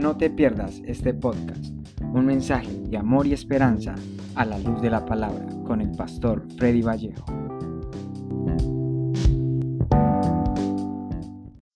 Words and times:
No 0.00 0.16
te 0.16 0.30
pierdas 0.30 0.80
este 0.86 1.12
podcast, 1.12 1.62
un 2.00 2.24
mensaje 2.24 2.70
de 2.70 2.96
amor 2.96 3.26
y 3.26 3.34
esperanza 3.34 3.94
a 4.34 4.46
la 4.46 4.58
luz 4.58 4.80
de 4.80 4.88
la 4.88 5.04
palabra 5.04 5.44
con 5.66 5.82
el 5.82 5.90
pastor 5.90 6.42
Freddy 6.56 6.80
Vallejo. 6.80 7.22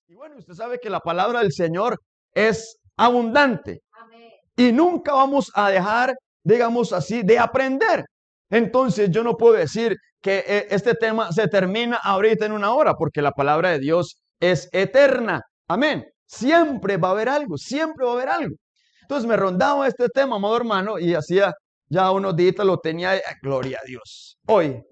Y 0.08 0.14
bueno, 0.14 0.36
usted 0.38 0.54
sabe 0.54 0.78
que 0.80 0.88
la 0.88 1.00
palabra 1.00 1.40
del 1.40 1.52
Señor 1.52 2.00
es 2.32 2.78
abundante 2.96 3.82
y 4.56 4.72
nunca 4.72 5.12
vamos 5.12 5.52
a 5.54 5.68
dejar, 5.68 6.14
digamos 6.42 6.94
así, 6.94 7.22
de 7.24 7.38
aprender. 7.38 8.06
Entonces 8.48 9.10
yo 9.10 9.22
no 9.22 9.36
puedo 9.36 9.52
decir 9.52 9.98
que 10.22 10.42
eh, 10.46 10.66
este 10.70 10.94
tema 10.94 11.30
se 11.30 11.46
termina 11.46 11.98
ahorita 12.02 12.46
en 12.46 12.52
una 12.52 12.72
hora, 12.72 12.94
porque 12.94 13.20
la 13.20 13.32
palabra 13.32 13.72
de 13.72 13.80
Dios 13.80 14.16
es 14.40 14.70
eterna. 14.72 15.42
Amén. 15.68 16.06
Siempre 16.26 16.96
va 16.96 17.08
a 17.08 17.10
haber 17.12 17.28
algo, 17.28 17.56
siempre 17.56 18.04
va 18.04 18.12
a 18.12 18.14
haber 18.14 18.28
algo. 18.28 18.56
Entonces 19.02 19.28
me 19.28 19.36
rondaba 19.36 19.86
este 19.86 20.08
tema, 20.08 20.36
amado 20.36 20.56
hermano, 20.56 20.98
y 20.98 21.14
hacía 21.14 21.52
ya 21.88 22.10
unos 22.10 22.34
días 22.34 22.56
lo 22.58 22.78
tenía, 22.78 23.20
gloria 23.42 23.78
a 23.82 23.86
Dios, 23.86 24.38
hoy. 24.46 24.82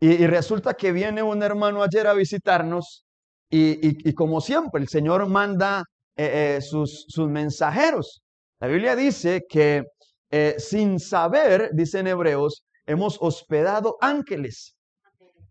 Y, 0.00 0.26
resulta 0.26 0.74
que 0.74 0.92
viene 0.92 1.22
un 1.22 1.42
hermano 1.42 1.82
ayer 1.82 2.06
a 2.06 2.14
visitarnos 2.14 3.04
y, 3.48 4.12
como 4.14 4.40
siempre 4.40 4.82
el 4.82 4.88
Señor 4.88 5.26
manda 5.28 5.84
eh, 6.16 6.56
eh, 6.56 6.60
sus, 6.60 7.06
mensajeros. 7.18 8.22
La 8.60 8.68
Biblia 8.68 8.96
dice 8.96 9.42
que 9.48 9.84
eh, 10.30 10.56
sin 10.58 10.98
saber, 10.98 11.70
dice 11.72 12.00
en 12.00 12.08
Hebreos, 12.08 12.64
hemos 12.86 13.16
hospedado 13.20 13.96
ángeles. 14.00 14.74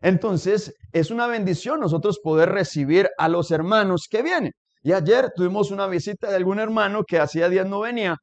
Entonces, 0.02 0.74
es 0.92 1.10
una 1.10 1.28
bendición 1.28 1.80
nosotros 1.80 2.20
poder 2.22 2.50
recibir 2.50 3.10
a 3.18 3.30
los 3.30 3.52
hermanos 3.52 4.08
que 4.10 4.22
vienen. 4.22 4.52
Y 4.84 4.92
ayer 4.92 5.32
tuvimos 5.34 5.72
una 5.72 5.88
visita 5.88 6.30
de 6.30 6.36
algún 6.36 6.60
hermano 6.60 7.06
que 7.06 7.18
hacía 7.18 7.48
días 7.48 7.66
no 7.66 7.80
venía. 7.80 8.18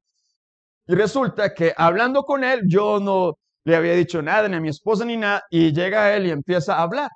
Y 0.86 0.94
resulta 0.94 1.54
que 1.54 1.72
hablando 1.76 2.22
con 2.24 2.44
él, 2.44 2.60
yo 2.66 3.00
no 3.00 3.34
le 3.64 3.76
había 3.76 3.94
dicho 3.94 4.20
nada, 4.20 4.46
ni 4.48 4.56
a 4.56 4.60
mi 4.60 4.68
esposa 4.68 5.04
ni 5.06 5.16
nada. 5.16 5.42
Y 5.50 5.72
llega 5.72 6.14
él 6.14 6.26
y 6.26 6.30
empieza 6.30 6.74
a 6.74 6.82
hablar. 6.82 7.10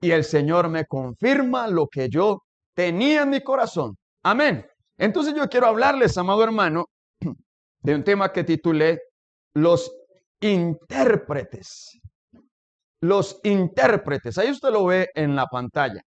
Y 0.00 0.12
el 0.12 0.22
Señor 0.22 0.68
me 0.68 0.84
confirma 0.86 1.66
lo 1.66 1.88
que 1.88 2.08
yo 2.08 2.42
tenía 2.74 3.22
en 3.22 3.30
mi 3.30 3.40
corazón. 3.42 3.96
Amén. 4.22 4.64
Entonces 4.98 5.34
yo 5.34 5.48
quiero 5.48 5.66
hablarles, 5.66 6.16
amado 6.16 6.44
hermano, 6.44 6.86
de 7.80 7.94
un 7.94 8.04
tema 8.04 8.32
que 8.32 8.44
titulé 8.44 9.00
Los 9.54 9.90
intérpretes. 10.40 11.98
Los 13.00 13.40
intérpretes. 13.42 14.38
Ahí 14.38 14.50
usted 14.50 14.70
lo 14.70 14.84
ve 14.86 15.08
en 15.14 15.34
la 15.34 15.46
pantalla. 15.46 16.02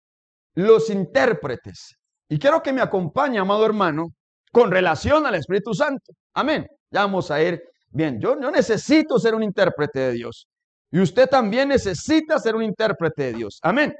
Los 0.55 0.89
intérpretes. 0.89 1.98
Y 2.29 2.37
quiero 2.37 2.61
que 2.61 2.71
me 2.71 2.81
acompañe, 2.81 3.39
amado 3.39 3.65
hermano, 3.65 4.13
con 4.51 4.69
relación 4.69 5.25
al 5.25 5.35
Espíritu 5.35 5.73
Santo. 5.73 6.13
Amén. 6.35 6.67
Ya 6.91 7.01
vamos 7.01 7.31
a 7.31 7.41
ir 7.41 7.61
bien. 7.89 8.21
Yo, 8.21 8.39
yo 8.39 8.51
necesito 8.51 9.17
ser 9.17 9.33
un 9.33 9.43
intérprete 9.43 9.99
de 9.99 10.11
Dios. 10.13 10.47
Y 10.91 10.99
usted 10.99 11.27
también 11.27 11.69
necesita 11.69 12.37
ser 12.39 12.55
un 12.55 12.63
intérprete 12.63 13.23
de 13.23 13.33
Dios. 13.33 13.59
Amén. 13.63 13.93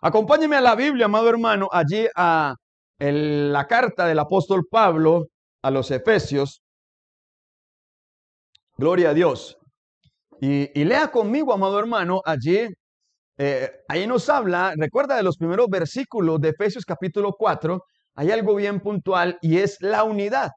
Acompáñeme 0.00 0.56
a 0.56 0.60
la 0.60 0.76
Biblia, 0.76 1.06
amado 1.06 1.28
hermano, 1.28 1.68
allí 1.72 2.06
a 2.14 2.54
la 3.00 3.66
carta 3.66 4.06
del 4.06 4.20
apóstol 4.20 4.64
Pablo 4.70 5.26
a 5.62 5.72
los 5.72 5.90
Efesios. 5.90 6.62
Gloria 8.76 9.10
a 9.10 9.14
Dios. 9.14 9.56
Y, 10.40 10.80
y 10.80 10.84
lea 10.84 11.08
conmigo, 11.10 11.52
amado 11.52 11.80
hermano, 11.80 12.20
allí 12.24 12.68
eh, 13.38 13.70
ahí 13.88 14.06
nos 14.06 14.28
habla, 14.28 14.74
recuerda 14.76 15.16
de 15.16 15.22
los 15.22 15.36
primeros 15.36 15.68
versículos 15.68 16.40
de 16.40 16.48
Efesios 16.48 16.84
capítulo 16.84 17.34
4, 17.38 17.84
hay 18.16 18.32
algo 18.32 18.56
bien 18.56 18.80
puntual 18.80 19.38
y 19.40 19.58
es 19.58 19.76
la 19.80 20.02
unidad. 20.02 20.50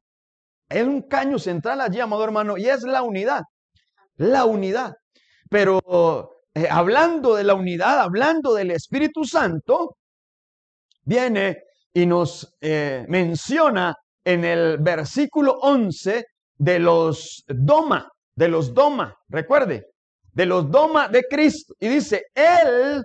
Es 0.67 0.83
un 0.83 1.03
caño 1.03 1.37
central 1.37 1.79
allí, 1.81 1.99
amado 1.99 2.23
hermano, 2.23 2.57
y 2.57 2.67
es 2.67 2.81
la 2.81 3.03
unidad. 3.03 3.43
La 4.15 4.45
unidad. 4.45 4.93
Pero 5.49 5.79
eh, 6.55 6.67
hablando 6.69 7.35
de 7.35 7.43
la 7.43 7.53
unidad, 7.53 7.99
hablando 7.99 8.55
del 8.55 8.71
Espíritu 8.71 9.25
Santo, 9.25 9.97
viene 11.03 11.59
y 11.93 12.07
nos 12.07 12.55
eh, 12.61 13.05
menciona 13.07 13.95
en 14.23 14.43
el 14.43 14.79
versículo 14.79 15.57
11 15.61 16.25
de 16.55 16.79
los 16.79 17.43
doma, 17.47 18.09
de 18.35 18.47
los 18.47 18.73
doma, 18.73 19.15
recuerde, 19.27 19.87
de 20.33 20.45
los 20.45 20.69
doma 20.69 21.07
de 21.07 21.23
Cristo. 21.29 21.73
Y 21.79 21.87
dice, 21.87 22.25
Él 22.33 23.03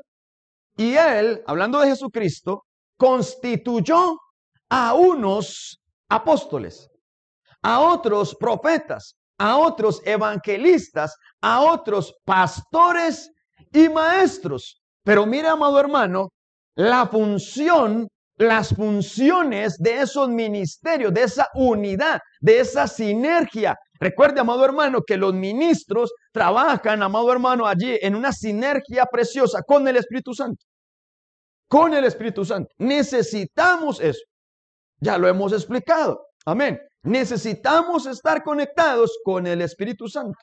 y 0.77 0.95
Él, 0.95 1.43
hablando 1.47 1.81
de 1.81 1.89
Jesucristo, 1.89 2.65
constituyó 2.97 4.19
a 4.69 4.95
unos 4.95 5.81
apóstoles, 6.09 6.89
a 7.63 7.81
otros 7.81 8.35
profetas, 8.35 9.17
a 9.39 9.57
otros 9.57 10.01
evangelistas, 10.05 11.17
a 11.41 11.61
otros 11.61 12.15
pastores 12.25 13.31
y 13.73 13.89
maestros. 13.89 14.81
Pero 15.05 15.27
mire, 15.27 15.49
amado 15.49 15.79
hermano, 15.79 16.31
la 16.75 17.07
función, 17.07 18.09
las 18.37 18.75
funciones 18.75 19.79
de 19.79 20.01
esos 20.03 20.29
ministerios, 20.29 21.13
de 21.13 21.23
esa 21.23 21.49
unidad, 21.55 22.21
de 22.41 22.61
esa 22.61 22.87
sinergia, 22.87 23.77
Recuerde, 24.01 24.41
amado 24.41 24.65
hermano, 24.65 25.03
que 25.07 25.17
los 25.17 25.35
ministros 25.35 26.13
trabajan, 26.33 27.03
amado 27.03 27.33
hermano, 27.33 27.67
allí 27.67 27.99
en 28.01 28.15
una 28.15 28.33
sinergia 28.33 29.07
preciosa 29.07 29.63
con 29.67 29.87
el 29.89 29.97
Espíritu 29.97 30.35
Santo. 30.35 30.65
Con 31.69 31.95
el 31.95 32.05
Espíritu 32.05 32.45
Santo. 32.45 32.69
Necesitamos 32.79 34.01
eso. 34.01 34.23
Ya 35.01 35.19
lo 35.19 35.29
hemos 35.29 35.53
explicado. 35.53 36.27
Amén. 36.45 36.79
Necesitamos 37.03 38.07
estar 38.07 38.43
conectados 38.43 39.19
con 39.25 39.47
el 39.47 39.61
Espíritu 39.63 40.09
Santo. 40.09 40.39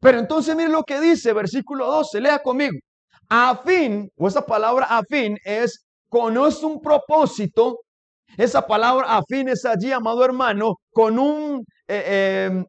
Pero 0.00 0.18
entonces 0.18 0.54
mire 0.54 0.68
lo 0.68 0.84
que 0.84 1.00
dice, 1.00 1.32
versículo 1.32 1.86
12, 1.86 2.20
lea 2.20 2.38
conmigo. 2.40 2.78
A 3.28 3.60
fin, 3.64 4.08
o 4.16 4.28
esa 4.28 4.44
palabra 4.44 4.86
a 4.88 5.02
fin 5.02 5.36
es, 5.44 5.84
conoce 6.08 6.64
un 6.64 6.80
propósito 6.80 7.80
esa 8.36 8.66
palabra 8.66 9.16
afín 9.16 9.48
es 9.48 9.64
allí, 9.64 9.90
amado 9.90 10.24
hermano, 10.24 10.74
con 10.92 11.18
un, 11.18 11.64
eh, 11.88 12.46
em, 12.46 12.64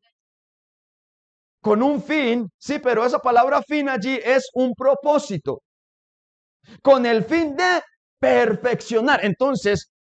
con 1.61 1.83
un 1.83 2.01
fin, 2.01 2.49
sí, 2.57 2.79
pero 2.79 3.05
esa 3.05 3.19
palabra 3.19 3.61
fin 3.61 3.89
allí 3.89 4.19
es 4.23 4.49
un 4.53 4.73
propósito, 4.73 5.61
con 6.81 7.05
el 7.05 7.25
fin 7.25 7.55
de 7.55 7.81
perfeccionar. 8.19 9.23
Entonces, 9.23 9.91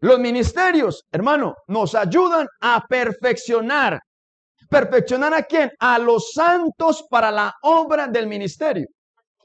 los 0.00 0.18
ministerios, 0.18 1.04
hermano, 1.12 1.54
nos 1.68 1.94
ayudan 1.94 2.46
a 2.60 2.82
perfeccionar. 2.88 4.00
¿Perfeccionar 4.68 5.34
a 5.34 5.42
quién? 5.42 5.70
A 5.78 5.98
los 5.98 6.32
santos 6.32 7.04
para 7.08 7.30
la 7.30 7.54
obra 7.62 8.06
del 8.08 8.26
ministerio. 8.26 8.86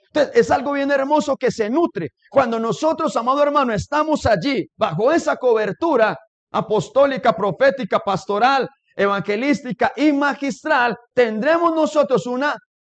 Entonces, 0.08 0.36
es 0.36 0.52
algo 0.52 0.72
bien 0.72 0.92
hermoso 0.92 1.36
que 1.36 1.52
se 1.52 1.70
nutre. 1.70 2.10
Cuando 2.30 2.60
nosotros, 2.60 3.16
amado 3.16 3.44
hermano, 3.44 3.74
estamos 3.74 4.26
allí, 4.26 4.66
bajo 4.76 5.12
esa 5.12 5.36
cobertura 5.38 6.18
apostólica, 6.52 7.36
profética, 7.36 8.00
pastoral, 8.00 8.68
evangelística 9.00 9.94
y 9.96 10.12
magistral, 10.12 10.98
tendremos 11.14 11.74
nosotros 11.74 12.28
un 12.28 12.44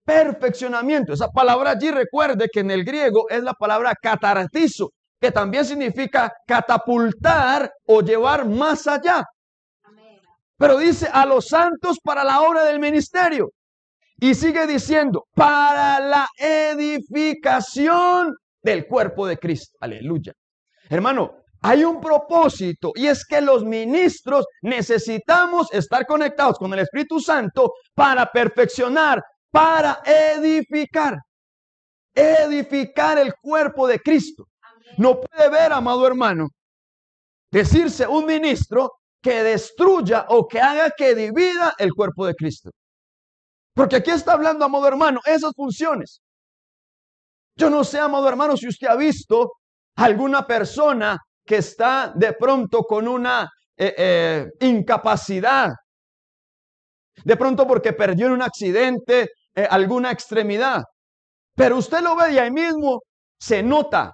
perfeccionamiento. 0.05 1.13
Esa 1.13 1.29
palabra 1.29 1.71
allí, 1.71 1.93
recuerde 1.93 2.49
que 2.53 2.61
en 2.61 2.73
el 2.73 2.85
griego 2.85 3.29
es 3.31 3.43
la 3.45 3.55
palabra 3.55 3.95
catartizo, 3.95 4.91
que 5.21 5.31
también 5.31 5.65
significa 5.65 6.33
catapultar 6.45 7.73
o 7.87 8.01
llevar 8.01 8.45
más 8.45 8.89
allá. 8.89 9.25
Pero 10.59 10.77
dice 10.77 11.09
a 11.13 11.25
los 11.25 11.47
santos 11.47 11.99
para 12.03 12.25
la 12.25 12.41
obra 12.41 12.65
del 12.65 12.81
ministerio. 12.81 13.51
Y 14.19 14.35
sigue 14.35 14.67
diciendo, 14.67 15.27
para 15.35 16.01
la 16.01 16.29
edificación 16.37 18.35
del 18.61 18.87
cuerpo 18.87 19.27
de 19.27 19.39
Cristo. 19.39 19.77
Aleluya. 19.81 20.33
Hermano, 20.89 21.42
hay 21.63 21.85
un 21.85 22.01
propósito 22.01 22.91
y 22.95 23.07
es 23.07 23.25
que 23.25 23.41
los 23.41 23.65
ministros 23.65 24.47
necesitamos 24.63 25.73
estar 25.73 26.05
conectados 26.07 26.59
con 26.59 26.73
el 26.73 26.81
Espíritu 26.81 27.21
Santo 27.21 27.73
para 27.95 28.27
perfeccionar, 28.27 29.23
para 29.51 30.03
edificar. 30.05 31.19
Edificar 32.15 33.17
el 33.19 33.33
cuerpo 33.41 33.87
de 33.87 34.01
Cristo. 34.01 34.45
No 34.99 35.21
puede 35.21 35.49
ver, 35.49 35.73
amado 35.73 36.07
hermano, 36.07 36.49
decirse 37.51 38.07
un 38.07 38.27
ministro 38.27 38.91
que 39.23 39.43
destruya 39.43 40.27
o 40.29 40.47
que 40.49 40.61
haga 40.61 40.91
que 40.91 41.15
divida 41.15 41.75
el 41.79 41.93
cuerpo 41.95 42.27
de 42.27 42.35
Cristo. 42.35 42.71
Porque 43.73 43.97
aquí 43.97 44.11
está 44.11 44.33
hablando, 44.33 44.65
amado 44.65 44.87
hermano, 44.89 45.21
esas 45.25 45.53
funciones. 45.55 46.21
Yo 47.57 47.71
no 47.71 47.85
sé, 47.85 48.01
amado 48.01 48.29
hermano, 48.29 48.57
si 48.57 48.67
usted 48.67 48.89
ha 48.89 48.97
visto 48.97 49.53
alguna 49.97 50.47
persona 50.47 51.17
que 51.45 51.57
está 51.57 52.13
de 52.15 52.33
pronto 52.35 52.83
con 52.83 53.09
una 53.09 53.49
eh, 53.77 53.95
eh, 53.97 54.47
incapacidad. 54.61 55.71
De 57.25 57.37
pronto 57.37 57.67
porque 57.67 57.93
perdió 57.93 58.27
en 58.27 58.33
un 58.33 58.43
accidente 58.43 59.31
eh, 59.55 59.67
alguna 59.71 60.11
extremidad. 60.11 60.83
Pero 61.55 61.77
usted 61.77 62.01
lo 62.01 62.17
ve 62.17 62.33
y 62.33 62.39
ahí 62.39 62.51
mismo 62.51 63.03
se 63.39 63.63
nota, 63.63 64.13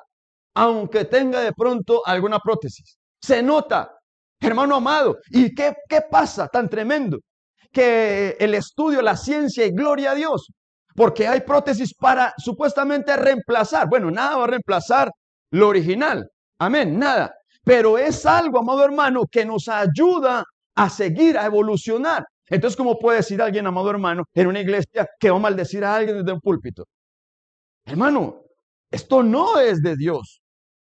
aunque 0.54 1.04
tenga 1.04 1.40
de 1.40 1.52
pronto 1.52 2.02
alguna 2.04 2.38
prótesis. 2.40 2.98
Se 3.20 3.42
nota 3.42 3.98
Hermano 4.40 4.76
amado, 4.76 5.18
¿y 5.30 5.54
qué, 5.54 5.74
qué 5.88 6.00
pasa 6.08 6.46
tan 6.48 6.68
tremendo? 6.68 7.18
Que 7.72 8.36
el 8.38 8.54
estudio, 8.54 9.02
la 9.02 9.16
ciencia 9.16 9.66
y 9.66 9.72
gloria 9.72 10.12
a 10.12 10.14
Dios, 10.14 10.48
porque 10.94 11.26
hay 11.26 11.40
prótesis 11.40 11.92
para 11.94 12.32
supuestamente 12.38 13.16
reemplazar. 13.16 13.88
Bueno, 13.88 14.10
nada 14.10 14.36
va 14.36 14.44
a 14.44 14.48
reemplazar 14.48 15.10
lo 15.50 15.68
original. 15.68 16.28
Amén, 16.58 16.98
nada. 16.98 17.34
Pero 17.64 17.98
es 17.98 18.24
algo, 18.26 18.58
amado 18.58 18.84
hermano, 18.84 19.24
que 19.30 19.44
nos 19.44 19.68
ayuda 19.68 20.44
a 20.74 20.90
seguir, 20.90 21.36
a 21.38 21.46
evolucionar. 21.46 22.24
Entonces, 22.46 22.76
¿cómo 22.76 22.98
puede 22.98 23.18
decir 23.18 23.42
alguien, 23.42 23.66
amado 23.66 23.90
hermano, 23.90 24.24
en 24.34 24.46
una 24.46 24.60
iglesia 24.60 25.06
que 25.20 25.30
va 25.30 25.36
a 25.36 25.40
maldecir 25.40 25.84
a 25.84 25.94
alguien 25.94 26.18
desde 26.18 26.32
un 26.32 26.40
púlpito? 26.40 26.84
Hermano, 27.84 28.42
esto 28.90 29.22
no 29.22 29.58
es 29.58 29.82
de 29.82 29.96
Dios. 29.96 30.40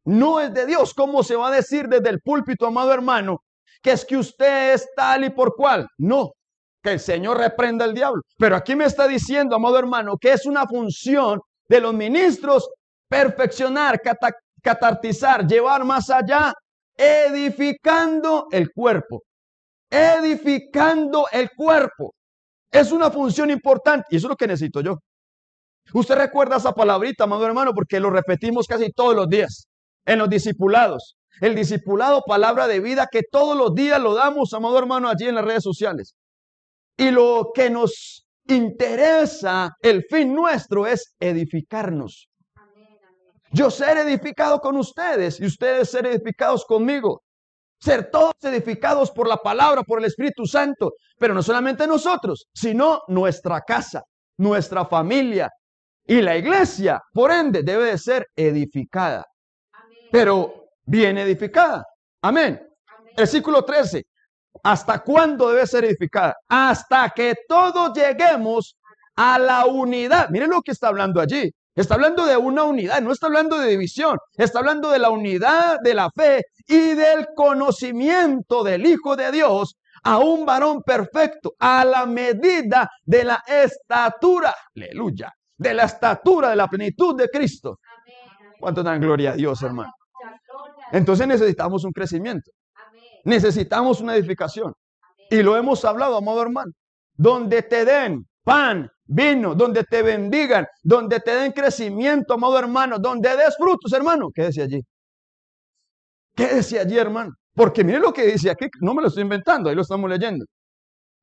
No 0.05 0.41
es 0.41 0.53
de 0.55 0.67
Dios. 0.67 0.95
¿Cómo 0.95 1.23
se 1.23 1.37
va 1.37 1.49
a 1.49 1.53
decir 1.53 1.87
desde 1.89 2.09
el 2.09 2.21
púlpito, 2.21 2.67
amado 2.67 2.93
hermano, 2.93 3.43
que 3.83 3.93
es 3.93 4.05
que 4.05 4.17
usted 4.17 4.75
es 4.75 4.89
tal 4.97 5.25
y 5.25 5.31
por 5.31 5.55
cual? 5.55 5.87
No, 5.99 6.31
que 6.83 6.93
el 6.93 7.01
Señor 7.01 7.39
reprenda 7.39 7.85
al 7.85 7.95
diablo. 7.95 8.23
Pero 8.39 8.57
aquí 8.57 8.75
me 8.75 8.87
está 8.87 9.07
diciendo, 9.07 9.57
amado 9.57 9.79
hermano, 9.79 10.17
que 10.19 10.33
es 10.33 10.47
una 10.47 10.67
función 10.67 11.41
de 11.69 11.81
los 11.81 11.95
ministros 11.95 12.71
perfeccionar, 13.09 14.01
catartizar, 14.61 15.47
llevar 15.47 15.85
más 15.85 16.11
allá, 16.11 16.53
edificando 16.97 18.47
el 18.51 18.71
cuerpo. 18.73 19.23
Edificando 19.91 21.27
el 21.33 21.51
cuerpo. 21.57 22.15
Es 22.71 22.93
una 22.93 23.11
función 23.11 23.51
importante 23.51 24.07
y 24.11 24.17
eso 24.17 24.27
es 24.27 24.31
lo 24.31 24.37
que 24.37 24.47
necesito 24.47 24.81
yo. 24.81 24.99
Usted 25.93 26.15
recuerda 26.15 26.57
esa 26.57 26.73
palabrita, 26.73 27.25
amado 27.25 27.45
hermano, 27.47 27.73
porque 27.75 27.99
lo 27.99 28.11
repetimos 28.11 28.67
casi 28.67 28.93
todos 28.93 29.15
los 29.17 29.29
días 29.29 29.67
en 30.07 30.19
los 30.19 30.31
discipulados. 30.31 31.17
El 31.41 31.55
discipulado, 31.55 32.23
palabra 32.27 32.69
de 32.69 32.81
vida, 32.81 33.09
que 33.11 33.23
todos 33.29 33.57
los 33.57 33.75
días 33.75 34.01
lo 34.01 34.15
damos, 34.15 34.53
amado 34.53 34.79
hermano, 34.79 35.09
allí 35.09 35.27
en 35.27 35.35
las 35.35 35.45
redes 35.45 35.63
sociales. 35.63 36.15
Y 36.97 37.11
lo 37.11 37.51
que 37.55 37.71
nos 37.71 38.27
interesa, 38.47 39.71
el 39.81 40.05
fin 40.09 40.35
nuestro 40.35 40.87
es 40.87 41.15
edificarnos. 41.19 42.30
Yo 43.51 43.71
ser 43.71 43.99
edificado 43.99 44.61
con 44.61 44.77
ustedes 44.77 45.41
y 45.41 45.47
ustedes 45.47 45.91
ser 45.91 46.07
edificados 46.07 46.65
conmigo. 46.65 47.23
Ser 47.81 48.11
todos 48.11 48.35
edificados 48.43 49.11
por 49.11 49.27
la 49.27 49.39
palabra, 49.39 49.83
por 49.83 49.99
el 49.99 50.05
Espíritu 50.05 50.47
Santo. 50.47 50.93
Pero 51.19 51.35
no 51.35 51.43
solamente 51.43 51.87
nosotros, 51.87 52.47
sino 52.55 53.03
nuestra 53.09 53.61
casa, 53.63 54.03
nuestra 54.39 54.85
familia. 54.85 55.49
Y 56.07 56.23
la 56.23 56.37
iglesia, 56.37 57.01
por 57.13 57.31
ende, 57.31 57.63
debe 57.63 57.87
de 57.87 57.99
ser 57.99 58.27
edificada 58.37 59.25
pero 60.11 60.71
bien 60.85 61.19
edificada. 61.19 61.85
Amén. 62.23 62.61
Versículo 63.17 63.65
13. 63.65 64.03
¿Hasta 64.63 64.99
cuándo 65.03 65.51
debe 65.51 65.67
ser 65.67 65.85
edificada? 65.85 66.35
Hasta 66.49 67.11
que 67.11 67.35
todos 67.49 67.97
lleguemos 67.97 68.77
a 69.17 69.39
la 69.39 69.67
unidad. 69.67 70.29
Miren 70.31 70.51
lo 70.51 70.61
que 70.61 70.73
está 70.73 70.89
hablando 70.89 71.21
allí. 71.21 71.51
Está 71.81 71.95
hablando 71.95 72.27
de 72.27 72.37
una 72.37 72.65
unidad, 72.65 73.01
no 73.01 73.11
está 73.11 73.29
hablando 73.29 73.59
de 73.59 73.71
división. 73.71 74.19
Está 74.37 74.59
hablando 74.59 74.91
de 74.91 74.99
la 74.99 75.09
unidad 75.09 75.79
de 75.83 75.95
la 75.95 76.11
fe 76.11 76.43
y 76.67 76.95
del 76.95 77.29
conocimiento 77.35 78.63
del 78.63 78.85
Hijo 78.85 79.17
de 79.17 79.33
Dios 79.33 79.77
a 80.03 80.19
un 80.19 80.45
varón 80.45 80.83
perfecto, 80.83 81.55
a 81.59 81.87
la 81.87 82.05
medida 82.05 82.91
de 83.03 83.25
la 83.25 83.43
estatura, 83.47 84.55
aleluya, 84.77 85.33
de 85.57 85.73
la 85.73 85.85
estatura 85.85 86.51
de 86.51 86.57
la 86.57 86.69
plenitud 86.69 87.17
de 87.17 87.31
Cristo. 87.31 87.79
¿Cuánto 88.59 88.83
dan 88.83 89.01
gloria 89.01 89.31
a 89.31 89.37
Dios, 89.37 89.63
hermano? 89.63 89.91
Entonces 90.93 91.27
necesitamos 91.27 91.85
un 91.85 91.93
crecimiento. 91.93 92.51
Necesitamos 93.25 94.03
una 94.03 94.15
edificación. 94.17 94.75
Y 95.31 95.43
lo 95.43 95.57
hemos 95.57 95.83
hablado, 95.87 96.19
amado 96.19 96.43
hermano. 96.43 96.73
Donde 97.15 97.63
te 97.63 97.87
den 97.87 98.27
pan, 98.51 98.91
vino, 99.07 99.55
donde 99.55 99.85
te 99.85 100.03
bendigan, 100.03 100.67
donde 100.83 101.21
te 101.21 101.31
den 101.37 101.53
crecimiento, 101.53 102.35
amado 102.35 102.59
hermano, 102.59 102.99
donde 102.99 103.29
des 103.37 103.57
frutos, 103.57 103.93
hermano. 103.93 104.29
Quédese 104.35 104.63
allí. 104.63 104.81
Quédese 106.35 106.81
allí, 106.81 106.99
hermano. 106.99 107.31
Porque 107.55 107.85
mire 107.85 108.01
lo 108.01 108.13
que 108.13 108.27
dice 108.27 108.51
aquí, 108.51 108.67
no 108.81 108.93
me 108.93 109.03
lo 109.03 109.09
estoy 109.09 109.23
inventando, 109.23 109.71
ahí 109.71 109.77
lo 109.77 109.83
estamos 109.83 110.11
leyendo. 110.11 110.45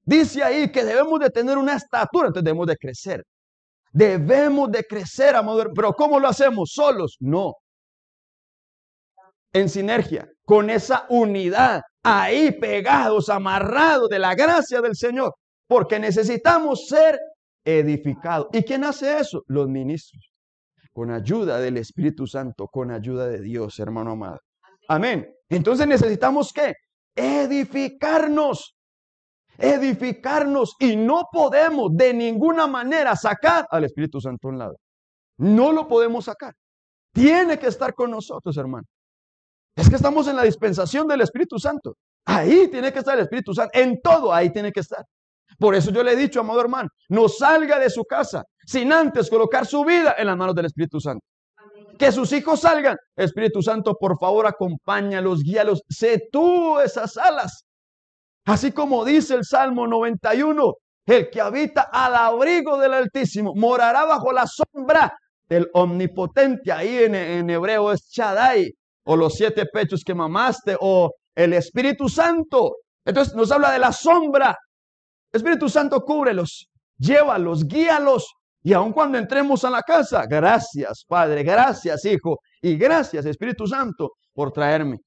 Dice 0.04 0.42
ahí 0.42 0.72
que 0.72 0.86
debemos 0.86 1.20
de 1.20 1.30
tener 1.30 1.58
una 1.58 1.76
estatura, 1.76 2.28
entonces 2.28 2.46
debemos 2.46 2.68
de 2.68 2.78
crecer. 2.78 3.24
Debemos 3.92 4.72
de 4.72 4.86
crecer, 4.86 5.36
amado. 5.36 5.66
Pero 5.76 5.94
¿cómo 5.94 6.22
lo 6.22 6.30
hacemos? 6.30 6.72
¿Solos? 6.74 7.18
No 7.20 7.56
en 9.54 9.70
sinergia, 9.70 10.28
con 10.46 10.70
esa 10.70 11.06
unidad, 11.10 11.82
ahí 12.04 12.52
pegados, 12.52 13.30
amarrados 13.30 14.08
de 14.10 14.20
la 14.20 14.36
gracia 14.36 14.82
del 14.82 14.96
Señor, 14.96 15.34
porque 15.68 16.00
necesitamos 16.00 16.88
ser 16.88 17.20
edificados. 17.66 18.48
¿Y 18.54 18.64
quién 18.64 18.84
hace 18.84 19.20
eso? 19.20 19.44
Los 19.48 19.68
ministros, 19.68 20.32
con 20.94 21.12
ayuda 21.12 21.60
del 21.60 21.78
Espíritu 21.78 22.26
Santo, 22.26 22.68
con 22.68 22.92
ayuda 22.92 23.28
de 23.28 23.42
Dios, 23.42 23.78
hermano 23.80 24.12
amado. 24.12 24.40
Amén. 24.88 25.30
Entonces 25.50 25.88
necesitamos 25.88 26.54
qué? 26.54 26.74
Edificarnos. 27.16 28.74
Edificarnos 29.58 30.76
y 30.80 30.96
no 30.96 31.24
podemos 31.32 31.90
de 31.96 32.14
ninguna 32.14 32.68
manera 32.68 33.16
sacar 33.16 33.66
al 33.70 33.86
Espíritu 33.86 34.22
Santo 34.22 34.48
a 34.48 34.52
un 34.52 34.58
lado. 34.60 34.78
No 35.38 35.72
lo 35.72 35.88
podemos 35.88 36.26
sacar. 36.26 36.54
Tiene 37.12 37.58
que 37.58 37.68
estar 37.68 37.94
con 37.94 38.12
nosotros, 38.12 38.56
hermano. 38.58 38.86
Es 39.76 39.90
que 39.90 39.96
estamos 39.96 40.28
en 40.28 40.36
la 40.36 40.44
dispensación 40.44 41.08
del 41.08 41.22
Espíritu 41.22 41.60
Santo. 41.60 41.96
Ahí 42.26 42.68
tiene 42.70 42.94
que 42.94 43.00
estar 43.00 43.16
el 43.16 43.24
Espíritu 43.24 43.54
Santo. 43.54 43.72
En 43.78 44.00
todo 44.02 44.34
ahí 44.34 44.52
tiene 44.52 44.72
que 44.72 44.80
estar. 44.80 45.04
Por 45.58 45.76
eso 45.76 45.92
yo 45.92 46.04
le 46.04 46.14
he 46.14 46.16
dicho, 46.16 46.40
amado 46.40 46.62
hermano, 46.62 46.90
no 47.10 47.28
salga 47.28 47.80
de 47.80 47.90
su 47.90 48.04
casa 48.04 48.44
sin 48.66 48.92
antes 48.92 49.30
colocar 49.30 49.66
su 49.66 49.84
vida 49.84 50.16
en 50.18 50.28
las 50.28 50.38
manos 50.38 50.56
del 50.56 50.66
Espíritu 50.66 51.00
Santo. 51.00 51.26
Que 51.98 52.12
sus 52.12 52.32
hijos 52.34 52.62
salgan. 52.62 52.96
Espíritu 53.16 53.62
Santo, 53.62 53.96
por 54.00 54.20
favor, 54.20 54.46
acompáñalos, 54.46 55.42
guíalos. 55.42 55.82
Sé 55.90 56.28
tú 56.32 56.80
esas 56.80 57.18
alas. 57.18 57.64
Así 58.46 58.72
como 58.72 59.04
dice 59.04 59.34
el 59.34 59.44
Salmo 59.44 59.88
91, 59.88 60.74
el 61.08 61.30
que 61.30 61.42
habita 61.42 61.90
al 61.92 62.16
abrigo 62.16 62.78
del 62.78 62.94
Altísimo 62.94 63.54
morará 63.56 64.06
bajo 64.06 64.32
la 64.32 64.46
sombra 64.46 65.18
del 65.50 65.68
Omnipotente. 65.74 66.72
Ahí 66.72 67.04
en, 67.04 67.16
en 67.16 67.50
hebreo 67.50 67.92
es 67.92 68.08
Shaddai 68.12 68.72
o 69.08 69.16
los 69.16 69.36
siete 69.36 69.66
pechos 69.66 70.04
que 70.06 70.14
mamaste, 70.14 70.76
o 70.80 71.12
el 71.34 71.54
Espíritu 71.54 72.10
Santo. 72.10 72.76
Entonces 73.06 73.34
nos 73.36 73.52
habla 73.52 73.72
de 73.72 73.80
la 73.80 73.92
sombra. 73.92 74.56
Espíritu 75.32 75.70
Santo, 75.70 76.02
cúbrelos, 76.02 76.68
llévalos, 76.98 77.66
guíalos. 77.68 78.34
Y 78.64 78.74
aun 78.74 78.92
cuando 78.92 79.18
entremos 79.18 79.64
a 79.64 79.70
la 79.70 79.82
casa, 79.82 80.26
gracias 80.28 81.06
Padre, 81.08 81.44
gracias 81.44 82.04
Hijo 82.06 82.38
y 82.62 82.76
gracias 82.76 83.26
Espíritu 83.26 83.66
Santo 83.68 84.12
por 84.34 84.52
traerme. 84.52 84.98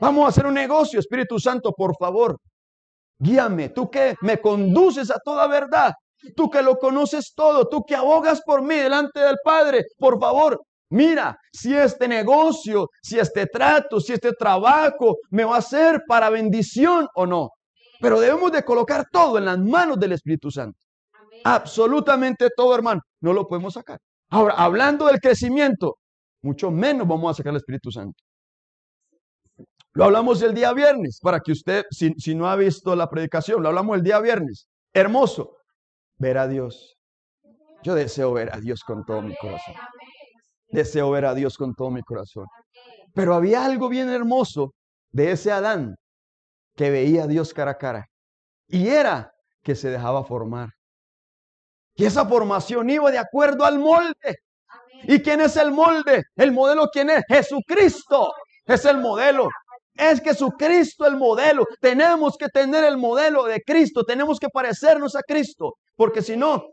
Vamos 0.00 0.26
a 0.26 0.28
hacer 0.28 0.46
un 0.46 0.54
negocio, 0.54 1.00
Espíritu 1.00 1.38
Santo, 1.38 1.72
por 1.72 1.96
favor. 1.96 2.36
Guíame, 3.18 3.70
tú 3.70 3.90
que 3.90 4.14
me 4.20 4.40
conduces 4.40 5.10
a 5.10 5.18
toda 5.24 5.46
verdad, 5.46 5.92
tú 6.36 6.50
que 6.50 6.62
lo 6.62 6.76
conoces 6.76 7.32
todo, 7.34 7.68
tú 7.68 7.82
que 7.84 7.94
abogas 7.94 8.42
por 8.42 8.62
mí 8.62 8.76
delante 8.76 9.20
del 9.20 9.36
Padre, 9.42 9.84
por 9.98 10.20
favor, 10.20 10.60
Mira, 10.90 11.36
si 11.52 11.74
este 11.74 12.08
negocio, 12.08 12.88
si 13.02 13.18
este 13.18 13.46
trato, 13.46 14.00
si 14.00 14.14
este 14.14 14.32
trabajo 14.32 15.16
me 15.30 15.44
va 15.44 15.58
a 15.58 15.62
ser 15.62 16.02
para 16.08 16.30
bendición 16.30 17.06
o 17.14 17.26
no. 17.26 17.50
Pero 18.00 18.20
debemos 18.20 18.52
de 18.52 18.64
colocar 18.64 19.06
todo 19.10 19.38
en 19.38 19.44
las 19.44 19.58
manos 19.58 19.98
del 19.98 20.12
Espíritu 20.12 20.50
Santo. 20.50 20.78
Absolutamente 21.44 22.48
todo, 22.56 22.74
hermano. 22.74 23.00
No 23.20 23.32
lo 23.32 23.46
podemos 23.46 23.74
sacar. 23.74 23.98
Ahora, 24.30 24.54
hablando 24.54 25.06
del 25.06 25.20
crecimiento, 25.20 25.96
mucho 26.42 26.70
menos 26.70 27.06
vamos 27.06 27.30
a 27.30 27.34
sacar 27.34 27.52
el 27.52 27.58
Espíritu 27.58 27.90
Santo. 27.90 28.22
Lo 29.94 30.04
hablamos 30.04 30.40
el 30.42 30.54
día 30.54 30.72
viernes, 30.72 31.18
para 31.20 31.40
que 31.40 31.52
usted, 31.52 31.84
si, 31.90 32.12
si 32.18 32.34
no 32.34 32.48
ha 32.48 32.56
visto 32.56 32.94
la 32.94 33.10
predicación, 33.10 33.62
lo 33.62 33.68
hablamos 33.68 33.96
el 33.96 34.04
día 34.04 34.20
viernes. 34.20 34.68
Hermoso, 34.92 35.56
ver 36.18 36.38
a 36.38 36.46
Dios. 36.46 36.96
Yo 37.82 37.94
deseo 37.94 38.32
ver 38.32 38.54
a 38.54 38.60
Dios 38.60 38.82
con 38.84 39.04
todo 39.04 39.22
mi 39.22 39.34
corazón. 39.36 39.74
Deseo 40.68 41.10
ver 41.10 41.24
a 41.24 41.34
Dios 41.34 41.56
con 41.56 41.74
todo 41.74 41.90
mi 41.90 42.02
corazón. 42.02 42.46
Pero 43.14 43.34
había 43.34 43.64
algo 43.64 43.88
bien 43.88 44.08
hermoso 44.10 44.74
de 45.10 45.32
ese 45.32 45.50
Adán 45.50 45.96
que 46.78 46.90
veía 46.90 47.24
a 47.24 47.26
Dios 47.26 47.52
cara 47.52 47.72
a 47.72 47.76
cara. 47.76 48.06
Y 48.68 48.88
era 48.88 49.30
que 49.62 49.74
se 49.74 49.90
dejaba 49.90 50.24
formar. 50.24 50.70
Y 51.94 52.06
esa 52.06 52.24
formación 52.24 52.88
iba 52.88 53.10
de 53.10 53.18
acuerdo 53.18 53.66
al 53.66 53.78
molde. 53.78 54.36
¿Y 55.02 55.20
quién 55.20 55.42
es 55.42 55.56
el 55.56 55.72
molde? 55.72 56.22
¿El 56.36 56.52
modelo 56.52 56.88
quién 56.90 57.10
es? 57.10 57.22
Jesucristo. 57.28 58.32
Es 58.64 58.86
el 58.86 58.98
modelo. 58.98 59.48
Es 59.92 60.22
Jesucristo 60.22 61.04
el 61.04 61.16
modelo. 61.16 61.66
Tenemos 61.80 62.38
que 62.38 62.48
tener 62.48 62.84
el 62.84 62.96
modelo 62.96 63.44
de 63.44 63.60
Cristo. 63.60 64.04
Tenemos 64.04 64.38
que 64.38 64.48
parecernos 64.48 65.16
a 65.16 65.22
Cristo. 65.22 65.74
Porque 65.96 66.22
si 66.22 66.36
no, 66.36 66.64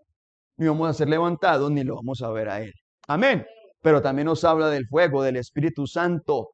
ni 0.58 0.68
vamos 0.68 0.90
a 0.90 0.94
ser 0.94 1.10
levantados 1.10 1.70
ni 1.72 1.84
lo 1.84 1.96
vamos 1.96 2.22
a 2.22 2.30
ver 2.30 2.48
a 2.50 2.62
Él. 2.62 2.72
Amén 3.08 3.46
pero 3.86 4.02
también 4.02 4.26
nos 4.26 4.44
habla 4.44 4.70
del 4.70 4.88
fuego 4.88 5.22
del 5.22 5.36
Espíritu 5.36 5.86
Santo 5.86 6.54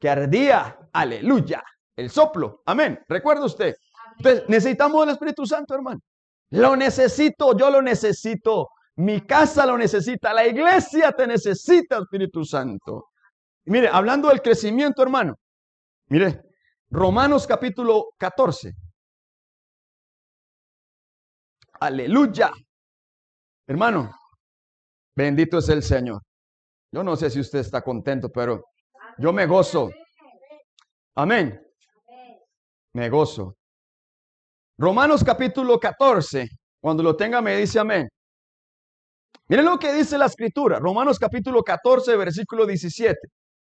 que 0.00 0.08
ardía, 0.08 0.76
aleluya, 0.92 1.62
El 1.96 2.10
soplo. 2.10 2.62
Amén. 2.66 3.00
¿Recuerda 3.08 3.44
usted? 3.44 3.74
Entonces, 4.18 4.44
necesitamos 4.48 5.02
el 5.04 5.12
Espíritu 5.12 5.46
Santo, 5.46 5.74
hermano. 5.74 6.00
Lo 6.50 6.76
necesito, 6.76 7.56
yo 7.56 7.70
lo 7.70 7.82
necesito. 7.82 8.68
Mi 8.96 9.26
casa 9.26 9.66
lo 9.66 9.76
necesita, 9.76 10.32
la 10.32 10.46
iglesia 10.46 11.12
te 11.12 11.26
necesita, 11.26 11.98
Espíritu 11.98 12.44
Santo. 12.44 13.08
mire, 13.66 13.88
hablando 13.88 14.28
del 14.28 14.40
crecimiento, 14.40 15.02
hermano. 15.02 15.34
Mire, 16.08 16.42
Romanos 16.88 17.46
capítulo 17.46 18.06
14. 18.16 18.72
Aleluya. 21.80 22.52
Hermano, 23.66 24.10
bendito 25.14 25.58
es 25.58 25.68
el 25.68 25.82
Señor. 25.82 26.22
Yo 26.90 27.02
no 27.02 27.16
sé 27.16 27.28
si 27.28 27.40
usted 27.40 27.58
está 27.58 27.82
contento, 27.82 28.30
pero 28.30 28.64
yo 29.18 29.32
me 29.32 29.44
gozo. 29.44 29.90
Amén. 31.16 31.65
Me 32.96 33.10
gozo. 33.10 33.58
Romanos 34.78 35.22
capítulo 35.22 35.78
14, 35.78 36.48
cuando 36.80 37.02
lo 37.02 37.14
tenga 37.14 37.42
me 37.42 37.54
dice 37.54 37.78
amén. 37.78 38.08
Miren 39.48 39.66
lo 39.66 39.78
que 39.78 39.92
dice 39.92 40.16
la 40.16 40.24
escritura, 40.24 40.78
Romanos 40.78 41.18
capítulo 41.18 41.62
14, 41.62 42.16
versículo 42.16 42.64
17. 42.64 43.14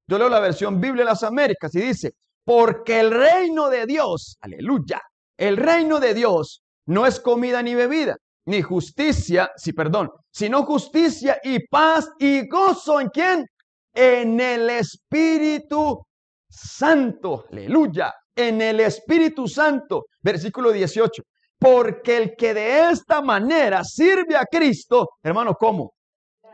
Yo 0.07 0.17
leo 0.17 0.29
la 0.29 0.39
versión 0.39 0.79
Biblia 0.79 1.03
de 1.03 1.09
las 1.09 1.23
Américas 1.23 1.75
y 1.75 1.81
dice, 1.81 2.11
porque 2.45 3.01
el 3.01 3.11
reino 3.11 3.69
de 3.69 3.85
Dios, 3.85 4.37
aleluya, 4.39 5.01
el 5.37 5.57
reino 5.57 5.99
de 5.99 6.13
Dios 6.13 6.61
no 6.87 7.05
es 7.05 7.19
comida 7.19 7.61
ni 7.61 7.75
bebida, 7.75 8.15
ni 8.45 8.61
justicia, 8.61 9.51
sí, 9.57 9.73
perdón, 9.73 10.11
sino 10.31 10.63
justicia 10.63 11.41
y 11.43 11.67
paz 11.67 12.09
y 12.19 12.47
gozo 12.47 13.01
en 13.01 13.09
quién? 13.09 13.45
En 13.93 14.39
el 14.39 14.69
Espíritu 14.69 16.05
Santo, 16.49 17.43
aleluya, 17.51 18.13
en 18.35 18.61
el 18.61 18.79
Espíritu 18.79 19.47
Santo, 19.47 20.05
versículo 20.21 20.71
18. 20.71 21.23
Porque 21.57 22.17
el 22.17 22.35
que 22.35 22.53
de 22.53 22.89
esta 22.91 23.21
manera 23.21 23.83
sirve 23.83 24.35
a 24.35 24.45
Cristo, 24.45 25.09
hermano, 25.23 25.55
¿cómo? 25.55 25.93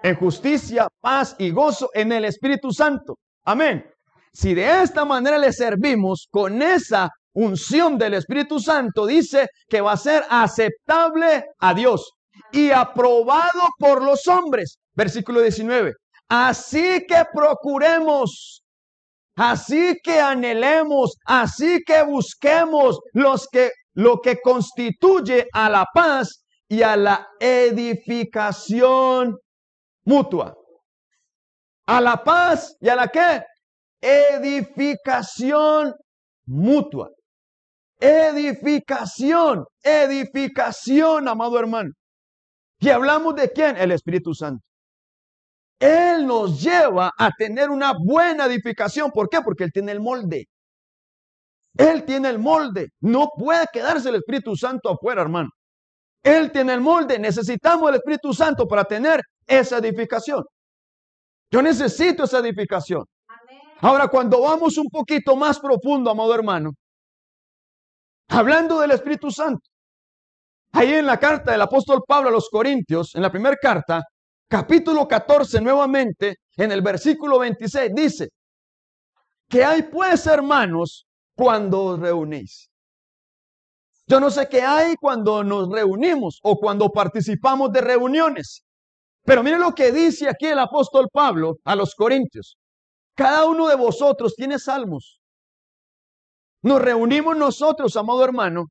En 0.03 0.15
justicia, 0.15 0.87
paz 0.99 1.35
y 1.39 1.51
gozo 1.51 1.89
en 1.93 2.11
el 2.11 2.25
Espíritu 2.25 2.71
Santo. 2.71 3.15
Amén. 3.45 3.85
Si 4.33 4.53
de 4.53 4.83
esta 4.83 5.03
manera 5.05 5.37
le 5.37 5.51
servimos 5.51 6.27
con 6.31 6.61
esa 6.61 7.09
unción 7.33 7.97
del 7.97 8.15
Espíritu 8.15 8.59
Santo, 8.59 9.05
dice 9.05 9.47
que 9.67 9.81
va 9.81 9.93
a 9.93 9.97
ser 9.97 10.23
aceptable 10.29 11.43
a 11.59 11.73
Dios 11.73 12.11
y 12.51 12.71
aprobado 12.71 13.69
por 13.77 14.03
los 14.03 14.27
hombres. 14.27 14.77
Versículo 14.93 15.41
19. 15.41 15.93
Así 16.29 17.05
que 17.07 17.23
procuremos, 17.33 18.60
así 19.35 19.97
que 20.03 20.19
anhelemos, 20.19 21.17
así 21.25 21.79
que 21.85 22.03
busquemos 22.03 22.99
los 23.13 23.47
que, 23.51 23.71
lo 23.93 24.19
que 24.19 24.39
constituye 24.41 25.47
a 25.53 25.69
la 25.69 25.85
paz 25.93 26.43
y 26.67 26.83
a 26.83 26.95
la 26.95 27.27
edificación 27.39 29.37
mutua. 30.05 30.55
A 31.87 31.99
la 31.99 32.23
paz 32.23 32.75
y 32.79 32.89
a 32.89 32.95
la 32.95 33.07
qué? 33.07 33.43
Edificación 34.01 35.93
mutua. 36.45 37.09
Edificación, 37.99 39.65
edificación, 39.83 41.27
amado 41.27 41.59
hermano. 41.59 41.91
Y 42.79 42.89
hablamos 42.89 43.35
de 43.35 43.51
quién? 43.51 43.77
El 43.77 43.91
Espíritu 43.91 44.33
Santo. 44.33 44.65
Él 45.81 46.27
nos 46.27 46.61
lleva 46.61 47.11
a 47.17 47.31
tener 47.31 47.71
una 47.71 47.93
buena 47.93 48.45
edificación. 48.45 49.09
¿Por 49.09 49.27
qué? 49.27 49.41
Porque 49.41 49.63
Él 49.63 49.71
tiene 49.73 49.91
el 49.91 49.99
molde. 49.99 50.47
Él 51.75 52.05
tiene 52.05 52.29
el 52.29 52.37
molde. 52.37 52.89
No 52.99 53.29
puede 53.35 53.65
quedarse 53.73 54.09
el 54.09 54.15
Espíritu 54.15 54.55
Santo 54.55 54.91
afuera, 54.91 55.23
hermano. 55.23 55.49
Él 56.21 56.51
tiene 56.51 56.73
el 56.73 56.81
molde. 56.81 57.17
Necesitamos 57.17 57.89
el 57.89 57.95
Espíritu 57.95 58.31
Santo 58.31 58.67
para 58.67 58.83
tener 58.83 59.21
esa 59.47 59.79
edificación. 59.79 60.43
Yo 61.49 61.63
necesito 61.63 62.25
esa 62.25 62.37
edificación. 62.37 63.03
Ahora, 63.79 64.07
cuando 64.07 64.39
vamos 64.39 64.77
un 64.77 64.87
poquito 64.87 65.35
más 65.35 65.59
profundo, 65.59 66.11
amado 66.11 66.35
hermano, 66.35 66.69
hablando 68.27 68.79
del 68.79 68.91
Espíritu 68.91 69.31
Santo, 69.31 69.67
ahí 70.73 70.93
en 70.93 71.07
la 71.07 71.17
carta 71.19 71.53
del 71.53 71.61
apóstol 71.61 72.03
Pablo 72.07 72.29
a 72.29 72.31
los 72.31 72.49
Corintios, 72.49 73.15
en 73.15 73.23
la 73.23 73.31
primera 73.31 73.55
carta, 73.59 74.03
capítulo 74.51 75.07
14, 75.07 75.61
nuevamente, 75.61 76.39
en 76.57 76.73
el 76.73 76.81
versículo 76.81 77.39
26, 77.39 77.91
dice, 77.95 78.29
que 79.47 79.63
hay 79.63 79.83
pues, 79.83 80.27
hermanos, 80.27 81.07
cuando 81.33 81.85
os 81.85 81.99
reunís. 81.99 82.69
Yo 84.05 84.19
no 84.19 84.29
sé 84.29 84.49
qué 84.49 84.61
hay 84.61 84.95
cuando 84.99 85.41
nos 85.41 85.69
reunimos 85.69 86.39
o 86.43 86.57
cuando 86.57 86.89
participamos 86.89 87.71
de 87.71 87.79
reuniones. 87.79 88.65
Pero 89.23 89.41
mire 89.41 89.57
lo 89.57 89.73
que 89.73 89.93
dice 89.93 90.27
aquí 90.27 90.47
el 90.47 90.59
apóstol 90.59 91.07
Pablo 91.11 91.59
a 91.63 91.73
los 91.73 91.95
Corintios. 91.95 92.57
Cada 93.15 93.45
uno 93.45 93.69
de 93.69 93.75
vosotros 93.75 94.35
tiene 94.35 94.59
salmos. 94.59 95.21
Nos 96.61 96.81
reunimos 96.81 97.37
nosotros, 97.37 97.95
amado 97.95 98.25
hermano, 98.25 98.65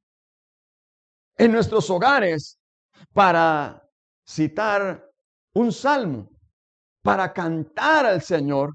en 1.39 1.53
nuestros 1.53 1.89
hogares 1.89 2.59
para 3.15 3.83
citar 4.27 5.10
un 5.55 5.73
salmo, 5.73 6.29
para 7.03 7.33
cantar 7.33 8.07
al 8.07 8.23
Señor. 8.23 8.75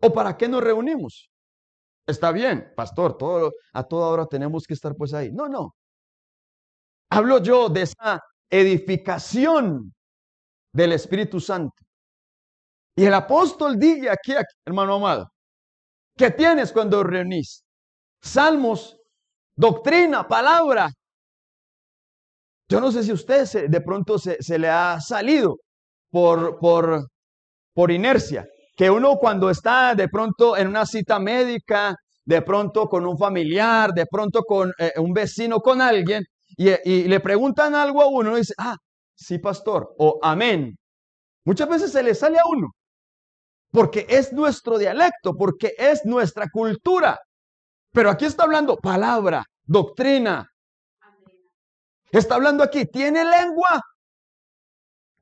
¿O 0.00 0.12
para 0.12 0.36
qué 0.36 0.48
nos 0.48 0.62
reunimos? 0.62 1.30
Está 2.06 2.32
bien, 2.32 2.72
pastor, 2.76 3.16
todo, 3.16 3.52
a 3.72 3.84
toda 3.84 4.08
hora 4.08 4.26
tenemos 4.26 4.64
que 4.66 4.74
estar 4.74 4.94
pues 4.96 5.14
ahí. 5.14 5.30
No, 5.32 5.48
no. 5.48 5.74
Hablo 7.10 7.40
yo 7.42 7.68
de 7.68 7.82
esa 7.82 8.20
edificación 8.50 9.94
del 10.72 10.92
Espíritu 10.92 11.38
Santo. 11.38 11.74
Y 12.96 13.04
el 13.04 13.14
apóstol 13.14 13.78
dice 13.78 14.10
aquí, 14.10 14.34
hermano 14.66 14.96
amado, 14.96 15.28
¿qué 16.16 16.30
tienes 16.30 16.72
cuando 16.72 17.02
reunís? 17.02 17.64
Salmos, 18.20 18.98
doctrina, 19.56 20.26
palabra. 20.26 20.90
Yo 22.72 22.80
no 22.80 22.90
sé 22.90 23.02
si 23.02 23.12
usted 23.12 23.68
de 23.68 23.80
pronto 23.82 24.18
se, 24.18 24.58
le 24.58 24.68
ha 24.68 24.98
salido 24.98 25.56
por, 26.10 26.58
por, 26.58 27.06
por 27.74 27.90
inercia, 27.90 28.46
que 28.74 28.90
uno 28.90 29.16
cuando 29.16 29.50
está 29.50 29.94
de 29.94 30.08
pronto 30.08 30.56
en 30.56 30.68
una 30.68 30.86
cita 30.86 31.18
médica, 31.18 31.94
de 32.24 32.40
pronto 32.40 32.86
con 32.86 33.04
un 33.04 33.18
familiar, 33.18 33.92
de 33.92 34.06
pronto 34.10 34.40
con 34.40 34.72
eh, 34.78 34.92
un 34.96 35.12
vecino, 35.12 35.58
con 35.60 35.82
alguien, 35.82 36.22
y, 36.56 37.04
le 37.08 37.20
preguntan 37.20 37.74
algo 37.74 38.00
a 38.00 38.08
uno 38.08 38.36
dice, 38.36 38.54
ah, 38.56 38.76
sí, 39.14 39.38
pastor, 39.38 39.94
o 39.98 40.18
amén. 40.22 40.74
Muchas 41.44 41.68
veces 41.68 41.92
se 41.92 42.02
le 42.02 42.14
sale 42.14 42.38
a 42.38 42.48
uno 42.48 42.70
porque 43.70 44.06
es 44.08 44.32
nuestro 44.32 44.78
dialecto, 44.78 45.34
porque 45.36 45.72
es 45.76 46.06
nuestra 46.06 46.46
cultura. 46.50 47.18
Pero 47.92 48.08
aquí 48.08 48.24
está 48.24 48.44
hablando 48.44 48.78
palabra, 48.78 49.44
doctrina. 49.64 50.46
Está 52.12 52.36
hablando 52.36 52.62
aquí, 52.62 52.86
tiene 52.86 53.24
lengua, 53.24 53.82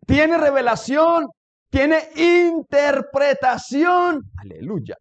tiene 0.06 0.36
revelación, 0.36 1.28
tiene 1.70 2.10
interpretación. 2.16 4.30
Aleluya. 4.36 4.98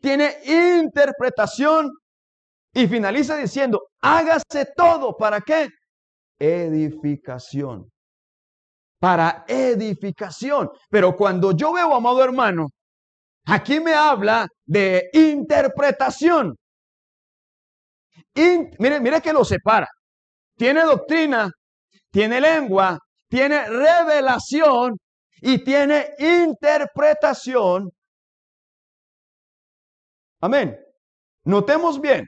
Tiene 0.00 0.38
interpretación. 0.80 1.92
Y 2.72 2.88
finaliza 2.88 3.36
diciendo, 3.36 3.90
hágase 4.00 4.72
todo. 4.76 5.16
¿Para 5.16 5.40
qué? 5.40 5.68
Edificación. 6.38 7.88
Para 8.98 9.44
edificación. 9.46 10.70
Pero 10.90 11.14
cuando 11.14 11.52
yo 11.52 11.72
veo, 11.72 11.94
amado 11.94 12.24
hermano, 12.24 12.66
Aquí 13.50 13.80
me 13.80 13.94
habla 13.94 14.46
de 14.66 15.08
interpretación. 15.14 16.54
mire, 18.34 19.00
mire 19.00 19.22
que 19.22 19.32
lo 19.32 19.42
separa. 19.42 19.88
Tiene 20.58 20.82
doctrina, 20.82 21.50
tiene 22.10 22.40
lengua, 22.40 22.98
tiene 23.28 23.64
revelación 23.68 24.98
y 25.40 25.62
tiene 25.62 26.08
interpretación. 26.18 27.90
Amén. 30.40 30.76
Notemos 31.44 32.00
bien, 32.00 32.26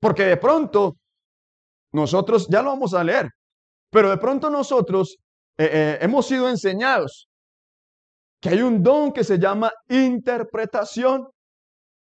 porque 0.00 0.24
de 0.24 0.38
pronto 0.38 0.94
nosotros, 1.92 2.48
ya 2.48 2.62
lo 2.62 2.70
vamos 2.70 2.94
a 2.94 3.04
leer, 3.04 3.28
pero 3.90 4.10
de 4.10 4.16
pronto 4.16 4.48
nosotros 4.48 5.18
eh, 5.58 5.68
eh, 5.70 5.98
hemos 6.00 6.26
sido 6.26 6.48
enseñados 6.48 7.28
que 8.40 8.48
hay 8.50 8.62
un 8.62 8.82
don 8.82 9.12
que 9.12 9.24
se 9.24 9.38
llama 9.38 9.70
interpretación 9.88 11.28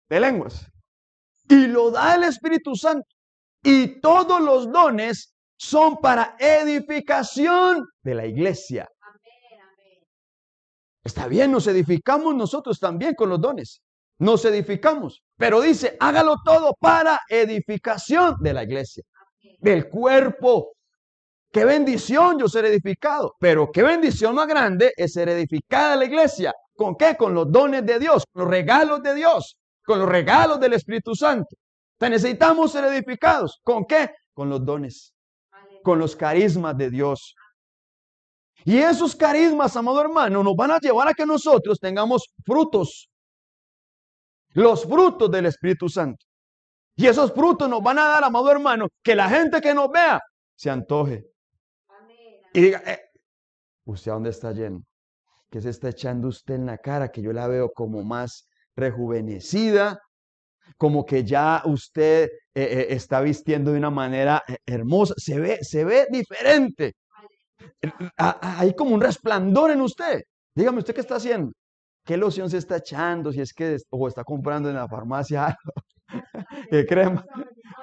de 0.09 0.19
lenguas. 0.19 0.67
Y 1.47 1.67
lo 1.67 1.91
da 1.91 2.15
el 2.15 2.23
Espíritu 2.23 2.75
Santo. 2.75 3.07
Y 3.63 3.99
todos 4.01 4.41
los 4.41 4.71
dones 4.71 5.34
son 5.57 5.97
para 5.97 6.35
edificación 6.39 7.87
de 8.03 8.15
la 8.15 8.25
iglesia. 8.25 8.87
Está 11.03 11.27
bien, 11.27 11.51
nos 11.51 11.67
edificamos 11.67 12.35
nosotros 12.35 12.79
también 12.79 13.13
con 13.13 13.29
los 13.29 13.39
dones. 13.39 13.81
Nos 14.17 14.43
edificamos. 14.45 15.21
Pero 15.37 15.61
dice, 15.61 15.95
hágalo 15.99 16.37
todo 16.43 16.73
para 16.79 17.21
edificación 17.29 18.37
de 18.39 18.53
la 18.53 18.63
iglesia, 18.63 19.03
del 19.59 19.87
cuerpo. 19.87 20.71
Qué 21.51 21.63
bendición 21.63 22.39
yo 22.39 22.47
ser 22.47 22.65
edificado, 22.65 23.33
pero 23.39 23.71
qué 23.71 23.83
bendición 23.83 24.35
más 24.35 24.47
grande 24.47 24.93
es 24.97 25.13
ser 25.13 25.29
edificada 25.29 25.95
la 25.95 26.05
iglesia. 26.05 26.53
¿Con 26.75 26.95
qué? 26.95 27.15
Con 27.15 27.33
los 27.33 27.51
dones 27.51 27.85
de 27.85 27.99
Dios, 27.99 28.25
con 28.31 28.43
los 28.43 28.51
regalos 28.51 29.01
de 29.01 29.15
Dios, 29.15 29.57
con 29.85 29.99
los 29.99 30.09
regalos 30.09 30.59
del 30.59 30.73
Espíritu 30.73 31.15
Santo. 31.15 31.55
necesitamos 31.99 32.71
ser 32.71 32.85
edificados. 32.85 33.61
¿Con 33.63 33.85
qué? 33.85 34.09
Con 34.33 34.49
los 34.49 34.65
dones, 34.65 35.13
con 35.85 35.99
los 35.99 36.15
carismas 36.15 36.75
de 36.75 36.89
Dios. 36.89 37.35
Y 38.65 38.79
esos 38.79 39.15
carismas, 39.15 39.77
amado 39.77 40.01
hermano, 40.01 40.43
nos 40.43 40.55
van 40.55 40.71
a 40.71 40.79
llevar 40.79 41.07
a 41.07 41.13
que 41.13 41.27
nosotros 41.27 41.79
tengamos 41.79 42.33
frutos. 42.43 43.07
Los 44.49 44.83
frutos 44.83 45.29
del 45.29 45.45
Espíritu 45.45 45.87
Santo. 45.87 46.25
Y 46.95 47.05
esos 47.05 47.31
frutos 47.31 47.69
nos 47.69 47.83
van 47.83 47.99
a 47.99 48.05
dar, 48.05 48.23
amado 48.23 48.49
hermano, 48.51 48.87
que 49.03 49.15
la 49.15 49.29
gente 49.29 49.61
que 49.61 49.75
nos 49.75 49.91
vea 49.91 50.19
se 50.55 50.71
antoje. 50.71 51.23
Y 52.53 52.61
diga, 52.61 52.81
eh, 52.87 52.99
¿usted 53.85 54.09
a 54.09 54.15
dónde 54.15 54.31
está 54.31 54.51
lleno? 54.53 54.81
¿Qué 55.51 55.61
se 55.61 55.69
está 55.69 55.89
echando 55.89 56.29
usted 56.29 56.55
en 56.55 56.65
la 56.65 56.79
cara? 56.79 57.11
Que 57.11 57.21
yo 57.21 57.31
la 57.31 57.47
veo 57.47 57.71
como 57.71 58.03
más 58.03 58.47
rejuvenecida, 58.75 59.99
como 60.77 61.05
que 61.05 61.23
ya 61.23 61.61
usted 61.65 62.29
eh, 62.55 62.63
eh, 62.63 62.87
está 62.91 63.21
vistiendo 63.21 63.71
de 63.71 63.77
una 63.77 63.91
manera 63.91 64.43
hermosa, 64.65 65.13
se 65.17 65.39
ve, 65.39 65.59
se 65.61 65.85
ve 65.85 66.07
diferente. 66.09 66.93
Hay 68.17 68.73
como 68.75 68.95
un 68.95 69.01
resplandor 69.01 69.71
en 69.71 69.81
usted. 69.81 70.21
Dígame, 70.55 70.79
¿usted 70.79 70.93
qué 70.95 71.01
está 71.01 71.15
haciendo? 71.17 71.51
¿Qué 72.05 72.17
loción 72.17 72.49
se 72.49 72.57
está 72.57 72.77
echando? 72.77 73.31
Si 73.31 73.41
es 73.41 73.53
que 73.53 73.77
o 73.89 74.07
está 74.07 74.23
comprando 74.23 74.69
en 74.69 74.75
la 74.75 74.87
farmacia 74.87 75.45
algo. 75.47 75.73
¿Qué 76.71 76.85
crema? 76.85 77.25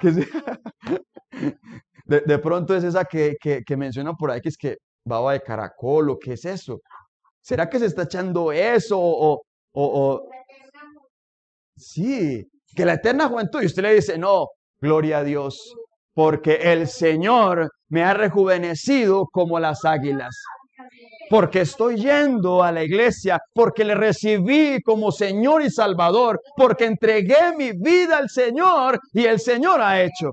De, 2.05 2.39
pronto 2.39 2.75
es 2.75 2.83
esa 2.83 3.05
que, 3.05 3.35
que, 3.39 3.77
menciona 3.77 4.13
por 4.13 4.31
ahí, 4.31 4.41
que 4.41 4.49
es 4.49 4.57
que 4.57 4.77
baba 5.05 5.33
de 5.33 5.41
caracol 5.41 6.09
o 6.09 6.19
qué 6.19 6.33
es 6.33 6.45
eso. 6.45 6.79
¿Será 7.41 7.69
que 7.69 7.79
se 7.79 7.87
está 7.87 8.03
echando 8.03 8.51
eso 8.51 8.97
o, 8.99 9.41
o, 9.73 10.29
sí, 11.75 12.45
que 12.75 12.85
la 12.85 12.93
eterna 12.93 13.27
juventud 13.27 13.61
y 13.61 13.67
usted 13.67 13.83
le 13.83 13.95
dice, 13.95 14.17
no, 14.17 14.47
gloria 14.83 15.19
a 15.19 15.23
Dios, 15.23 15.73
porque 16.13 16.55
el 16.73 16.87
Señor 16.87 17.71
me 17.87 18.03
ha 18.03 18.13
rejuvenecido 18.13 19.25
como 19.31 19.57
las 19.59 19.85
águilas. 19.85 20.35
Porque 21.29 21.61
estoy 21.61 21.95
yendo 21.95 22.61
a 22.61 22.71
la 22.71 22.83
iglesia, 22.83 23.39
porque 23.55 23.85
le 23.85 23.95
recibí 23.95 24.81
como 24.83 25.11
Señor 25.11 25.63
y 25.63 25.71
Salvador, 25.71 26.39
porque 26.57 26.85
entregué 26.85 27.55
mi 27.57 27.71
vida 27.71 28.17
al 28.17 28.29
Señor 28.29 28.99
y 29.13 29.23
el 29.25 29.39
Señor 29.39 29.81
ha 29.81 30.03
hecho 30.03 30.31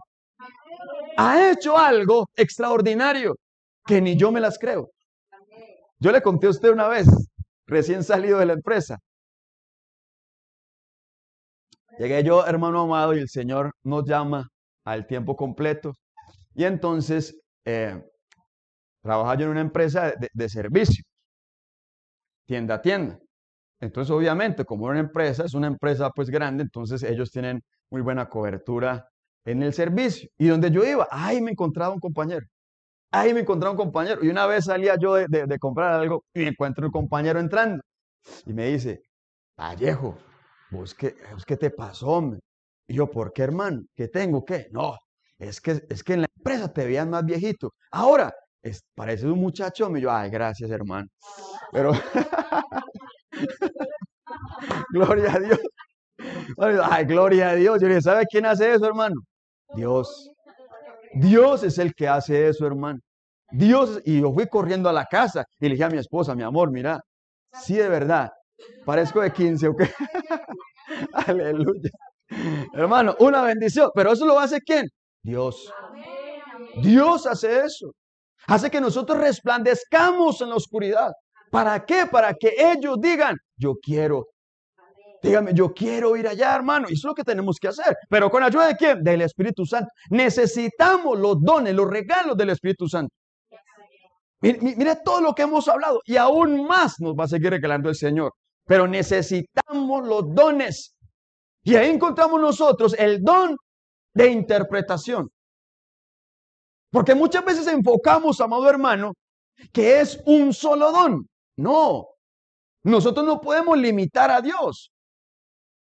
ha 1.17 1.51
hecho 1.51 1.77
algo 1.77 2.29
extraordinario 2.35 3.37
que 3.87 4.01
ni 4.01 4.17
yo 4.17 4.33
me 4.33 4.41
las 4.41 4.59
creo. 4.59 4.89
Yo 5.99 6.13
le 6.13 6.23
conté 6.23 6.47
a 6.47 6.51
usted 6.51 6.71
una 6.71 6.89
vez, 6.89 7.07
recién 7.67 8.03
salido 8.03 8.39
de 8.39 8.47
la 8.47 8.55
empresa. 8.55 8.97
Llegué 12.01 12.25
yo, 12.25 12.47
hermano 12.47 12.81
amado, 12.81 13.15
y 13.15 13.19
el 13.19 13.29
Señor 13.29 13.73
nos 13.83 14.07
llama 14.07 14.49
al 14.87 15.07
tiempo 15.07 15.37
completo. 15.37 15.93
Y 16.55 16.65
entonces, 16.65 17.39
eh, 17.67 18.03
trabajaba 19.03 19.35
yo 19.35 19.45
en 19.45 19.51
una 19.51 19.61
empresa 19.61 20.13
de, 20.13 20.31
de 20.33 20.49
servicio, 20.49 21.05
tienda 22.47 22.77
a 22.77 22.81
tienda. 22.81 23.19
Entonces, 23.81 24.11
obviamente, 24.11 24.65
como 24.65 24.87
una 24.87 24.99
empresa, 24.99 25.45
es 25.45 25.53
una 25.53 25.67
empresa 25.67 26.09
pues 26.09 26.31
grande, 26.31 26.63
entonces 26.63 27.03
ellos 27.03 27.31
tienen 27.31 27.63
muy 27.91 28.01
buena 28.01 28.31
cobertura 28.31 29.07
en 29.45 29.63
el 29.63 29.75
servicio. 29.75 30.27
Y 30.39 30.47
donde 30.49 30.71
yo 30.71 30.83
iba, 30.83 31.07
ahí 31.11 31.43
me 31.43 31.51
encontraba 31.51 31.93
un 31.93 32.01
compañero. 32.01 32.47
Ahí 33.11 33.35
me 33.35 33.41
encontraba 33.41 33.73
un 33.73 33.79
compañero. 33.79 34.25
Y 34.25 34.31
una 34.31 34.47
vez 34.47 34.65
salía 34.65 34.97
yo 34.99 35.17
de, 35.17 35.59
comprar 35.59 36.01
algo 36.01 36.25
y 36.33 36.41
me 36.41 36.49
encuentro 36.49 36.87
un 36.87 36.93
compañero 36.93 37.41
entrando. 37.41 37.83
Y 38.47 38.55
me 38.55 38.69
dice, 38.69 39.03
Vallejo, 39.59 40.17
¿vos 40.71 40.95
qué, 40.95 41.15
qué 41.47 41.57
te 41.57 41.71
pasó? 41.71 42.23
Y 42.89 42.95
yo, 42.95 43.11
¿por 43.11 43.33
qué, 43.33 43.43
hermano? 43.43 43.83
¿Qué 43.95 44.09
tengo? 44.09 44.45
¿Qué? 44.45 44.69
No, 44.73 44.97
es 45.39 45.61
que, 45.61 45.83
es 45.89 46.03
que 46.03 46.15
en 46.15 46.23
la 46.23 46.29
empresa 46.37 46.73
te 46.73 46.85
veían 46.85 47.11
más 47.11 47.25
viejito. 47.25 47.75
Ahora, 47.91 48.33
es, 48.63 48.83
parece 48.95 49.27
un 49.27 49.41
muchacho. 49.41 49.95
Y 49.97 50.01
yo, 50.01 50.11
ay, 50.11 50.31
gracias, 50.31 50.71
hermano. 50.71 51.09
Pero, 51.73 51.93
gloria 54.91 55.35
a 55.35 55.39
Dios. 55.39 55.61
Ay, 56.91 57.05
gloria 57.05 57.51
a 57.51 57.55
Dios. 57.55 57.81
Yo 57.81 57.89
le 57.89 58.01
¿sabe 58.03 58.27
quién 58.31 58.47
hace 58.47 58.75
eso, 58.75 58.87
hermano? 58.87 59.17
Dios. 59.75 60.31
Dios 61.15 61.63
es 61.65 61.79
el 61.79 61.95
que 61.95 62.09
hace 62.09 62.49
eso, 62.49 62.67
hermano. 62.67 63.01
Dios, 63.51 64.01
y 64.05 64.21
yo 64.21 64.33
fui 64.33 64.47
corriendo 64.47 64.89
a 64.89 64.93
la 64.93 65.05
casa 65.07 65.45
y 65.59 65.67
le 65.67 65.73
dije 65.73 65.85
a 65.85 65.91
mi 65.91 65.99
esposa, 65.99 66.35
mi 66.35 66.43
amor, 66.43 66.71
mira, 66.71 67.01
sí 67.53 67.77
de 67.77 67.89
verdad, 67.89 68.31
parezco 68.85 69.21
de 69.21 69.33
15, 69.33 69.69
¿ok? 69.69 69.83
Aleluya. 71.27 71.91
Hermano, 72.75 73.17
una 73.19 73.43
bendición, 73.43 73.91
pero 73.95 74.13
eso 74.13 74.27
lo 74.27 74.39
hace 74.39 74.61
quién? 74.61 74.87
Dios. 75.23 75.73
Dios 76.83 77.27
hace 77.27 77.65
eso. 77.65 77.93
Hace 78.47 78.71
que 78.71 78.81
nosotros 78.81 79.19
resplandezcamos 79.19 80.41
en 80.41 80.51
la 80.51 80.57
oscuridad. 80.57 81.13
¿Para 81.51 81.85
qué? 81.85 82.07
Para 82.11 82.33
que 82.35 82.55
ellos 82.59 82.97
digan, 83.01 83.37
yo 83.57 83.75
quiero 83.83 84.27
Dígame, 85.23 85.53
yo 85.53 85.73
quiero 85.73 86.17
ir 86.17 86.27
allá, 86.27 86.55
hermano. 86.55 86.87
Y 86.89 86.95
eso 86.95 87.09
es 87.09 87.11
lo 87.11 87.15
que 87.15 87.25
tenemos 87.25 87.59
que 87.61 87.69
hacer. 87.69 87.95
Pero 88.09 88.31
con 88.31 88.43
ayuda 88.43 88.69
de 88.69 88.77
quién? 88.77 89.03
Del 89.03 89.23
Espíritu 89.23 89.67
Santo. 89.67 89.91
Necesitamos 90.11 91.19
los 91.19 91.37
dones, 91.41 91.75
los 91.75 91.89
regalos 91.91 92.37
del 92.37 92.51
Espíritu 92.51 92.89
Santo. 92.89 93.13
Mire, 94.41 94.97
todo 95.05 95.21
lo 95.21 95.35
que 95.35 95.43
hemos 95.43 95.69
hablado 95.69 96.01
y 96.07 96.17
aún 96.17 96.67
más 96.67 96.95
nos 96.99 97.15
va 97.15 97.25
a 97.25 97.29
seguir 97.29 97.51
regalando 97.51 97.91
el 97.91 97.95
Señor. 97.95 98.33
Pero 98.71 98.87
necesitamos 98.87 100.07
los 100.07 100.33
dones. 100.33 100.95
Y 101.65 101.75
ahí 101.75 101.91
encontramos 101.91 102.41
nosotros 102.41 102.95
el 102.97 103.21
don 103.21 103.57
de 104.15 104.31
interpretación. 104.31 105.29
Porque 106.93 107.17
muchas 107.17 107.45
veces 107.45 107.67
enfocamos, 107.67 108.41
amado 108.41 108.71
hermano, 108.71 109.15
que 109.73 109.99
es 109.99 110.23
un 110.25 110.55
solo 110.55 110.93
don. 110.93 111.27
No, 111.57 112.11
nosotros 112.85 113.27
no 113.27 113.41
podemos 113.41 113.77
limitar 113.77 114.31
a 114.31 114.41
Dios. 114.41 114.93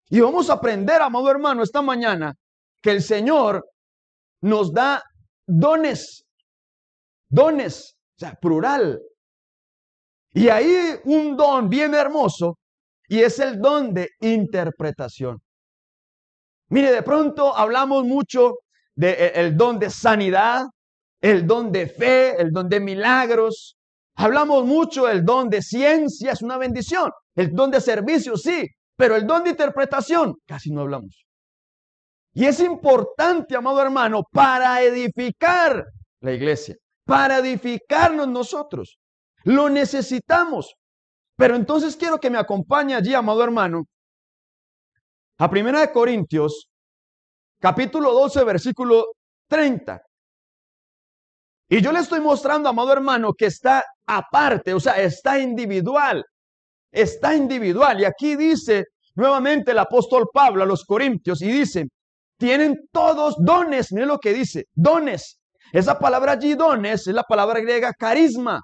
Y 0.09 0.21
vamos 0.21 0.49
a 0.49 0.53
aprender, 0.53 1.03
amado 1.03 1.29
hermano, 1.29 1.65
esta 1.65 1.83
mañana, 1.83 2.35
que 2.81 2.93
el 2.93 3.03
Señor 3.03 3.69
nos 4.43 4.73
da 4.73 5.03
dones, 5.45 6.25
dones, 7.29 7.97
o 8.15 8.21
sea, 8.21 8.35
plural. 8.41 9.03
Y 10.33 10.51
ahí 10.51 11.01
un 11.05 11.37
don 11.37 11.69
bien 11.69 11.93
hermoso, 11.93 12.57
y 13.09 13.21
es 13.21 13.39
el 13.39 13.61
don 13.61 13.95
de 13.95 14.11
interpretación. 14.21 15.39
Mire, 16.69 16.91
de 16.91 17.03
pronto 17.03 17.57
hablamos 17.57 18.05
mucho 18.05 18.55
del 18.95 19.17
de, 19.17 19.27
el 19.35 19.57
don 19.57 19.79
de 19.79 19.91
sanidad, 19.91 20.67
el 21.21 21.47
don 21.47 21.71
de 21.71 21.87
fe, 21.87 22.41
el 22.41 22.51
don 22.51 22.69
de 22.69 22.81
milagros. 22.81 23.77
Hablamos 24.17 24.65
mucho 24.65 25.07
del 25.07 25.25
don 25.25 25.49
de 25.49 25.63
ciencia, 25.63 26.33
es 26.33 26.43
una 26.43 26.57
bendición. 26.57 27.11
El 27.35 27.53
don 27.53 27.71
de 27.71 27.81
servicio, 27.81 28.37
sí, 28.37 28.67
pero 28.97 29.15
el 29.15 29.27
don 29.27 29.45
de 29.45 29.51
interpretación, 29.51 30.35
casi 30.47 30.71
no 30.71 30.81
hablamos. 30.83 31.27
Y 32.33 32.47
es 32.47 32.61
importante, 32.61 33.57
amado 33.57 33.81
hermano, 33.81 34.23
para 34.31 34.83
edificar 34.83 35.87
la 36.21 36.33
iglesia, 36.33 36.77
para 37.05 37.39
edificarnos 37.39 38.29
nosotros. 38.29 38.99
Lo 39.45 39.69
necesitamos. 39.69 40.75
Pero 41.37 41.55
entonces 41.55 41.97
quiero 41.97 42.19
que 42.19 42.31
me 42.31 42.39
acompañe 42.39 42.95
allí, 42.95 43.15
amado 43.15 43.45
hermano, 43.45 43.85
a 45.39 45.51
Primera 45.51 45.81
de 45.81 45.93
Corintios, 45.93 46.69
capítulo 47.61 48.13
12, 48.13 48.45
versículo 48.45 49.05
30. 49.49 50.01
Y 51.69 51.83
yo 51.83 51.93
le 51.93 52.01
estoy 52.01 52.21
mostrando, 52.21 52.69
amado 52.69 52.93
hermano, 52.93 53.33
que 53.33 53.47
está 53.47 53.85
aparte, 54.07 54.73
o 54.73 54.81
sea, 54.81 54.95
está 54.95 55.39
individual 55.39 56.25
está 56.97 57.35
individual. 57.35 58.01
Y 58.01 58.05
aquí 58.05 58.37
dice 58.37 58.87
nuevamente 59.15 59.71
el 59.73 59.79
apóstol 59.79 60.29
Pablo 60.33 60.63
a 60.63 60.67
los 60.67 60.85
Corintios 60.85 61.43
y 61.43 61.49
dice, 61.49 61.87
tienen 62.39 62.89
todos 62.91 63.37
dones. 63.39 63.93
Miren 63.93 64.09
lo 64.09 64.19
que 64.19 64.33
dice, 64.33 64.65
dones. 64.75 65.39
Esa 65.73 65.99
palabra 65.99 66.33
allí, 66.33 66.55
dones, 66.55 67.07
es 67.07 67.15
la 67.15 67.25
palabra 67.25 67.61
griega 67.61 67.93
carisma. 67.93 68.61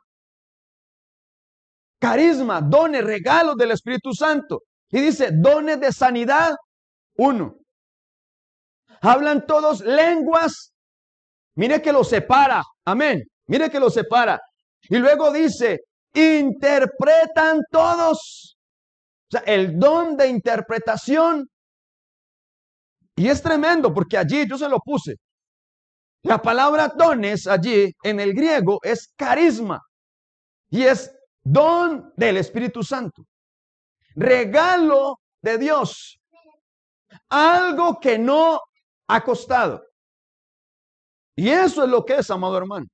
Carisma, 2.02 2.60
dones, 2.60 3.04
regalos 3.04 3.54
del 3.54 3.70
Espíritu 3.70 4.12
Santo. 4.12 4.64
Y 4.90 5.00
dice, 5.00 5.30
dones 5.32 5.78
de 5.78 5.92
sanidad, 5.92 6.52
uno. 7.16 7.58
Hablan 9.00 9.46
todos 9.46 9.82
lenguas. 9.82 10.72
Mire 11.54 11.80
que 11.80 11.92
lo 11.92 12.02
separa. 12.02 12.64
Amén. 12.84 13.22
Mire 13.46 13.70
que 13.70 13.78
lo 13.78 13.88
separa. 13.88 14.40
Y 14.88 14.96
luego 14.96 15.30
dice, 15.30 15.82
interpretan 16.12 17.60
todos. 17.70 18.56
O 19.28 19.30
sea, 19.30 19.42
el 19.46 19.78
don 19.78 20.16
de 20.16 20.26
interpretación 20.26 21.48
Y 23.14 23.28
es 23.28 23.40
tremendo 23.40 23.94
porque 23.94 24.18
allí 24.18 24.44
yo 24.48 24.58
se 24.58 24.68
lo 24.68 24.80
puse. 24.80 25.14
La 26.24 26.42
palabra 26.42 26.88
dones 26.88 27.46
allí 27.46 27.92
en 28.02 28.18
el 28.18 28.34
griego 28.34 28.80
es 28.82 29.12
carisma 29.16 29.80
y 30.68 30.82
es 30.82 31.12
don 31.42 32.12
del 32.16 32.37
Espíritu 32.37 32.83
Santo. 32.83 33.24
Regalo 34.14 35.20
de 35.40 35.59
Dios. 35.59 36.18
Algo 37.28 37.98
que 38.00 38.18
no 38.18 38.61
ha 39.09 39.22
costado. 39.22 39.83
Y 41.37 41.48
eso 41.48 41.85
es 41.85 41.88
lo 41.88 42.05
que 42.05 42.16
es, 42.16 42.31
amado 42.31 42.57
hermano. 42.59 42.87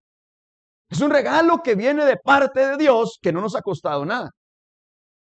Es 0.91 1.01
un 1.01 1.11
regalo 1.11 1.63
que 1.63 1.75
viene 1.75 2.05
de 2.05 2.17
parte 2.17 2.67
de 2.67 2.77
Dios 2.77 3.19
que 3.21 3.33
no 3.33 3.41
nos 3.41 3.55
ha 3.55 3.63
costado 3.63 4.05
nada. 4.07 4.31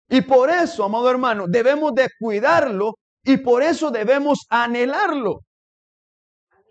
Y 0.09 0.23
por 0.23 0.51
eso, 0.51 0.85
amado 0.85 1.11
hermano, 1.11 1.47
debemos 1.49 1.93
de 1.95 2.09
cuidarlo 2.19 2.95
y 3.25 3.37
por 3.39 3.63
eso 3.63 3.91
debemos 3.91 4.47
anhelarlo. 4.49 5.41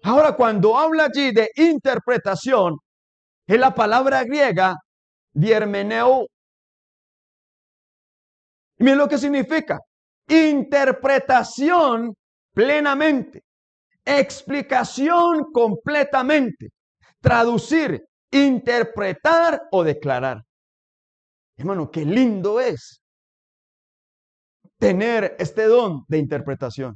Ahora, 0.03 0.35
cuando 0.35 0.77
habla 0.77 1.05
allí 1.05 1.31
de 1.31 1.49
interpretación, 1.55 2.77
es 3.45 3.59
la 3.59 3.73
palabra 3.75 4.23
griega 4.23 4.75
diermeneo. 5.33 6.27
Miren 8.79 8.97
lo 8.97 9.07
que 9.07 9.17
significa. 9.17 9.79
Interpretación 10.27 12.13
plenamente. 12.53 13.43
Explicación 14.05 15.51
completamente. 15.51 16.69
Traducir, 17.19 18.03
interpretar 18.31 19.63
o 19.71 19.83
declarar. 19.83 20.41
Hermano, 21.57 21.89
qué 21.89 22.05
lindo 22.05 22.59
es 22.59 23.01
tener 24.77 25.35
este 25.39 25.65
don 25.65 26.03
de 26.07 26.19
interpretación. 26.19 26.95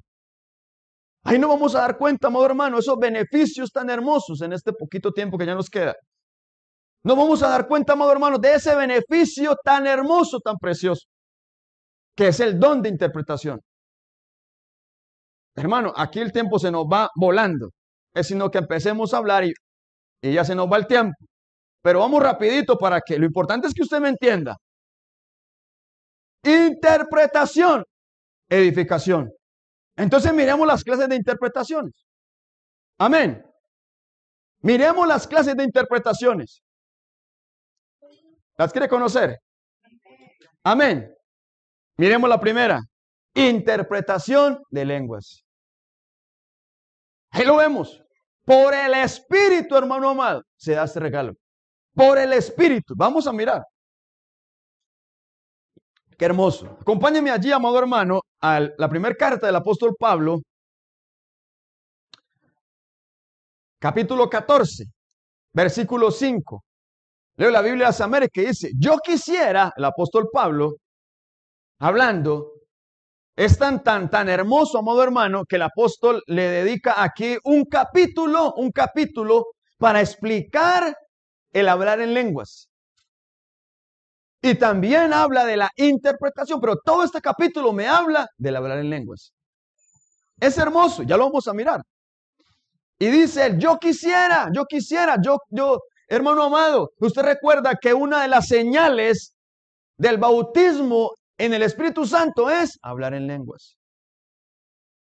Ahí 1.23 1.37
no 1.37 1.47
vamos 1.47 1.75
a 1.75 1.81
dar 1.81 1.97
cuenta, 1.97 2.27
amado 2.27 2.45
hermano, 2.45 2.79
esos 2.79 2.97
beneficios 2.97 3.71
tan 3.71 3.89
hermosos 3.89 4.41
en 4.41 4.53
este 4.53 4.73
poquito 4.73 5.11
tiempo 5.11 5.37
que 5.37 5.45
ya 5.45 5.55
nos 5.55 5.69
queda. 5.69 5.95
No 7.03 7.15
vamos 7.15 7.41
a 7.41 7.49
dar 7.49 7.67
cuenta, 7.67 7.93
amado 7.93 8.11
hermano, 8.11 8.37
de 8.37 8.55
ese 8.55 8.75
beneficio 8.75 9.55
tan 9.63 9.87
hermoso, 9.87 10.39
tan 10.39 10.57
precioso, 10.57 11.07
que 12.15 12.27
es 12.27 12.39
el 12.39 12.59
don 12.59 12.81
de 12.81 12.89
interpretación. 12.89 13.61
Hermano, 15.55 15.93
aquí 15.95 16.19
el 16.19 16.31
tiempo 16.31 16.59
se 16.59 16.71
nos 16.71 16.85
va 16.85 17.09
volando. 17.15 17.71
Es 18.13 18.27
sino 18.27 18.49
que 18.49 18.57
empecemos 18.57 19.13
a 19.13 19.17
hablar 19.17 19.43
y, 19.45 19.53
ya 20.21 20.45
se 20.45 20.55
nos 20.55 20.71
va 20.71 20.77
el 20.77 20.87
tiempo. 20.87 21.15
Pero 21.81 21.99
vamos 21.99 22.21
rapidito 22.21 22.77
para 22.77 23.01
que 23.01 23.17
lo 23.17 23.25
importante 23.25 23.67
es 23.67 23.73
que 23.73 23.83
usted 23.83 23.99
me 23.99 24.09
entienda. 24.09 24.57
Interpretación, 26.43 27.83
edificación. 28.49 29.31
Entonces 29.95 30.33
miremos 30.33 30.67
las 30.67 30.83
clases 30.83 31.09
de 31.09 31.15
interpretaciones. 31.15 31.93
Amén. 32.99 33.43
Miremos 34.61 35.07
las 35.07 35.27
clases 35.27 35.55
de 35.55 35.63
interpretaciones. 35.63 36.61
¿Las 38.57 38.71
quiere 38.71 38.87
conocer? 38.87 39.39
Amén. 40.63 41.11
Miremos 42.01 42.27
la 42.27 42.39
primera. 42.39 42.81
Interpretación 43.35 44.63
de 44.71 44.85
lenguas. 44.85 45.45
Ahí 47.29 47.45
lo 47.45 47.57
vemos. 47.57 48.01
Por 48.43 48.73
el 48.73 48.95
Espíritu, 48.95 49.77
hermano 49.77 50.09
amado, 50.09 50.41
se 50.55 50.73
da 50.73 50.85
este 50.85 50.99
regalo. 50.99 51.35
Por 51.93 52.17
el 52.17 52.33
Espíritu. 52.33 52.95
Vamos 52.97 53.27
a 53.27 53.31
mirar. 53.31 53.61
Qué 56.17 56.25
hermoso. 56.25 56.75
Acompáñeme 56.81 57.29
allí, 57.29 57.51
amado 57.51 57.77
hermano, 57.77 58.21
a 58.41 58.61
la 58.79 58.89
primera 58.89 59.13
carta 59.13 59.45
del 59.45 59.57
apóstol 59.57 59.95
Pablo, 59.99 60.41
capítulo 63.77 64.27
14, 64.27 64.85
versículo 65.53 66.09
5. 66.09 66.63
Leo 67.35 67.51
la 67.51 67.61
Biblia 67.61 67.91
de 67.91 68.09
las 68.09 68.29
que 68.33 68.47
dice, 68.47 68.71
yo 68.75 68.97
quisiera, 69.03 69.71
el 69.77 69.85
apóstol 69.85 70.29
Pablo, 70.33 70.77
hablando, 71.81 72.51
es 73.35 73.57
tan, 73.57 73.83
tan, 73.83 74.09
tan 74.09 74.29
hermoso, 74.29 74.77
amado 74.77 75.01
hermano, 75.03 75.45
que 75.45 75.55
el 75.55 75.63
apóstol 75.63 76.21
le 76.27 76.43
dedica 76.43 77.01
aquí 77.03 77.37
un 77.43 77.65
capítulo, 77.65 78.53
un 78.53 78.71
capítulo 78.71 79.47
para 79.79 79.99
explicar 79.99 80.95
el 81.51 81.67
hablar 81.67 81.99
en 81.99 82.13
lenguas. 82.13 82.69
Y 84.43 84.55
también 84.55 85.11
habla 85.11 85.43
de 85.45 85.57
la 85.57 85.71
interpretación, 85.75 86.61
pero 86.61 86.77
todo 86.77 87.03
este 87.03 87.19
capítulo 87.19 87.73
me 87.73 87.87
habla 87.87 88.27
del 88.37 88.55
hablar 88.55 88.77
en 88.79 88.89
lenguas. 88.89 89.33
Es 90.39 90.57
hermoso, 90.57 91.03
ya 91.03 91.17
lo 91.17 91.25
vamos 91.25 91.47
a 91.47 91.53
mirar. 91.53 91.81
Y 92.99 93.07
dice 93.07 93.55
yo 93.57 93.77
quisiera, 93.77 94.49
yo 94.53 94.65
quisiera, 94.65 95.17
yo, 95.23 95.37
yo, 95.49 95.79
hermano 96.07 96.43
amado, 96.43 96.91
usted 96.99 97.23
recuerda 97.23 97.75
que 97.81 97.93
una 97.93 98.21
de 98.21 98.27
las 98.27 98.47
señales 98.47 99.33
del 99.97 100.17
bautismo 100.17 101.11
en 101.45 101.53
el 101.55 101.63
Espíritu 101.63 102.05
Santo 102.05 102.49
es 102.49 102.77
hablar 102.83 103.15
en 103.15 103.25
lenguas. 103.25 103.75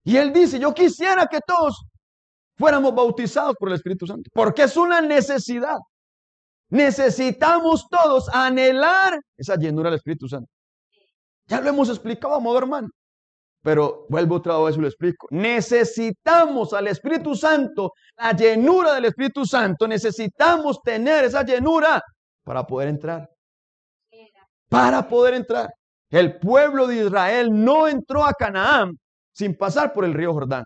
Y 0.05 0.18
él 0.18 0.33
dice, 0.33 0.59
yo 0.59 0.75
quisiera 0.75 1.27
que 1.27 1.40
todos 1.46 1.87
fuéramos 2.59 2.94
bautizados 2.94 3.55
por 3.59 3.70
el 3.70 3.77
Espíritu 3.77 4.07
Santo, 4.07 4.31
porque 4.35 4.64
es 4.64 4.77
una 4.77 5.01
necesidad. 5.01 5.79
Necesitamos 6.68 7.87
todos 7.88 8.29
anhelar 8.29 9.18
esa 9.37 9.57
llenura 9.57 9.88
del 9.88 9.96
Espíritu 9.96 10.29
Santo. 10.29 10.51
Ya 11.46 11.61
lo 11.61 11.70
hemos 11.70 11.88
explicado, 11.88 12.35
amado 12.35 12.59
hermano. 12.59 12.88
Pero 13.62 14.07
vuelvo 14.09 14.37
otra 14.37 14.59
vez 14.59 14.77
y 14.77 14.81
lo 14.81 14.87
explico. 14.87 15.27
Necesitamos 15.31 16.72
al 16.72 16.87
Espíritu 16.88 17.35
Santo, 17.35 17.92
la 18.16 18.33
llenura 18.33 18.94
del 18.94 19.07
Espíritu 19.07 19.44
Santo. 19.46 19.88
Necesitamos 19.88 20.81
tener 20.83 21.25
esa 21.25 21.42
llenura 21.42 22.01
para 22.44 22.64
poder 22.64 22.88
entrar. 22.88 23.29
Para 24.68 25.09
poder 25.09 25.35
entrar. 25.35 25.68
El 26.11 26.38
pueblo 26.38 26.87
de 26.87 27.05
Israel 27.07 27.49
no 27.53 27.88
entró 27.88 28.25
a 28.25 28.33
Canaán 28.33 28.92
sin 29.33 29.57
pasar 29.57 29.92
por 29.92 30.05
el 30.05 30.14
río 30.14 30.33
Jordán. 30.33 30.64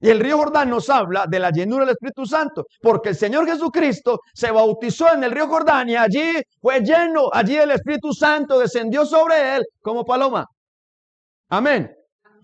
Y 0.00 0.10
el 0.10 0.20
río 0.20 0.36
Jordán 0.38 0.70
nos 0.70 0.88
habla 0.90 1.26
de 1.26 1.40
la 1.40 1.50
llenura 1.50 1.84
del 1.84 1.94
Espíritu 1.94 2.24
Santo, 2.24 2.66
porque 2.80 3.08
el 3.10 3.16
Señor 3.16 3.46
Jesucristo 3.46 4.20
se 4.32 4.50
bautizó 4.50 5.12
en 5.12 5.24
el 5.24 5.32
río 5.32 5.48
Jordán 5.48 5.88
y 5.88 5.96
allí 5.96 6.40
fue 6.60 6.80
lleno, 6.80 7.30
allí 7.32 7.56
el 7.56 7.72
Espíritu 7.72 8.12
Santo 8.12 8.60
descendió 8.60 9.04
sobre 9.04 9.56
él 9.56 9.64
como 9.82 10.04
paloma. 10.04 10.46
Amén. 11.48 11.90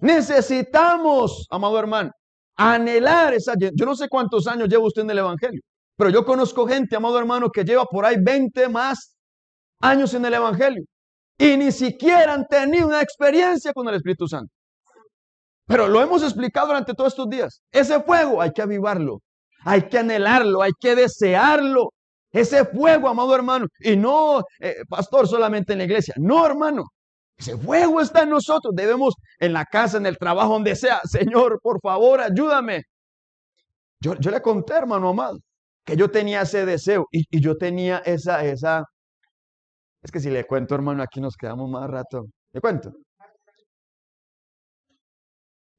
Necesitamos, 0.00 1.46
amado 1.50 1.78
hermano, 1.78 2.10
anhelar 2.56 3.34
esa 3.34 3.54
Yo 3.56 3.86
no 3.86 3.94
sé 3.94 4.08
cuántos 4.08 4.46
años 4.48 4.68
lleva 4.68 4.86
usted 4.86 5.02
en 5.02 5.10
el 5.10 5.18
Evangelio, 5.18 5.60
pero 5.96 6.10
yo 6.10 6.24
conozco 6.24 6.66
gente, 6.66 6.96
amado 6.96 7.18
hermano, 7.18 7.50
que 7.50 7.64
lleva 7.64 7.84
por 7.84 8.04
ahí 8.04 8.16
20 8.20 8.68
más 8.68 9.16
años 9.80 10.12
en 10.14 10.24
el 10.24 10.34
Evangelio 10.34 10.84
y 11.38 11.56
ni 11.56 11.72
siquiera 11.72 12.34
han 12.34 12.46
tenido 12.46 12.86
una 12.86 13.02
experiencia 13.02 13.72
con 13.72 13.88
el 13.88 13.96
Espíritu 13.96 14.28
Santo. 14.28 14.52
Pero 15.66 15.88
lo 15.88 16.00
hemos 16.02 16.22
explicado 16.22 16.68
durante 16.68 16.94
todos 16.94 17.12
estos 17.12 17.28
días. 17.28 17.62
Ese 17.72 18.00
fuego 18.02 18.40
hay 18.42 18.52
que 18.52 18.62
avivarlo, 18.62 19.20
hay 19.64 19.82
que 19.88 19.98
anhelarlo, 19.98 20.62
hay 20.62 20.72
que 20.78 20.94
desearlo. 20.94 21.90
Ese 22.32 22.64
fuego, 22.64 23.08
amado 23.08 23.34
hermano, 23.34 23.66
y 23.78 23.96
no, 23.96 24.42
eh, 24.60 24.74
pastor, 24.88 25.28
solamente 25.28 25.72
en 25.72 25.78
la 25.78 25.84
iglesia. 25.84 26.14
No, 26.18 26.44
hermano. 26.44 26.84
Ese 27.36 27.56
fuego 27.56 28.00
está 28.00 28.22
en 28.22 28.30
nosotros. 28.30 28.74
Debemos 28.74 29.14
en 29.38 29.52
la 29.52 29.64
casa, 29.64 29.98
en 29.98 30.06
el 30.06 30.18
trabajo, 30.18 30.52
donde 30.52 30.76
sea. 30.76 31.00
Señor, 31.04 31.60
por 31.62 31.80
favor, 31.80 32.20
ayúdame. 32.20 32.82
Yo, 34.00 34.14
yo 34.16 34.30
le 34.30 34.42
conté, 34.42 34.74
hermano 34.74 35.10
amado, 35.10 35.38
que 35.84 35.96
yo 35.96 36.10
tenía 36.10 36.42
ese 36.42 36.66
deseo 36.66 37.06
y, 37.10 37.24
y 37.30 37.40
yo 37.40 37.56
tenía 37.56 37.98
esa, 37.98 38.44
esa. 38.44 38.84
Es 40.04 40.12
que 40.12 40.20
si 40.20 40.30
le 40.30 40.46
cuento, 40.46 40.76
hermano, 40.76 41.02
aquí 41.02 41.20
nos 41.20 41.36
quedamos 41.36 41.68
más 41.68 41.90
rato. 41.90 42.26
¿Le 42.52 42.60
cuento? 42.60 42.92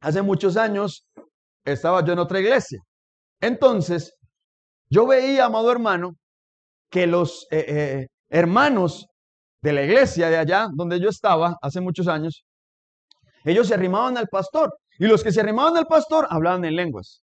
hace 0.05 0.21
muchos 0.21 0.55
años 0.55 1.03
estaba 1.65 2.05
yo 2.05 2.13
en 2.13 2.19
otra 2.19 2.39
iglesia. 2.39 2.79
Entonces, 3.41 4.13
yo 4.87 5.07
veía, 5.07 5.45
amado 5.45 5.71
hermano, 5.71 6.15
que 6.91 7.07
los 7.07 7.47
eh, 7.49 7.65
eh, 7.67 8.07
hermanos 8.29 9.07
de 9.63 9.73
la 9.73 9.81
iglesia 9.81 10.29
de 10.29 10.37
allá, 10.37 10.67
donde 10.71 10.99
yo 10.99 11.09
estaba 11.09 11.57
hace 11.59 11.81
muchos 11.81 12.07
años, 12.07 12.43
ellos 13.43 13.67
se 13.67 13.73
arrimaban 13.73 14.15
al 14.17 14.27
pastor. 14.27 14.77
Y 14.99 15.07
los 15.07 15.23
que 15.23 15.31
se 15.31 15.41
arrimaban 15.41 15.75
al 15.75 15.87
pastor 15.87 16.27
hablaban 16.29 16.63
en 16.65 16.75
lenguas. 16.75 17.21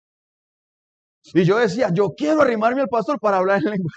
Y 1.32 1.44
yo 1.44 1.56
decía, 1.58 1.88
yo 1.92 2.10
quiero 2.14 2.42
arrimarme 2.42 2.82
al 2.82 2.88
pastor 2.88 3.18
para 3.18 3.38
hablar 3.38 3.58
en 3.64 3.70
lenguas. 3.70 3.94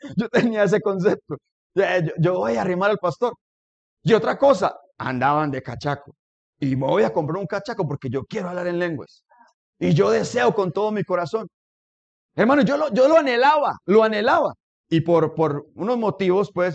yo 0.16 0.28
tenía 0.28 0.62
ese 0.62 0.80
concepto. 0.80 1.36
Yo, 1.74 2.38
voy 2.38 2.56
a 2.56 2.62
arrimar 2.62 2.90
al 2.90 2.98
pastor. 2.98 3.34
Y 4.02 4.12
otra 4.14 4.38
cosa, 4.38 4.78
andaban 4.98 5.50
de 5.50 5.62
cachaco 5.62 6.14
y 6.60 6.74
me 6.76 6.86
voy 6.86 7.04
a 7.04 7.12
comprar 7.12 7.38
un 7.38 7.46
cachaco 7.46 7.86
porque 7.86 8.08
yo 8.10 8.24
quiero 8.24 8.48
hablar 8.48 8.66
en 8.66 8.78
lenguas. 8.78 9.24
Y 9.78 9.94
yo 9.94 10.10
deseo 10.10 10.54
con 10.54 10.72
todo 10.72 10.90
mi 10.90 11.04
corazón. 11.04 11.48
Hermano, 12.34 12.62
yo 12.62 12.76
lo, 12.76 12.92
yo 12.92 13.08
lo 13.08 13.18
anhelaba, 13.18 13.76
lo 13.86 14.02
anhelaba. 14.02 14.54
Y 14.88 15.00
por, 15.02 15.34
por 15.34 15.66
unos 15.74 15.98
motivos, 15.98 16.50
pues, 16.52 16.74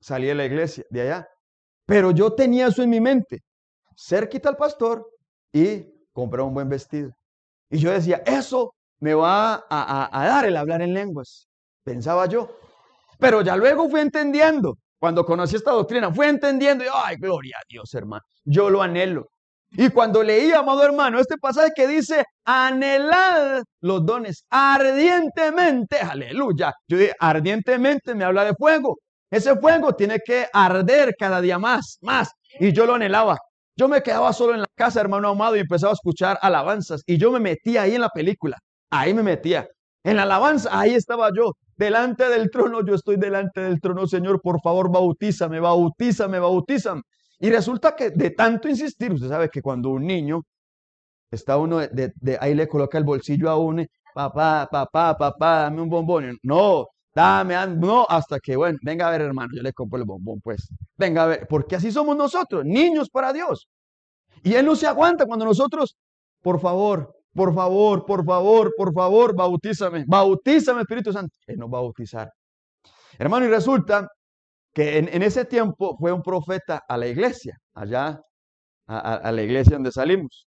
salí 0.00 0.26
de 0.26 0.34
la 0.34 0.44
iglesia, 0.44 0.84
de 0.90 1.02
allá. 1.02 1.28
Pero 1.86 2.10
yo 2.10 2.32
tenía 2.34 2.68
eso 2.68 2.82
en 2.82 2.90
mi 2.90 3.00
mente. 3.00 3.40
Cerquita 3.96 4.48
al 4.48 4.56
pastor 4.56 5.06
y 5.52 5.84
comprar 6.12 6.42
un 6.42 6.54
buen 6.54 6.68
vestido. 6.68 7.10
Y 7.70 7.78
yo 7.78 7.90
decía, 7.90 8.22
eso 8.24 8.74
me 9.00 9.14
va 9.14 9.66
a, 9.68 10.08
a 10.12 10.26
dar 10.26 10.44
el 10.46 10.56
hablar 10.56 10.82
en 10.82 10.94
lenguas, 10.94 11.48
pensaba 11.84 12.26
yo. 12.26 12.48
Pero 13.18 13.42
ya 13.42 13.56
luego 13.56 13.88
fui 13.88 14.00
entendiendo, 14.00 14.78
cuando 14.98 15.24
conocí 15.24 15.56
esta 15.56 15.72
doctrina, 15.72 16.12
fui 16.12 16.26
entendiendo, 16.26 16.84
y, 16.84 16.88
ay, 16.92 17.16
gloria 17.16 17.56
a 17.58 17.64
Dios, 17.68 17.92
hermano, 17.94 18.22
yo 18.44 18.70
lo 18.70 18.82
anhelo. 18.82 19.26
Y 19.70 19.90
cuando 19.90 20.22
leí, 20.22 20.50
amado 20.52 20.82
hermano, 20.82 21.18
este 21.20 21.36
pasaje 21.36 21.72
que 21.74 21.86
dice, 21.86 22.24
anhelad 22.44 23.62
los 23.80 24.04
dones 24.06 24.44
ardientemente, 24.48 25.98
aleluya. 25.98 26.72
Yo 26.88 26.96
dije, 26.96 27.14
ardientemente 27.18 28.14
me 28.14 28.24
habla 28.24 28.44
de 28.44 28.54
fuego. 28.54 28.96
Ese 29.30 29.56
fuego 29.56 29.94
tiene 29.94 30.20
que 30.24 30.46
arder 30.52 31.14
cada 31.18 31.40
día 31.42 31.58
más, 31.58 31.98
más. 32.00 32.30
Y 32.58 32.72
yo 32.72 32.86
lo 32.86 32.94
anhelaba. 32.94 33.36
Yo 33.76 33.88
me 33.88 34.02
quedaba 34.02 34.32
solo 34.32 34.54
en 34.54 34.60
la 34.60 34.66
casa, 34.74 35.00
hermano 35.00 35.28
amado, 35.28 35.54
y 35.56 35.60
empezaba 35.60 35.92
a 35.92 35.94
escuchar 35.94 36.38
alabanzas. 36.40 37.02
Y 37.06 37.18
yo 37.18 37.30
me 37.30 37.38
metía 37.38 37.82
ahí 37.82 37.94
en 37.94 38.00
la 38.00 38.08
película. 38.08 38.56
Ahí 38.90 39.12
me 39.12 39.22
metía. 39.22 39.68
En 40.02 40.16
la 40.16 40.22
alabanza, 40.22 40.70
ahí 40.72 40.94
estaba 40.94 41.28
yo. 41.36 41.52
Delante 41.78 42.28
del 42.28 42.50
trono, 42.50 42.84
yo 42.84 42.94
estoy 42.94 43.16
delante 43.16 43.60
del 43.60 43.80
trono, 43.80 44.04
Señor, 44.08 44.40
por 44.42 44.60
favor, 44.60 44.90
bautízame, 44.90 45.60
bautízame, 45.60 46.40
bautízame. 46.40 47.02
Y 47.38 47.50
resulta 47.50 47.94
que 47.94 48.10
de 48.10 48.30
tanto 48.30 48.68
insistir, 48.68 49.12
usted 49.12 49.28
sabe 49.28 49.48
que 49.48 49.62
cuando 49.62 49.90
un 49.90 50.04
niño 50.04 50.42
está 51.30 51.56
uno 51.56 51.78
de, 51.78 52.12
ahí 52.40 52.54
le 52.56 52.66
coloca 52.66 52.98
el 52.98 53.04
bolsillo 53.04 53.48
a 53.48 53.56
uno, 53.56 53.84
papá, 54.12 54.68
papá, 54.68 55.16
papá, 55.16 55.60
dame 55.62 55.80
un 55.80 55.88
bombón. 55.88 56.36
No, 56.42 56.86
dame, 57.14 57.54
no, 57.76 58.04
hasta 58.08 58.40
que, 58.40 58.56
bueno, 58.56 58.76
venga 58.82 59.06
a 59.06 59.12
ver, 59.12 59.20
hermano, 59.20 59.50
yo 59.54 59.62
le 59.62 59.72
compro 59.72 60.00
el 60.00 60.04
bombón, 60.04 60.40
pues. 60.42 60.68
Venga 60.96 61.22
a 61.22 61.26
ver, 61.26 61.46
porque 61.48 61.76
así 61.76 61.92
somos 61.92 62.16
nosotros, 62.16 62.64
niños 62.64 63.08
para 63.08 63.32
Dios. 63.32 63.68
Y 64.42 64.54
Él 64.54 64.66
no 64.66 64.74
se 64.74 64.88
aguanta 64.88 65.26
cuando 65.26 65.44
nosotros, 65.44 65.96
por 66.42 66.60
favor, 66.60 67.14
por 67.38 67.54
favor, 67.54 68.04
por 68.04 68.24
favor, 68.24 68.74
por 68.76 68.92
favor, 68.92 69.36
bautízame, 69.36 70.04
bautízame, 70.08 70.80
Espíritu 70.80 71.12
Santo. 71.12 71.36
Él 71.46 71.56
nos 71.56 71.72
va 71.72 71.78
a 71.78 71.82
bautizar. 71.82 72.32
Hermano, 73.16 73.46
y 73.46 73.48
resulta 73.48 74.08
que 74.74 74.98
en, 74.98 75.22
ese 75.22 75.44
tiempo 75.44 75.96
fue 75.96 76.10
un 76.10 76.20
profeta 76.20 76.82
a 76.88 76.96
la 76.96 77.06
iglesia, 77.06 77.56
allá, 77.74 78.20
a, 78.88 79.30
la 79.30 79.42
iglesia 79.42 79.74
donde 79.76 79.92
salimos. 79.92 80.48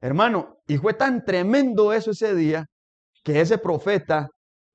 Hermano, 0.00 0.58
y 0.68 0.76
fue 0.76 0.94
tan 0.94 1.24
tremendo 1.24 1.92
eso 1.92 2.12
ese 2.12 2.32
día, 2.36 2.64
que 3.24 3.40
ese 3.40 3.58
profeta 3.58 4.28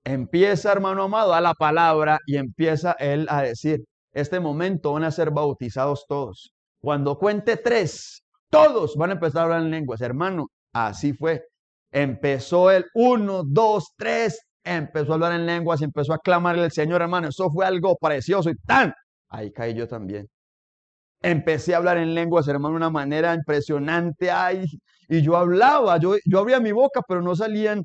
empieza, 0.03 0.73
hermano 0.73 1.03
amado, 1.03 1.33
a 1.33 1.39
la 1.39 1.53
palabra 1.53 2.19
y 2.25 2.35
empieza 2.35 2.97
él 2.99 3.27
a 3.29 3.43
decir, 3.43 3.85
este 4.11 4.41
momento 4.41 4.91
van 4.91 5.05
a 5.05 5.11
ser 5.11 5.31
bautizados 5.31 6.05
todos. 6.05 6.51
Cuando 6.81 7.17
cuente 7.17 7.55
tres, 7.55 8.23
todos 8.49 8.97
van 8.97 9.11
a 9.11 9.13
empezar 9.13 9.43
a 9.43 9.43
hablar 9.45 9.61
en 9.61 9.71
lenguas. 9.71 10.01
Hermano, 10.01 10.47
así 10.73 11.13
fue. 11.13 11.43
Empezó 11.91 12.71
el 12.71 12.85
uno, 12.93 13.43
dos, 13.45 13.93
tres, 13.97 14.39
empezó 14.63 15.11
a 15.11 15.15
hablar 15.15 15.33
en 15.33 15.45
lenguas 15.45 15.81
y 15.81 15.85
empezó 15.85 16.13
a 16.13 16.19
clamarle 16.19 16.63
al 16.63 16.71
Señor, 16.71 17.01
hermano. 17.01 17.29
Eso 17.29 17.49
fue 17.51 17.65
algo 17.65 17.95
precioso 17.97 18.49
y 18.49 18.55
tan. 18.65 18.93
Ahí 19.29 19.51
caí 19.51 19.73
yo 19.73 19.87
también. 19.87 20.27
Empecé 21.21 21.73
a 21.73 21.77
hablar 21.77 21.97
en 21.97 22.15
lenguas, 22.15 22.47
hermano, 22.47 22.73
de 22.73 22.77
una 22.77 22.89
manera 22.89 23.33
impresionante. 23.33 24.31
Ay, 24.31 24.65
y 25.09 25.21
yo 25.21 25.35
hablaba, 25.35 25.97
yo, 25.97 26.15
yo 26.25 26.39
abría 26.39 26.59
mi 26.59 26.71
boca, 26.71 27.01
pero 27.07 27.21
no 27.21 27.35
salían, 27.35 27.83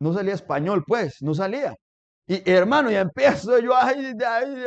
no 0.00 0.12
salía 0.12 0.34
español, 0.34 0.84
pues, 0.86 1.18
no 1.22 1.34
salía. 1.34 1.74
Y 2.28 2.50
hermano, 2.50 2.90
y 2.90 2.96
empiezo 2.96 3.58
yo, 3.60 3.74
ay, 3.76 4.12
ay, 4.26 4.66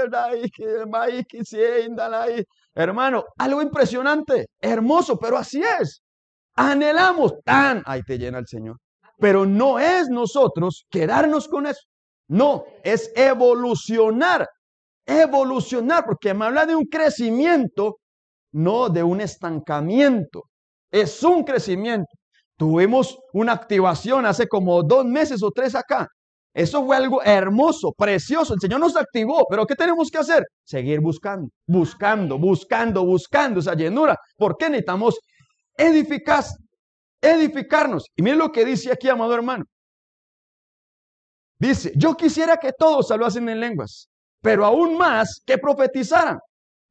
ay, 0.94 2.46
hermano, 2.74 3.26
algo 3.38 3.62
impresionante, 3.62 4.48
hermoso, 4.62 5.20
pero 5.20 5.38
así 5.38 5.62
es. 5.82 6.02
Anhelamos 6.62 7.42
tan, 7.46 7.82
ahí 7.86 8.04
te 8.04 8.18
llena 8.18 8.40
el 8.40 8.46
Señor. 8.46 8.76
Pero 9.18 9.46
no 9.46 9.80
es 9.80 10.10
nosotros 10.10 10.86
quedarnos 10.90 11.48
con 11.48 11.66
eso. 11.66 11.80
No, 12.28 12.66
es 12.84 13.14
evolucionar. 13.16 14.46
Evolucionar, 15.06 16.04
porque 16.06 16.34
me 16.34 16.46
habla 16.46 16.66
de 16.66 16.76
un 16.76 16.84
crecimiento, 16.84 18.00
no 18.52 18.90
de 18.90 19.04
un 19.04 19.22
estancamiento. 19.22 20.44
Es 20.92 21.24
un 21.24 21.46
crecimiento. 21.46 22.12
Tuvimos 22.58 23.18
una 23.32 23.54
activación 23.54 24.26
hace 24.26 24.46
como 24.50 24.84
dos 24.84 25.06
meses 25.06 25.42
o 25.42 25.52
tres 25.52 25.76
acá. 25.76 26.08
Eso 26.54 26.86
fue 26.86 26.98
algo 26.98 27.24
hermoso, 27.24 27.94
precioso. 27.98 28.54
El 28.54 28.60
Señor 28.60 28.82
nos 28.82 28.98
activó, 28.98 29.46
pero 29.50 29.66
¿qué 29.66 29.76
tenemos 29.76 30.10
que 30.12 30.18
hacer? 30.18 30.44
Seguir 30.66 31.00
buscando, 31.00 31.48
buscando, 31.66 32.38
buscando, 32.38 33.06
buscando 33.06 33.62
esa 33.62 33.76
llenura. 33.76 34.18
¿Por 34.36 34.58
qué 34.58 34.70
necesitamos 34.70 35.18
edificar, 35.80 36.44
edificarnos. 37.22 38.06
Y 38.16 38.22
miren 38.22 38.40
lo 38.40 38.52
que 38.52 38.66
dice 38.66 38.92
aquí, 38.92 39.10
amado 39.10 39.34
hermano. 39.34 39.66
Dice, 41.58 41.92
yo 41.96 42.16
quisiera 42.16 42.58
que 42.58 42.72
todos 42.78 43.12
hablasen 43.12 43.50
en 43.50 43.60
lenguas, 43.60 44.10
pero 44.42 44.66
aún 44.66 44.98
más 44.98 45.42
que 45.46 45.58
profetizaran, 45.58 46.38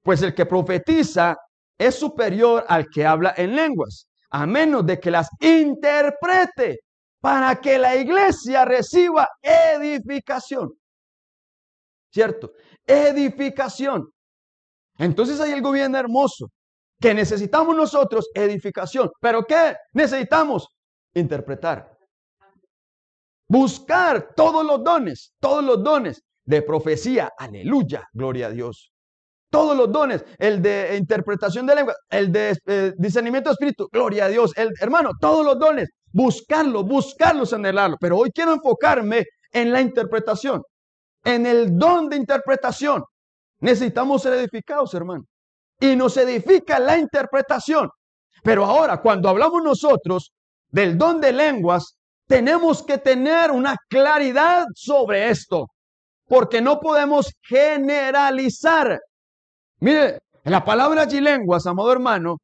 pues 0.02 0.20
el 0.22 0.34
que 0.34 0.46
profetiza 0.46 1.36
es 1.78 1.94
superior 1.94 2.64
al 2.68 2.88
que 2.88 3.06
habla 3.06 3.34
en 3.36 3.54
lenguas, 3.54 4.08
a 4.30 4.46
menos 4.46 4.84
de 4.84 4.98
que 4.98 5.10
las 5.10 5.28
interprete 5.40 6.80
para 7.20 7.60
que 7.60 7.78
la 7.78 7.96
iglesia 7.96 8.64
reciba 8.64 9.28
edificación. 9.42 10.70
¿Cierto? 12.10 12.52
Edificación. 12.86 14.10
Entonces 14.98 15.40
hay 15.40 15.52
algo 15.52 15.72
bien 15.72 15.94
hermoso 15.94 16.50
que 17.00 17.14
necesitamos 17.14 17.76
nosotros 17.76 18.28
edificación. 18.34 19.10
¿Pero 19.20 19.44
qué 19.44 19.76
necesitamos? 19.92 20.68
Interpretar. 21.14 21.96
Buscar 23.48 24.34
todos 24.34 24.64
los 24.64 24.82
dones, 24.84 25.32
todos 25.40 25.64
los 25.64 25.82
dones 25.82 26.22
de 26.44 26.62
profecía. 26.62 27.32
Aleluya, 27.36 28.06
gloria 28.12 28.48
a 28.48 28.50
Dios. 28.50 28.92
Todos 29.50 29.74
los 29.74 29.90
dones, 29.90 30.24
el 30.38 30.60
de 30.60 30.96
interpretación 30.98 31.66
de 31.66 31.74
lengua, 31.74 31.94
el 32.10 32.30
de 32.30 32.58
eh, 32.66 32.92
discernimiento 32.98 33.48
de 33.48 33.52
espíritu, 33.54 33.88
gloria 33.90 34.26
a 34.26 34.28
Dios. 34.28 34.52
El, 34.56 34.70
hermano, 34.78 35.12
todos 35.18 35.44
los 35.44 35.58
dones, 35.58 35.88
buscarlo, 36.12 36.84
buscarlos, 36.84 37.54
anhelarlo. 37.54 37.96
Pero 37.98 38.18
hoy 38.18 38.30
quiero 38.30 38.52
enfocarme 38.52 39.24
en 39.50 39.72
la 39.72 39.80
interpretación, 39.80 40.62
en 41.24 41.46
el 41.46 41.78
don 41.78 42.10
de 42.10 42.16
interpretación. 42.16 43.02
Necesitamos 43.60 44.22
ser 44.22 44.34
edificados, 44.34 44.92
hermano 44.92 45.24
y 45.80 45.96
nos 45.96 46.16
edifica 46.16 46.78
la 46.78 46.98
interpretación. 46.98 47.88
Pero 48.42 48.64
ahora, 48.64 49.00
cuando 49.00 49.28
hablamos 49.28 49.62
nosotros 49.62 50.32
del 50.68 50.96
don 50.96 51.20
de 51.20 51.32
lenguas, 51.32 51.96
tenemos 52.26 52.82
que 52.82 52.98
tener 52.98 53.50
una 53.50 53.76
claridad 53.88 54.66
sobre 54.74 55.30
esto, 55.30 55.68
porque 56.26 56.60
no 56.60 56.78
podemos 56.78 57.32
generalizar. 57.42 59.00
Mire, 59.80 60.18
la 60.44 60.64
palabra 60.64 61.02
allí 61.02 61.20
lenguas, 61.20 61.66
amado 61.66 61.92
hermano, 61.92 62.36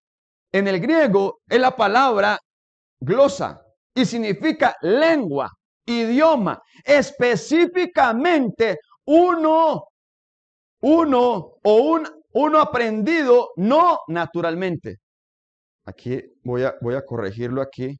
en 0.53 0.68
el 0.68 0.81
griego 0.81 1.40
es 1.49 1.61
la 1.61 1.77
palabra 1.77 2.38
glosa 3.01 3.61
y 3.94 4.05
significa 4.05 4.77
lengua, 4.83 5.51
idioma, 5.85 6.61
específicamente 6.85 8.79
uno, 9.07 9.85
uno 10.81 11.53
o 11.62 11.75
un 11.75 12.23
uno 12.35 12.61
aprendido 12.61 13.51
no 13.57 14.01
naturalmente. 14.09 14.99
Aquí 15.87 16.20
voy 16.42 16.64
a, 16.64 16.75
voy 16.81 16.94
a 16.94 17.05
corregirlo 17.05 17.62
aquí, 17.62 17.99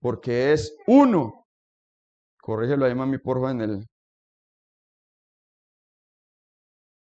porque 0.00 0.52
es 0.52 0.76
uno. 0.86 1.46
Corrígelo 2.40 2.84
ahí, 2.84 2.94
mami, 2.94 3.18
por 3.18 3.38
favor, 3.38 3.50
en 3.50 3.60
el... 3.62 3.86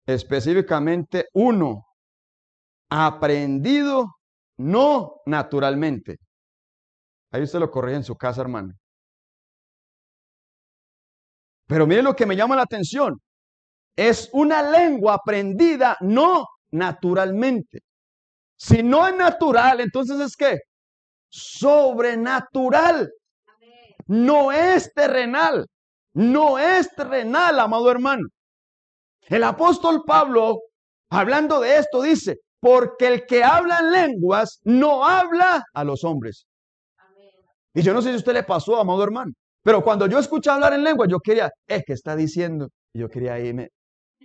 Específicamente 0.07 1.29
uno. 1.35 1.85
Aprendido 2.91 4.07
no 4.59 5.21
naturalmente. 5.27 6.17
Ahí 7.31 7.43
usted 7.43 7.61
lo 7.61 7.71
corrige 7.71 7.97
en 7.97 8.05
su 8.05 8.17
casa, 8.17 8.41
hermano. 8.41 8.75
Pero 11.67 11.87
mire 11.87 12.03
lo 12.03 12.17
que 12.17 12.27
me 12.27 12.35
llama 12.35 12.57
la 12.57 12.63
atención. 12.63 13.21
Es 13.95 14.31
una 14.33 14.63
lengua 14.63 15.15
aprendida 15.15 15.97
no 16.01 16.47
naturalmente. 16.71 17.81
Si 18.57 18.83
no 18.83 19.07
es 19.07 19.17
natural, 19.17 19.81
entonces 19.81 20.21
es 20.21 20.37
que 20.37 20.59
sobrenatural. 21.31 23.11
No 24.07 24.53
es 24.53 24.93
terrenal. 24.95 25.67
No 26.15 26.59
es 26.59 26.89
terrenal, 26.95 27.61
amado 27.61 27.91
hermano. 27.91 28.27
El 29.29 29.45
apóstol 29.45 30.03
Pablo, 30.07 30.59
hablando 31.11 31.61
de 31.61 31.77
esto, 31.77 32.03
dice, 32.03 32.39
porque 32.61 33.07
el 33.07 33.27
que 33.27 33.45
habla 33.45 33.79
en 33.81 33.93
lenguas 33.93 34.61
no 34.65 35.07
habla 35.07 35.63
a 35.75 35.85
los 35.85 36.03
hombres. 36.05 36.47
Y 37.75 37.83
yo 37.83 37.93
no 37.93 38.03
sé 38.03 38.09
si 38.09 38.15
a 38.15 38.19
usted 38.19 38.33
le 38.33 38.43
pasó, 38.43 38.81
amado 38.81 39.05
hermano, 39.05 39.33
pero 39.63 39.83
cuando 39.83 40.07
yo 40.07 40.19
escuché 40.19 40.51
hablar 40.51 40.73
en 40.73 40.83
lengua, 40.83 41.07
yo 41.09 41.19
quería, 41.21 41.51
es 41.67 41.85
que 41.87 41.93
está 41.93 42.17
diciendo, 42.17 42.71
yo 42.95 43.09
quería 43.09 43.39
irme, 43.39 43.69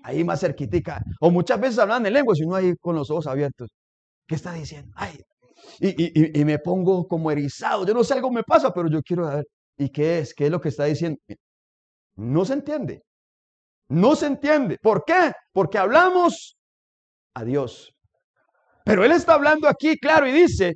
ahí 0.03 0.23
más 0.23 0.39
cerquitica. 0.41 1.01
O 1.19 1.31
muchas 1.31 1.59
veces 1.59 1.79
hablan 1.79 2.05
en 2.05 2.13
lengua 2.13 2.35
y 2.37 2.43
uno 2.43 2.55
ahí 2.55 2.75
con 2.79 2.95
los 2.95 3.09
ojos 3.09 3.27
abiertos. 3.27 3.71
¿Qué 4.27 4.35
está 4.35 4.53
diciendo? 4.53 4.91
Ay, 4.95 5.17
y, 5.79 6.39
y, 6.39 6.45
me 6.45 6.59
pongo 6.59 7.07
como 7.07 7.31
erizado. 7.31 7.85
Yo 7.85 7.93
no 7.93 8.03
sé, 8.03 8.13
algo 8.13 8.31
me 8.31 8.43
pasa, 8.43 8.73
pero 8.73 8.89
yo 8.89 9.01
quiero 9.01 9.27
ver. 9.27 9.45
¿Y 9.77 9.89
qué 9.89 10.19
es? 10.19 10.33
¿Qué 10.33 10.45
es 10.45 10.51
lo 10.51 10.61
que 10.61 10.69
está 10.69 10.85
diciendo? 10.85 11.19
No 12.15 12.45
se 12.45 12.53
entiende. 12.53 13.01
No 13.89 14.15
se 14.15 14.27
entiende. 14.27 14.77
¿Por 14.81 15.03
qué? 15.05 15.31
Porque 15.51 15.77
hablamos 15.77 16.57
a 17.33 17.43
Dios. 17.43 17.93
Pero 18.85 19.03
Él 19.03 19.11
está 19.11 19.33
hablando 19.33 19.67
aquí, 19.67 19.97
claro, 19.97 20.27
y 20.27 20.31
dice, 20.31 20.75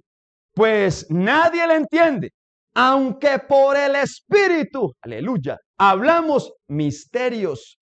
pues 0.53 1.05
nadie 1.09 1.67
le 1.67 1.75
entiende, 1.75 2.31
aunque 2.73 3.39
por 3.39 3.75
el 3.75 3.95
Espíritu, 3.95 4.93
aleluya, 5.01 5.57
hablamos 5.77 6.53
misterios. 6.67 7.76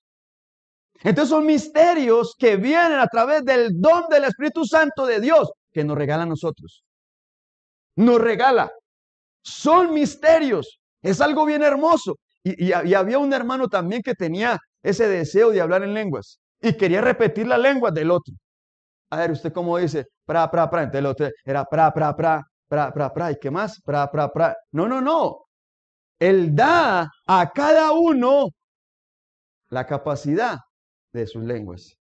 Entonces 1.05 1.29
son 1.29 1.45
misterios 1.45 2.35
que 2.35 2.57
vienen 2.57 2.97
a 2.97 3.05
través 3.05 3.45
del 3.45 3.79
don 3.79 4.09
del 4.09 4.23
Espíritu 4.23 4.65
Santo 4.65 5.05
de 5.05 5.21
Dios 5.21 5.51
que 5.71 5.83
nos 5.83 5.95
regala 5.95 6.23
a 6.23 6.25
nosotros. 6.25 6.83
Nos 7.95 8.19
regala. 8.19 8.71
Son 9.43 9.93
misterios. 9.93 10.79
Es 11.03 11.21
algo 11.21 11.45
bien 11.45 11.61
hermoso. 11.61 12.15
Y, 12.43 12.73
había 12.73 13.19
un 13.19 13.31
hermano 13.33 13.67
también 13.67 14.01
que 14.01 14.15
tenía 14.15 14.57
ese 14.81 15.07
deseo 15.07 15.51
de 15.51 15.61
hablar 15.61 15.83
en 15.83 15.93
lenguas 15.93 16.39
y 16.59 16.73
quería 16.75 17.01
repetir 17.01 17.45
la 17.45 17.59
lengua 17.59 17.91
del 17.91 18.09
otro. 18.09 18.33
A 19.11 19.17
ver, 19.17 19.31
usted 19.31 19.53
cómo 19.53 19.77
dice, 19.77 20.07
pra, 20.25 20.49
pra, 20.49 20.67
pra. 20.71 20.83
Entonces 20.83 20.99
el 20.99 21.05
otro 21.05 21.29
era 21.43 21.65
pra, 21.65 21.93
pra, 21.93 22.15
pra, 22.15 22.43
pra, 22.67 22.91
pra, 22.91 23.13
pra. 23.13 23.31
¿Y 23.31 23.35
qué 23.39 23.51
más? 23.51 23.79
Pra, 23.83 24.09
pra, 24.09 24.31
pra. 24.31 24.55
No, 24.71 24.87
no, 24.87 25.01
no. 25.01 25.45
Él 26.19 26.55
da 26.55 27.07
a 27.27 27.51
cada 27.51 27.91
uno 27.91 28.49
la 29.69 29.85
capacidad 29.85 30.57
de 31.15 31.27
sus 31.27 31.43
lenguas. 31.43 31.97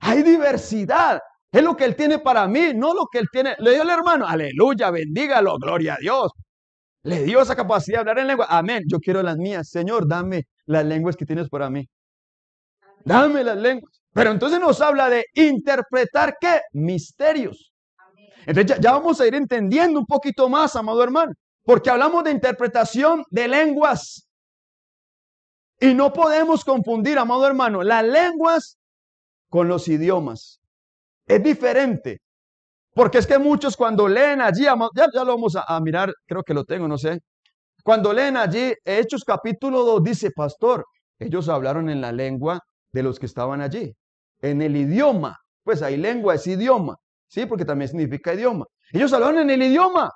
Hay 0.00 0.22
diversidad. 0.22 1.20
Es 1.50 1.62
lo 1.62 1.76
que 1.76 1.84
Él 1.84 1.96
tiene 1.96 2.18
para 2.18 2.46
mí, 2.46 2.72
no 2.74 2.94
lo 2.94 3.06
que 3.10 3.18
Él 3.18 3.26
tiene. 3.32 3.56
Le 3.58 3.72
dio 3.72 3.82
el 3.82 3.90
hermano, 3.90 4.26
aleluya, 4.26 4.90
bendígalo, 4.90 5.56
gloria 5.58 5.94
a 5.94 5.98
Dios. 5.98 6.32
Le 7.04 7.22
dio 7.22 7.40
esa 7.40 7.56
capacidad 7.56 7.98
de 7.98 8.00
hablar 8.00 8.18
en 8.18 8.26
lengua. 8.26 8.46
Amén. 8.48 8.82
Yo 8.86 8.98
quiero 8.98 9.22
las 9.22 9.36
mías. 9.36 9.68
Señor, 9.70 10.06
dame 10.06 10.44
las 10.66 10.84
lenguas 10.84 11.16
que 11.16 11.24
tienes 11.24 11.48
para 11.48 11.70
mí. 11.70 11.86
Dame 13.04 13.42
las 13.44 13.56
lenguas. 13.56 14.00
Pero 14.12 14.30
entonces 14.30 14.60
nos 14.60 14.80
habla 14.80 15.08
de 15.08 15.24
interpretar 15.34 16.36
qué? 16.40 16.60
Misterios. 16.72 17.72
Entonces 18.40 18.66
ya, 18.66 18.80
ya, 18.80 18.92
vamos 18.92 19.20
a 19.20 19.26
ir 19.26 19.34
entendiendo 19.34 20.00
un 20.00 20.06
poquito 20.06 20.48
más, 20.48 20.74
amado 20.76 21.02
hermano, 21.02 21.32
porque 21.62 21.90
hablamos 21.90 22.24
de 22.24 22.32
interpretación 22.32 23.24
de 23.30 23.48
lenguas. 23.48 24.27
Y 25.80 25.94
no 25.94 26.12
podemos 26.12 26.64
confundir, 26.64 27.18
amado 27.18 27.46
hermano, 27.46 27.82
las 27.82 28.04
lenguas 28.04 28.78
con 29.48 29.68
los 29.68 29.88
idiomas. 29.88 30.60
Es 31.26 31.42
diferente. 31.42 32.20
Porque 32.94 33.18
es 33.18 33.26
que 33.26 33.38
muchos 33.38 33.76
cuando 33.76 34.08
leen 34.08 34.40
allí, 34.40 34.64
ya, 34.64 34.74
ya 35.14 35.24
lo 35.24 35.34
vamos 35.34 35.56
a, 35.56 35.80
mirar, 35.80 36.12
creo 36.26 36.42
que 36.42 36.54
lo 36.54 36.64
tengo, 36.64 36.88
no 36.88 36.98
sé. 36.98 37.20
Cuando 37.84 38.12
leen 38.12 38.36
allí, 38.36 38.74
Hechos 38.84 39.22
capítulo 39.24 39.84
2, 39.84 40.02
dice, 40.02 40.30
pastor, 40.34 40.84
ellos 41.18 41.48
hablaron 41.48 41.88
en 41.90 42.00
la 42.00 42.10
lengua 42.10 42.60
de 42.92 43.02
los 43.02 43.20
que 43.20 43.26
estaban 43.26 43.60
allí, 43.60 43.94
en 44.40 44.62
el 44.62 44.76
idioma. 44.76 45.36
Pues 45.62 45.82
hay 45.82 45.96
lengua, 45.96 46.34
es 46.34 46.46
idioma, 46.46 46.96
¿sí? 47.28 47.46
Porque 47.46 47.64
también 47.64 47.88
significa 47.88 48.34
idioma. 48.34 48.64
Ellos 48.92 49.12
hablaron 49.12 49.40
en 49.40 49.50
el 49.50 49.62
idioma. 49.62 50.10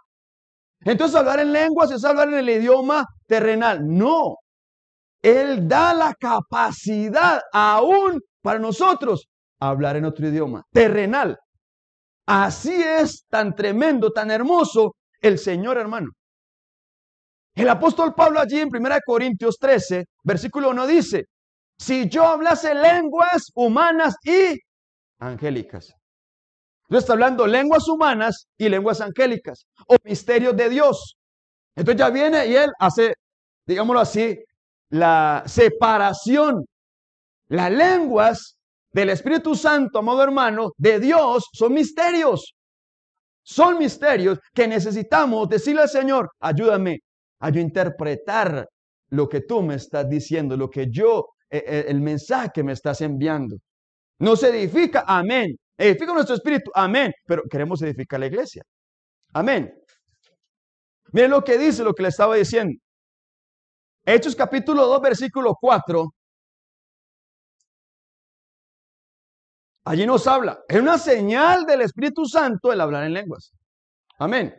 Entonces 0.80 1.14
hablar 1.14 1.38
en 1.38 1.52
lenguas 1.52 1.92
es 1.92 2.04
hablar 2.04 2.28
en 2.28 2.34
el 2.34 2.50
idioma 2.50 3.06
terrenal. 3.26 3.80
No, 3.86 4.38
él 5.22 5.68
da 5.68 5.94
la 5.94 6.14
capacidad 6.14 7.40
aún 7.52 8.20
para 8.42 8.58
nosotros 8.58 9.28
hablar 9.60 9.96
en 9.96 10.04
otro 10.04 10.26
idioma, 10.26 10.64
terrenal. 10.72 11.38
Así 12.26 12.82
es 12.82 13.24
tan 13.28 13.54
tremendo, 13.54 14.10
tan 14.10 14.30
hermoso 14.30 14.96
el 15.20 15.38
Señor, 15.38 15.78
hermano. 15.78 16.10
El 17.54 17.68
apóstol 17.68 18.14
Pablo 18.14 18.40
allí 18.40 18.60
en 18.60 18.68
1 18.74 18.96
Corintios 19.04 19.56
13, 19.58 20.04
versículo 20.24 20.70
1 20.70 20.86
dice, 20.86 21.24
si 21.78 22.08
yo 22.08 22.24
hablase 22.24 22.74
lenguas 22.74 23.50
humanas 23.54 24.16
y 24.24 24.58
angélicas. 25.18 25.92
Entonces 26.84 27.04
está 27.04 27.12
hablando 27.12 27.46
lenguas 27.46 27.88
humanas 27.88 28.48
y 28.56 28.68
lenguas 28.68 29.00
angélicas 29.00 29.66
o 29.86 29.96
misterios 30.04 30.56
de 30.56 30.68
Dios. 30.68 31.16
Entonces 31.74 31.98
ya 31.98 32.10
viene 32.10 32.46
y 32.46 32.56
él 32.56 32.70
hace, 32.78 33.14
digámoslo 33.66 34.00
así, 34.00 34.38
la 34.92 35.42
separación. 35.46 36.64
Las 37.48 37.70
lenguas 37.70 38.56
del 38.92 39.10
Espíritu 39.10 39.54
Santo, 39.54 39.98
amado 39.98 40.22
hermano, 40.22 40.72
de 40.76 41.00
Dios 41.00 41.48
son 41.52 41.74
misterios. 41.74 42.54
Son 43.42 43.78
misterios 43.78 44.38
que 44.54 44.68
necesitamos 44.68 45.48
decirle 45.48 45.82
al 45.82 45.88
Señor, 45.88 46.30
ayúdame 46.40 47.00
a 47.40 47.50
yo 47.50 47.60
interpretar 47.60 48.68
lo 49.10 49.28
que 49.28 49.40
tú 49.40 49.62
me 49.62 49.74
estás 49.74 50.08
diciendo, 50.08 50.56
lo 50.56 50.70
que 50.70 50.88
yo, 50.90 51.26
eh, 51.50 51.64
eh, 51.66 51.84
el 51.88 52.00
mensaje 52.00 52.50
que 52.54 52.62
me 52.62 52.72
estás 52.72 53.00
enviando. 53.00 53.56
No 54.18 54.36
se 54.36 54.50
edifica, 54.50 55.04
amén. 55.06 55.56
Edifica 55.76 56.12
nuestro 56.12 56.36
espíritu, 56.36 56.70
amén. 56.74 57.12
Pero 57.26 57.42
queremos 57.50 57.82
edificar 57.82 58.20
la 58.20 58.26
iglesia. 58.26 58.62
Amén. 59.32 59.74
Miren 61.12 61.30
lo 61.30 61.42
que 61.42 61.58
dice, 61.58 61.82
lo 61.82 61.94
que 61.94 62.02
le 62.02 62.10
estaba 62.10 62.36
diciendo. 62.36 62.78
Hechos 64.04 64.34
capítulo 64.34 64.86
2, 64.86 65.00
versículo 65.00 65.56
4. 65.60 66.12
Allí 69.84 70.06
nos 70.06 70.26
habla. 70.26 70.60
Es 70.68 70.80
una 70.80 70.98
señal 70.98 71.64
del 71.66 71.82
Espíritu 71.82 72.24
Santo 72.24 72.72
el 72.72 72.80
hablar 72.80 73.04
en 73.04 73.12
lenguas. 73.12 73.52
Amén. 74.18 74.54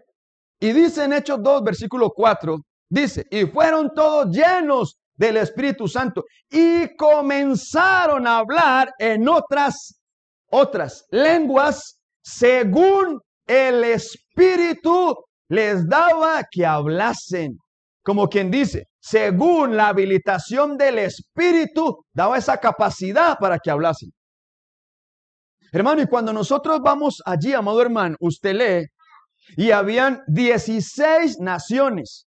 Y 0.59 0.71
dice 0.71 1.03
en 1.03 1.13
Hechos 1.13 1.39
2, 1.41 1.63
versículo 1.63 2.09
4, 2.09 2.57
dice, 2.89 3.25
y 3.29 3.45
fueron 3.45 3.93
todos 3.93 4.33
llenos 4.33 4.97
del 5.15 5.37
Espíritu 5.37 5.87
Santo 5.87 6.23
y 6.49 6.95
comenzaron 6.95 8.25
a 8.25 8.37
hablar 8.37 8.93
en 8.97 9.27
otras, 9.27 9.99
otras 10.49 11.05
lenguas 11.11 11.99
según 12.21 13.19
el 13.45 13.83
Espíritu 13.83 15.15
les 15.49 15.87
daba 15.87 16.43
que 16.49 16.65
hablasen. 16.65 17.57
Como 18.01 18.27
quien 18.29 18.49
dice, 18.49 18.87
según 19.03 19.75
la 19.75 19.89
habilitación 19.89 20.77
del 20.77 20.97
Espíritu, 20.97 22.05
daba 22.13 22.37
esa 22.37 22.57
capacidad 22.57 23.37
para 23.37 23.59
que 23.59 23.69
hablasen. 23.69 24.11
Hermano, 25.73 26.01
y 26.01 26.07
cuando 26.07 26.31
nosotros 26.31 26.79
vamos 26.81 27.21
allí, 27.25 27.51
amado 27.51 27.81
hermano, 27.81 28.15
usted 28.21 28.53
lee, 28.55 28.87
y 29.57 29.71
habían 29.71 30.21
16 30.27 31.39
naciones, 31.39 32.27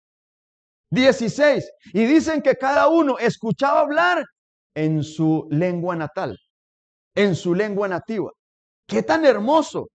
16, 0.89 1.63
y 1.93 2.05
dicen 2.05 2.41
que 2.41 2.55
cada 2.55 2.88
uno 2.88 3.19
escuchaba 3.19 3.81
hablar 3.81 4.23
en 4.73 5.03
su 5.03 5.45
lengua 5.51 5.95
natal, 5.95 6.39
en 7.13 7.36
su 7.36 7.53
lengua 7.53 7.88
nativa. 7.88 8.31
Qué 8.88 9.03
tan 9.03 9.25
hermoso, 9.25 9.89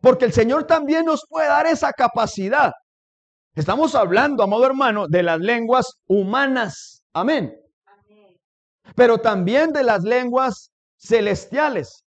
porque 0.00 0.24
el 0.24 0.32
Señor 0.32 0.66
también 0.66 1.04
nos 1.04 1.24
puede 1.28 1.46
dar 1.46 1.66
esa 1.66 1.92
capacidad 1.92 2.72
Estamos 3.54 3.94
hablando, 3.94 4.42
amado 4.42 4.66
hermano, 4.66 5.06
de 5.06 5.22
las 5.22 5.38
lenguas 5.38 6.00
humanas. 6.08 7.04
Amén. 7.12 7.54
Pero 8.96 9.18
también 9.18 9.72
de 9.72 9.84
las 9.84 10.02
lenguas 10.02 10.72
celestiales. 10.98 12.04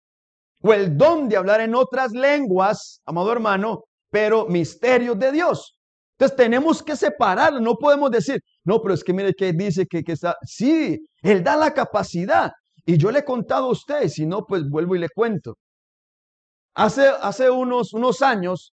O 0.61 0.73
el 0.73 0.97
don 0.97 1.27
de 1.27 1.35
hablar 1.35 1.59
en 1.59 1.75
otras 1.75 2.13
lenguas, 2.13 3.01
amado 3.05 3.33
hermano, 3.33 3.83
pero 4.09 4.47
misterios 4.47 5.19
de 5.19 5.33
Dios. 5.33 5.77
Entonces 6.17 6.37
tenemos 6.37 6.81
que 6.81 6.95
separarlo. 6.95 7.59
No 7.59 7.75
podemos 7.75 8.09
decir, 8.09 8.39
no, 8.63 8.81
pero 8.81 8.93
es 8.93 9.03
que 9.03 9.11
mire 9.11 9.33
que 9.33 9.51
dice 9.51 9.85
que, 9.85 10.01
que 10.01 10.13
está. 10.13 10.37
Sí, 10.43 10.97
Él 11.21 11.43
da 11.43 11.57
la 11.57 11.73
capacidad. 11.73 12.51
Y 12.85 12.97
yo 12.97 13.11
le 13.11 13.19
he 13.19 13.25
contado 13.25 13.65
a 13.65 13.71
usted, 13.71 14.07
si 14.07 14.25
no, 14.25 14.45
pues 14.45 14.63
vuelvo 14.69 14.95
y 14.95 14.99
le 14.99 15.09
cuento. 15.09 15.57
Hace, 16.75 17.07
hace 17.21 17.49
unos, 17.49 17.93
unos 17.93 18.21
años 18.21 18.73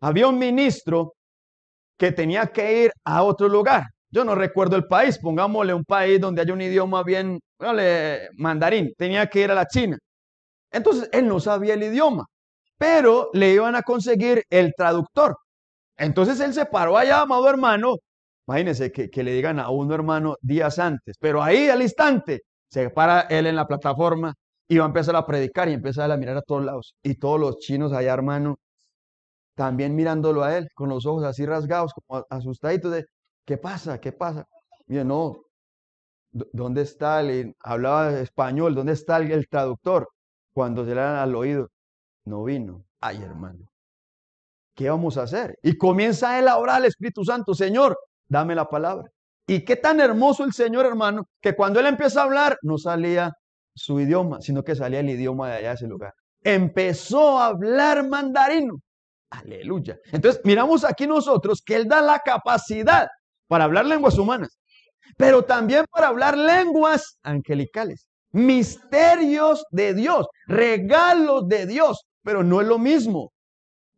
había 0.00 0.28
un 0.28 0.38
ministro 0.38 1.15
que 1.96 2.12
tenía 2.12 2.46
que 2.48 2.84
ir 2.84 2.92
a 3.04 3.22
otro 3.22 3.48
lugar. 3.48 3.84
Yo 4.10 4.24
no 4.24 4.34
recuerdo 4.34 4.76
el 4.76 4.86
país, 4.86 5.18
pongámosle 5.18 5.74
un 5.74 5.84
país 5.84 6.20
donde 6.20 6.42
haya 6.42 6.52
un 6.52 6.60
idioma 6.60 7.02
bien, 7.02 7.40
mandarín, 8.36 8.92
tenía 8.96 9.26
que 9.26 9.40
ir 9.40 9.50
a 9.50 9.54
la 9.54 9.66
China. 9.66 9.98
Entonces 10.70 11.08
él 11.12 11.26
no 11.28 11.40
sabía 11.40 11.74
el 11.74 11.82
idioma, 11.82 12.26
pero 12.78 13.30
le 13.34 13.52
iban 13.52 13.74
a 13.76 13.82
conseguir 13.82 14.44
el 14.50 14.74
traductor. 14.76 15.36
Entonces 15.96 16.40
él 16.40 16.54
se 16.54 16.66
paró 16.66 16.98
allá, 16.98 17.22
amado 17.22 17.48
hermano. 17.48 17.96
Imagínense 18.48 18.92
que, 18.92 19.10
que 19.10 19.22
le 19.24 19.32
digan 19.32 19.58
a 19.60 19.70
uno 19.70 19.94
hermano 19.94 20.36
días 20.40 20.78
antes, 20.78 21.16
pero 21.20 21.42
ahí 21.42 21.68
al 21.68 21.82
instante 21.82 22.42
se 22.70 22.90
para 22.90 23.22
él 23.22 23.46
en 23.46 23.56
la 23.56 23.66
plataforma 23.66 24.34
y 24.68 24.78
va 24.78 24.84
a 24.84 24.88
empezar 24.88 25.16
a 25.16 25.26
predicar 25.26 25.68
y 25.68 25.72
empieza 25.72 26.04
a 26.04 26.16
mirar 26.16 26.36
a 26.36 26.42
todos 26.42 26.64
lados. 26.64 26.94
Y 27.02 27.16
todos 27.16 27.40
los 27.40 27.58
chinos 27.58 27.92
allá, 27.92 28.12
hermano, 28.14 28.56
también 29.56 29.96
mirándolo 29.96 30.44
a 30.44 30.56
él 30.56 30.68
con 30.74 30.88
los 30.88 31.06
ojos 31.06 31.24
así 31.24 31.44
rasgados, 31.46 31.92
como 31.94 32.24
asustaditos 32.30 32.92
de, 32.92 33.06
¿qué 33.44 33.58
pasa? 33.58 34.00
¿Qué 34.00 34.12
pasa? 34.12 34.46
Mire, 34.86 35.04
no, 35.04 35.42
¿dónde 36.30 36.82
está 36.82 37.20
el, 37.20 37.54
hablaba 37.60 38.20
español, 38.20 38.74
¿dónde 38.74 38.92
está 38.92 39.16
el, 39.18 39.48
traductor? 39.48 40.08
Cuando 40.54 40.84
se 40.84 40.94
le 40.94 41.00
dan 41.00 41.16
al 41.16 41.34
oído, 41.34 41.70
no 42.24 42.44
vino. 42.44 42.84
Ay, 43.00 43.22
hermano. 43.22 43.66
¿qué 44.76 44.90
vamos 44.90 45.16
a 45.16 45.22
hacer? 45.22 45.58
Y 45.62 45.76
comienza 45.76 46.38
él 46.38 46.46
a 46.46 46.58
orar 46.58 46.76
al 46.76 46.84
Espíritu 46.84 47.24
Santo, 47.24 47.54
Señor, 47.54 47.98
dame 48.28 48.54
la 48.54 48.68
palabra. 48.68 49.10
Y 49.48 49.64
qué 49.64 49.76
tan 49.76 50.00
hermoso 50.00 50.44
el 50.44 50.52
Señor, 50.52 50.86
hermano, 50.86 51.24
que 51.40 51.56
cuando 51.56 51.80
él 51.80 51.86
empieza 51.86 52.20
a 52.20 52.24
hablar, 52.24 52.58
no 52.62 52.78
salía 52.78 53.32
su 53.74 53.98
idioma, 54.00 54.40
sino 54.40 54.62
que 54.62 54.74
salía 54.74 55.00
el 55.00 55.10
idioma 55.10 55.48
de 55.48 55.56
allá 55.56 55.68
de 55.70 55.74
ese 55.74 55.86
lugar. 55.86 56.12
Empezó 56.42 57.38
a 57.38 57.46
hablar 57.46 58.06
mandarino. 58.06 58.80
Aleluya. 59.30 59.98
Entonces, 60.12 60.40
miramos 60.44 60.84
aquí 60.84 61.06
nosotros 61.06 61.62
que 61.64 61.76
él 61.76 61.88
da 61.88 62.00
la 62.00 62.20
capacidad 62.20 63.08
para 63.48 63.64
hablar 63.64 63.86
lenguas 63.86 64.18
humanas, 64.18 64.58
pero 65.16 65.44
también 65.44 65.84
para 65.90 66.08
hablar 66.08 66.36
lenguas 66.36 67.18
angelicales, 67.22 68.06
misterios 68.32 69.64
de 69.70 69.94
Dios, 69.94 70.26
regalos 70.46 71.48
de 71.48 71.66
Dios, 71.66 72.04
pero 72.22 72.42
no 72.42 72.60
es 72.60 72.66
lo 72.66 72.78
mismo. 72.78 73.32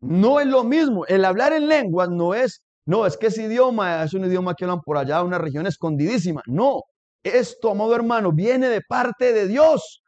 No 0.01 0.39
es 0.39 0.47
lo 0.47 0.65
mismo. 0.65 1.05
El 1.07 1.25
hablar 1.25 1.53
en 1.53 1.69
lenguas 1.69 2.09
no 2.09 2.35
es, 2.35 2.63
no, 2.87 3.05
es 3.05 3.17
que 3.17 3.29
ese 3.29 3.45
idioma 3.45 4.05
es 4.05 4.15
un 4.15 4.25
idioma 4.25 4.55
que 4.55 4.65
hablan 4.65 4.81
por 4.81 4.97
allá, 4.97 5.23
una 5.23 5.39
región 5.39 5.67
escondidísima. 5.67 6.43
No, 6.47 6.83
esto, 7.23 7.71
amado 7.71 7.95
hermano, 7.95 8.33
viene 8.33 8.69
de 8.69 8.81
parte 8.81 9.33
de 9.33 9.49
Dios. 9.49 10.03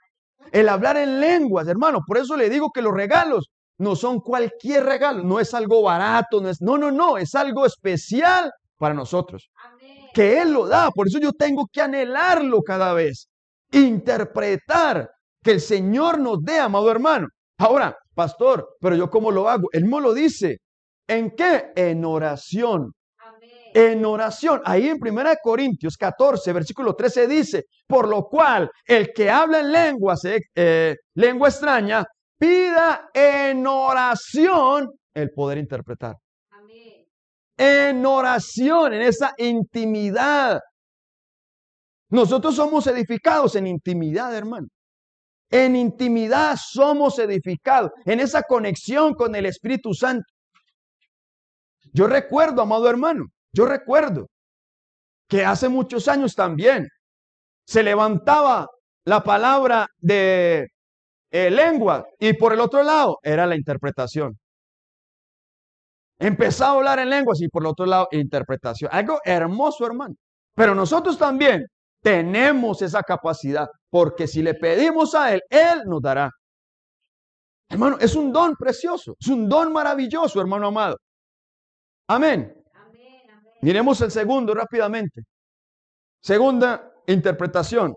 El 0.52 0.68
hablar 0.68 0.96
en 0.96 1.20
lenguas, 1.20 1.68
hermano, 1.68 2.00
por 2.06 2.18
eso 2.18 2.36
le 2.36 2.48
digo 2.48 2.70
que 2.72 2.82
los 2.82 2.94
regalos 2.94 3.50
no 3.80 3.96
son 3.96 4.20
cualquier 4.20 4.84
regalo, 4.84 5.24
no 5.24 5.40
es 5.40 5.54
algo 5.54 5.82
barato, 5.82 6.40
no 6.40 6.50
es, 6.50 6.60
no, 6.60 6.76
no, 6.76 6.90
no, 6.90 7.16
es 7.16 7.34
algo 7.34 7.64
especial 7.64 8.52
para 8.76 8.94
nosotros. 8.94 9.50
Que 10.12 10.42
Él 10.42 10.52
lo 10.52 10.68
da, 10.68 10.90
por 10.90 11.08
eso 11.08 11.18
yo 11.18 11.32
tengo 11.32 11.66
que 11.72 11.80
anhelarlo 11.80 12.60
cada 12.60 12.92
vez, 12.92 13.28
interpretar 13.72 15.08
que 15.42 15.52
el 15.52 15.60
Señor 15.62 16.18
nos 16.18 16.42
dé, 16.42 16.58
amado 16.58 16.90
hermano. 16.90 17.28
Ahora, 17.56 17.96
pastor, 18.14 18.76
pero 18.80 18.96
yo 18.96 19.08
cómo 19.08 19.30
lo 19.30 19.48
hago? 19.48 19.68
Él 19.72 19.86
me 19.86 20.00
lo 20.00 20.12
dice. 20.12 20.58
¿En 21.08 21.30
qué? 21.30 21.72
En 21.74 22.04
oración. 22.04 22.92
En 23.72 24.04
oración. 24.04 24.60
Ahí 24.66 24.88
en 24.88 24.98
1 25.00 25.30
Corintios 25.42 25.96
14, 25.96 26.52
versículo 26.52 26.94
13 26.94 27.26
dice, 27.26 27.64
por 27.86 28.08
lo 28.08 28.24
cual 28.24 28.70
el 28.84 29.10
que 29.14 29.30
habla 29.30 29.60
en 29.60 29.72
lenguas, 29.72 30.22
eh, 30.26 30.40
eh, 30.54 30.96
lengua 31.14 31.48
extraña, 31.48 32.04
pida 32.40 33.10
en 33.12 33.66
oración 33.66 34.90
el 35.14 35.30
poder 35.30 35.58
interpretar. 35.58 36.16
En 37.56 38.06
oración, 38.06 38.94
en 38.94 39.02
esa 39.02 39.34
intimidad. 39.36 40.58
Nosotros 42.08 42.56
somos 42.56 42.86
edificados 42.86 43.54
en 43.56 43.66
intimidad, 43.66 44.34
hermano. 44.34 44.68
En 45.50 45.76
intimidad 45.76 46.56
somos 46.56 47.18
edificados, 47.18 47.90
en 48.06 48.20
esa 48.20 48.42
conexión 48.42 49.12
con 49.12 49.34
el 49.34 49.44
Espíritu 49.44 49.92
Santo. 49.92 50.24
Yo 51.92 52.06
recuerdo, 52.06 52.62
amado 52.62 52.88
hermano, 52.88 53.26
yo 53.52 53.66
recuerdo 53.66 54.28
que 55.28 55.44
hace 55.44 55.68
muchos 55.68 56.08
años 56.08 56.34
también 56.34 56.88
se 57.66 57.82
levantaba 57.82 58.68
la 59.04 59.22
palabra 59.22 59.86
de 59.98 60.68
eh, 61.30 61.50
lengua 61.50 62.06
y 62.18 62.32
por 62.34 62.52
el 62.52 62.60
otro 62.60 62.82
lado 62.82 63.18
era 63.22 63.46
la 63.46 63.56
interpretación. 63.56 64.38
Empezaba 66.18 66.72
a 66.72 66.76
hablar 66.76 66.98
en 66.98 67.10
lenguas 67.10 67.40
y 67.40 67.48
por 67.48 67.62
el 67.62 67.68
otro 67.68 67.86
lado 67.86 68.08
interpretación. 68.10 68.90
Algo 68.92 69.20
hermoso, 69.24 69.86
hermano. 69.86 70.14
Pero 70.54 70.74
nosotros 70.74 71.16
también 71.16 71.64
tenemos 72.02 72.82
esa 72.82 73.02
capacidad, 73.02 73.66
porque 73.88 74.26
si 74.26 74.42
le 74.42 74.54
pedimos 74.54 75.14
a 75.14 75.32
Él, 75.34 75.40
Él 75.48 75.82
nos 75.86 76.02
dará. 76.02 76.30
Hermano, 77.70 77.96
es 78.00 78.14
un 78.16 78.32
don 78.32 78.54
precioso, 78.56 79.14
es 79.18 79.28
un 79.28 79.48
don 79.48 79.72
maravilloso, 79.72 80.40
hermano 80.40 80.66
amado. 80.66 80.96
Amén. 82.08 82.52
Miremos 83.62 84.00
el 84.00 84.10
segundo 84.10 84.54
rápidamente. 84.54 85.22
Segunda 86.20 86.92
interpretación. 87.06 87.94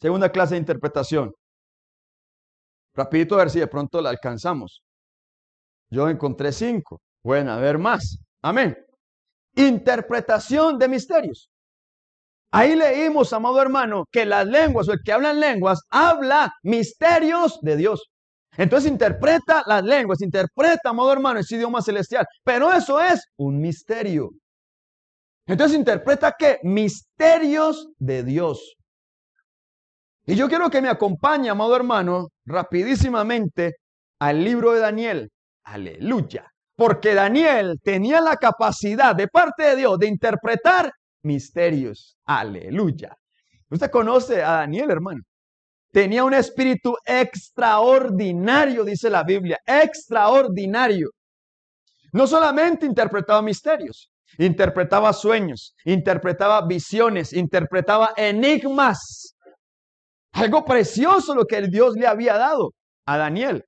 Segunda 0.00 0.30
clase 0.30 0.54
de 0.54 0.60
interpretación. 0.60 1.32
Rapidito 2.94 3.34
a 3.34 3.38
ver 3.38 3.50
si 3.50 3.60
de 3.60 3.66
pronto 3.66 4.00
la 4.00 4.10
alcanzamos. 4.10 4.82
Yo 5.90 6.08
encontré 6.08 6.52
cinco. 6.52 7.00
Bueno, 7.22 7.52
a 7.52 7.56
ver 7.58 7.78
más. 7.78 8.18
Amén. 8.42 8.76
Interpretación 9.56 10.78
de 10.78 10.88
misterios. 10.88 11.50
Ahí 12.52 12.74
leímos, 12.74 13.32
amado 13.32 13.60
hermano, 13.60 14.04
que 14.10 14.24
las 14.24 14.46
lenguas 14.46 14.88
o 14.88 14.92
el 14.92 15.00
que 15.04 15.12
habla 15.12 15.30
en 15.30 15.40
lenguas 15.40 15.80
habla 15.90 16.52
misterios 16.62 17.60
de 17.60 17.76
Dios. 17.76 18.10
Entonces 18.56 18.90
interpreta 18.90 19.62
las 19.66 19.84
lenguas, 19.84 20.20
interpreta, 20.22 20.90
amado 20.90 21.12
hermano, 21.12 21.40
ese 21.40 21.56
idioma 21.56 21.80
celestial. 21.82 22.26
Pero 22.42 22.72
eso 22.72 23.00
es 23.00 23.24
un 23.36 23.60
misterio. 23.60 24.30
Entonces 25.46 25.78
interpreta 25.78 26.34
qué? 26.36 26.58
Misterios 26.62 27.88
de 27.98 28.24
Dios. 28.24 28.76
Y 30.30 30.36
yo 30.36 30.48
quiero 30.48 30.70
que 30.70 30.80
me 30.80 30.88
acompañe, 30.88 31.50
amado 31.50 31.74
hermano, 31.74 32.28
rapidísimamente 32.46 33.78
al 34.20 34.44
libro 34.44 34.70
de 34.70 34.78
Daniel. 34.78 35.28
Aleluya. 35.64 36.46
Porque 36.76 37.14
Daniel 37.14 37.80
tenía 37.82 38.20
la 38.20 38.36
capacidad 38.36 39.16
de 39.16 39.26
parte 39.26 39.64
de 39.64 39.74
Dios 39.74 39.98
de 39.98 40.06
interpretar 40.06 40.92
misterios. 41.24 42.16
Aleluya. 42.26 43.12
Usted 43.70 43.90
conoce 43.90 44.40
a 44.40 44.52
Daniel, 44.52 44.92
hermano. 44.92 45.20
Tenía 45.90 46.22
un 46.22 46.34
espíritu 46.34 46.94
extraordinario, 47.04 48.84
dice 48.84 49.10
la 49.10 49.24
Biblia, 49.24 49.58
extraordinario. 49.66 51.10
No 52.12 52.28
solamente 52.28 52.86
interpretaba 52.86 53.42
misterios, 53.42 54.12
interpretaba 54.38 55.12
sueños, 55.12 55.74
interpretaba 55.84 56.64
visiones, 56.68 57.32
interpretaba 57.32 58.12
enigmas. 58.16 59.34
Algo 60.32 60.64
precioso 60.64 61.34
lo 61.34 61.44
que 61.44 61.56
el 61.56 61.70
Dios 61.70 61.94
le 61.94 62.06
había 62.06 62.36
dado 62.36 62.72
a 63.06 63.16
Daniel. 63.16 63.64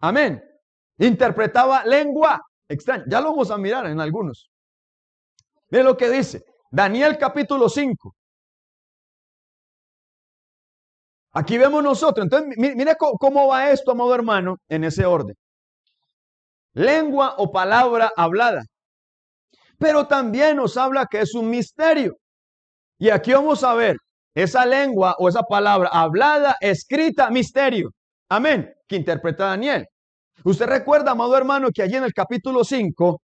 Amén. 0.00 0.42
Interpretaba 0.98 1.84
lengua 1.84 2.40
extraña. 2.68 3.04
Ya 3.08 3.20
lo 3.20 3.30
vamos 3.30 3.50
a 3.50 3.58
mirar 3.58 3.86
en 3.86 4.00
algunos. 4.00 4.50
Mire 5.70 5.84
lo 5.84 5.96
que 5.96 6.10
dice. 6.10 6.42
Daniel 6.70 7.16
capítulo 7.18 7.68
5. 7.68 8.14
Aquí 11.32 11.58
vemos 11.58 11.82
nosotros. 11.82 12.24
Entonces, 12.24 12.54
mire 12.56 12.94
cómo 12.96 13.48
va 13.48 13.70
esto, 13.70 13.92
amado 13.92 14.14
hermano, 14.14 14.56
en 14.68 14.84
ese 14.84 15.04
orden. 15.04 15.34
Lengua 16.74 17.34
o 17.38 17.50
palabra 17.50 18.12
hablada. 18.16 18.62
Pero 19.78 20.06
también 20.06 20.56
nos 20.56 20.76
habla 20.76 21.06
que 21.10 21.20
es 21.20 21.34
un 21.34 21.50
misterio. 21.50 22.16
Y 22.98 23.10
aquí 23.10 23.32
vamos 23.32 23.64
a 23.64 23.74
ver 23.74 23.96
esa 24.34 24.66
lengua 24.66 25.14
o 25.18 25.28
esa 25.28 25.42
palabra 25.42 25.88
hablada, 25.92 26.56
escrita, 26.60 27.30
misterio. 27.30 27.90
Amén. 28.28 28.72
Que 28.88 28.96
interpreta 28.96 29.46
Daniel. 29.46 29.86
Usted 30.44 30.66
recuerda, 30.66 31.12
amado 31.12 31.36
hermano, 31.36 31.70
que 31.72 31.82
allí 31.82 31.96
en 31.96 32.04
el 32.04 32.12
capítulo 32.12 32.64
5 32.64 33.20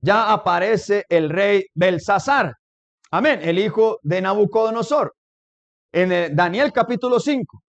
ya 0.00 0.32
aparece 0.32 1.04
el 1.08 1.30
rey 1.30 1.64
Belsasar. 1.74 2.54
Amén. 3.10 3.40
El 3.42 3.58
hijo 3.58 3.98
de 4.02 4.20
Nabucodonosor. 4.20 5.14
En 5.92 6.36
Daniel 6.36 6.72
capítulo 6.72 7.18
5. 7.18 7.62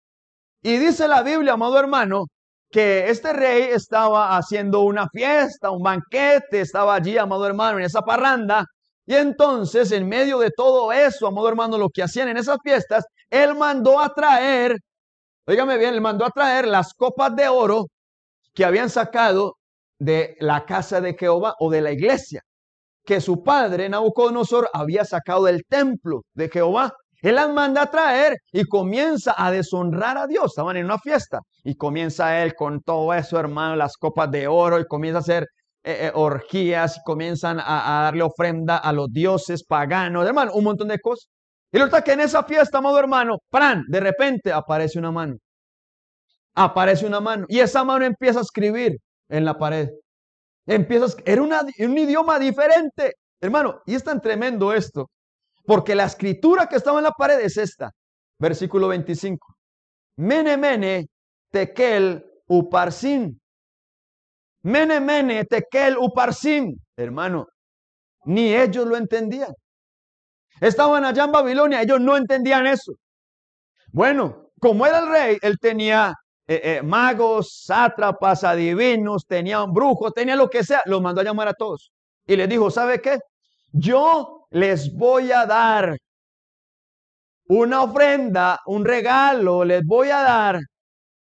Y 0.63 0.77
dice 0.77 1.07
la 1.07 1.23
Biblia, 1.23 1.53
amado 1.53 1.79
hermano, 1.79 2.25
que 2.69 3.09
este 3.09 3.31
rey 3.31 3.63
estaba 3.71 4.37
haciendo 4.37 4.81
una 4.81 5.07
fiesta, 5.09 5.71
un 5.71 5.81
banquete, 5.81 6.61
estaba 6.61 6.95
allí, 6.95 7.17
amado 7.17 7.47
hermano, 7.47 7.79
en 7.79 7.85
esa 7.85 8.01
parranda. 8.01 8.65
Y 9.07 9.15
entonces, 9.15 9.91
en 9.93 10.07
medio 10.07 10.39
de 10.39 10.51
todo 10.51 10.91
eso, 10.91 11.27
amado 11.27 11.47
hermano, 11.47 11.77
lo 11.77 11.89
que 11.89 12.03
hacían 12.03 12.27
en 12.27 12.35
esas 12.35 12.57
fiestas, 12.61 13.05
él 13.29 13.55
mandó 13.55 14.01
a 14.01 14.13
traer, 14.13 14.77
oígame 15.47 15.77
bien, 15.77 15.93
él 15.93 16.01
mandó 16.01 16.25
a 16.25 16.29
traer 16.29 16.67
las 16.67 16.93
copas 16.93 17.33
de 17.33 17.47
oro 17.47 17.87
que 18.53 18.65
habían 18.65 18.89
sacado 18.89 19.55
de 19.97 20.35
la 20.41 20.65
casa 20.65 20.99
de 20.99 21.15
Jehová 21.17 21.55
o 21.59 21.71
de 21.71 21.81
la 21.81 21.93
iglesia, 21.93 22.41
que 23.05 23.21
su 23.21 23.43
padre 23.43 23.87
Nabucodonosor 23.87 24.69
había 24.73 25.05
sacado 25.05 25.45
del 25.45 25.63
templo 25.65 26.23
de 26.33 26.49
Jehová. 26.49 26.93
Él 27.21 27.35
las 27.35 27.49
manda 27.49 27.83
a 27.83 27.91
traer 27.91 28.37
y 28.51 28.65
comienza 28.65 29.33
a 29.37 29.51
deshonrar 29.51 30.17
a 30.17 30.27
Dios. 30.27 30.47
Estaban 30.47 30.75
en 30.75 30.85
una 30.85 30.99
fiesta 30.99 31.39
y 31.63 31.75
comienza 31.75 32.43
él 32.43 32.55
con 32.55 32.81
todo 32.81 33.13
eso, 33.13 33.39
hermano, 33.39 33.77
las 33.77 33.95
copas 33.95 34.29
de 34.31 34.47
oro 34.47 34.81
y 34.81 34.85
comienza 34.85 35.19
a 35.19 35.21
hacer 35.21 35.47
eh, 35.83 36.07
eh, 36.07 36.11
orgías 36.13 36.99
comienzan 37.05 37.59
a, 37.59 38.03
darle 38.03 38.23
ofrenda 38.23 38.77
a 38.77 38.91
los 38.93 39.11
dioses 39.11 39.63
paganos, 39.63 40.25
hermano, 40.25 40.53
un 40.53 40.63
montón 40.63 40.89
de 40.89 40.99
cosas. 40.99 41.29
Y 41.71 41.77
resulta 41.77 42.03
que 42.03 42.13
en 42.13 42.21
esa 42.21 42.43
fiesta, 42.43 42.77
amado 42.79 42.99
hermano, 42.99 43.37
¡pran! 43.49 43.83
De 43.87 43.99
repente 43.99 44.51
aparece 44.51 44.99
una 44.99 45.11
mano 45.11 45.37
aparece 46.57 47.05
una 47.05 47.19
mano 47.19 47.45
y 47.47 47.59
esa 47.59 47.83
mano 47.83 48.03
empieza 48.03 48.39
a 48.39 48.41
escribir 48.41 48.97
en 49.29 49.45
la 49.45 49.57
pared. 49.57 49.89
Empieza 50.65 51.15
era 51.23 51.41
un 51.41 51.97
idioma 51.97 52.39
diferente, 52.39 53.13
hermano, 53.39 53.81
y 53.85 53.95
es 53.95 54.03
tan 54.03 54.19
tremendo 54.19 54.73
esto, 54.73 55.09
porque 55.65 55.95
la 55.95 56.05
escritura 56.05 56.67
que 56.67 56.75
estaba 56.75 56.97
en 56.99 57.05
la 57.05 57.11
pared 57.11 57.39
es 57.39 57.57
esta, 57.57 57.91
versículo 58.39 58.87
25. 58.87 59.55
Mene, 60.17 60.57
mene, 60.57 61.07
tekel, 61.51 62.25
uparsin. 62.47 63.39
Mene, 64.63 64.99
mene, 64.99 65.45
tekel, 65.45 65.97
uparsim. 65.97 66.75
Hermano, 66.95 67.47
ni 68.25 68.53
ellos 68.55 68.85
lo 68.87 68.97
entendían. 68.97 69.53
Estaban 70.59 71.05
allá 71.05 71.25
en 71.25 71.31
Babilonia, 71.31 71.81
ellos 71.81 72.01
no 72.01 72.17
entendían 72.17 72.65
eso. 72.67 72.93
Bueno, 73.91 74.51
como 74.59 74.85
era 74.85 74.99
el 74.99 75.07
rey, 75.09 75.37
él 75.41 75.57
tenía 75.59 76.13
eh, 76.47 76.61
eh, 76.63 76.81
magos, 76.81 77.63
sátrapas, 77.65 78.43
adivinos, 78.43 79.25
tenía 79.27 79.63
un 79.63 79.73
brujo, 79.73 80.11
tenía 80.11 80.35
lo 80.35 80.49
que 80.49 80.63
sea, 80.63 80.81
los 80.85 81.01
mandó 81.01 81.21
a 81.21 81.23
llamar 81.23 81.47
a 81.49 81.53
todos. 81.53 81.91
Y 82.25 82.35
les 82.35 82.49
dijo, 82.49 82.71
¿sabe 82.71 83.01
qué? 83.01 83.19
Yo 83.71 84.47
les 84.51 84.93
voy 84.95 85.31
a 85.31 85.45
dar 85.45 85.97
una 87.49 87.83
ofrenda, 87.83 88.59
un 88.65 88.85
regalo, 88.85 89.63
les 89.63 89.81
voy 89.85 90.09
a 90.09 90.21
dar, 90.21 90.59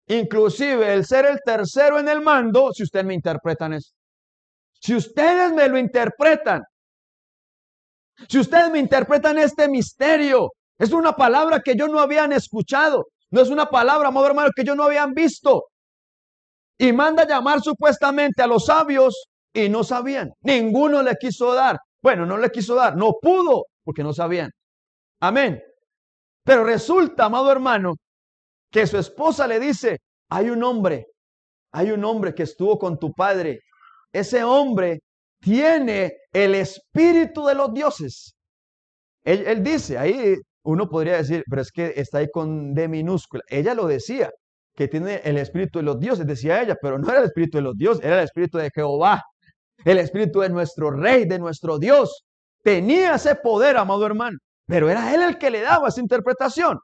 inclusive 0.08 0.93
el 0.93 1.06
ser 1.06 1.26
el 1.26 1.39
tercero 1.43 1.99
en 1.99 2.10
el 2.10 2.22
mando, 2.22 2.72
si 2.74 2.84
ustedes 2.84 3.06
me 3.06 3.14
interpretan 3.14 3.74
eso. 3.74 3.91
Si 4.80 4.95
ustedes 4.95 5.54
me 5.54 5.68
lo 5.70 5.78
interpretan, 5.78 6.62
si 8.28 8.39
ustedes 8.39 8.70
me 8.72 8.80
interpretan 8.80 9.38
este 9.38 9.70
misterio, 9.70 10.49
es 10.78 10.91
una 10.91 11.14
palabra 11.14 11.62
que 11.62 11.76
yo 11.76 11.88
no 11.88 11.99
habían 11.99 12.34
escuchado, 12.34 13.06
no 13.32 13.41
es 13.41 13.49
una 13.49 13.68
palabra, 13.68 14.10
amado 14.10 14.28
hermano, 14.28 14.49
que 14.56 14.64
yo 14.64 14.76
no 14.76 14.84
habían 14.84 15.14
visto. 15.14 15.64
Y 16.78 16.91
manda 16.91 17.26
llamar 17.26 17.62
supuestamente 17.62 18.41
a 18.43 18.47
los 18.47 18.66
sabios 18.66 19.28
y 19.54 19.70
no 19.70 19.84
sabían. 19.84 20.32
Ninguno 20.41 21.01
le 21.01 21.16
quiso 21.16 21.54
dar. 21.54 21.78
Bueno, 22.01 22.26
no 22.26 22.38
le 22.38 22.49
quiso 22.49 22.76
dar, 22.76 22.95
no 22.97 23.14
pudo 23.22 23.64
porque 23.84 24.04
no 24.04 24.14
sabían. 24.14 24.49
Amén. 25.22 25.62
Pero 26.43 26.66
resulta, 26.66 27.26
amado 27.26 27.51
hermano, 27.51 27.93
que 28.74 28.88
su 28.88 28.97
esposa 28.97 29.47
le 29.47 29.59
dice, 29.59 29.99
hay 30.30 30.49
un 30.49 30.63
hombre, 30.63 31.05
hay 31.71 31.91
un 31.91 32.03
hombre 32.03 32.34
que 32.34 32.43
estuvo 32.43 32.80
con 32.80 32.97
tu 32.97 33.13
padre. 33.13 33.59
Ese 34.11 34.43
hombre 34.43 35.01
tiene 35.39 36.17
el 36.34 36.55
espíritu 36.55 37.45
de 37.45 37.53
los 37.53 37.71
dioses. 37.71 38.36
Él, 39.24 39.63
dice, 39.63 39.97
ahí 39.97 40.36
uno 40.63 40.89
podría 40.89 41.17
decir, 41.17 41.43
pero 41.47 41.61
es 41.61 41.71
que 41.71 41.93
está 41.95 42.17
ahí 42.17 42.30
con 42.32 42.74
D 42.74 42.88
minúscula. 42.88 43.43
Ella 43.47 43.76
lo 43.76 43.86
decía, 43.86 44.32
que 44.76 44.88
tiene 44.88 45.21
el 45.24 45.38
espíritu 45.38 45.78
de 45.78 45.84
los 45.84 45.99
dioses, 45.99 46.26
decía 46.26 46.61
ella, 46.61 46.76
pero 46.82 46.97
no 46.97 47.07
era 47.09 47.19
el 47.19 47.26
espíritu 47.26 47.59
de 47.59 47.63
los 47.63 47.78
dioses, 47.78 48.03
era 48.03 48.17
el 48.17 48.26
espíritu 48.26 48.57
de 48.57 48.71
Jehová, 48.74 49.21
el 49.86 49.99
espíritu 49.99 50.39
de 50.39 50.49
nuestro 50.49 50.89
rey, 50.89 51.26
de 51.26 51.38
nuestro 51.38 51.78
Dios. 51.78 52.26
Tenía 52.63 53.15
ese 53.15 53.36
poder, 53.36 53.78
amado 53.78 54.03
hermano, 54.05 54.39
pero 54.65 54.89
era 54.89 55.13
él 55.13 55.21
el 55.21 55.38
que 55.38 55.51
le 55.51 55.61
daba 55.61 55.89
esa 55.89 56.01
interpretación. 56.01 56.80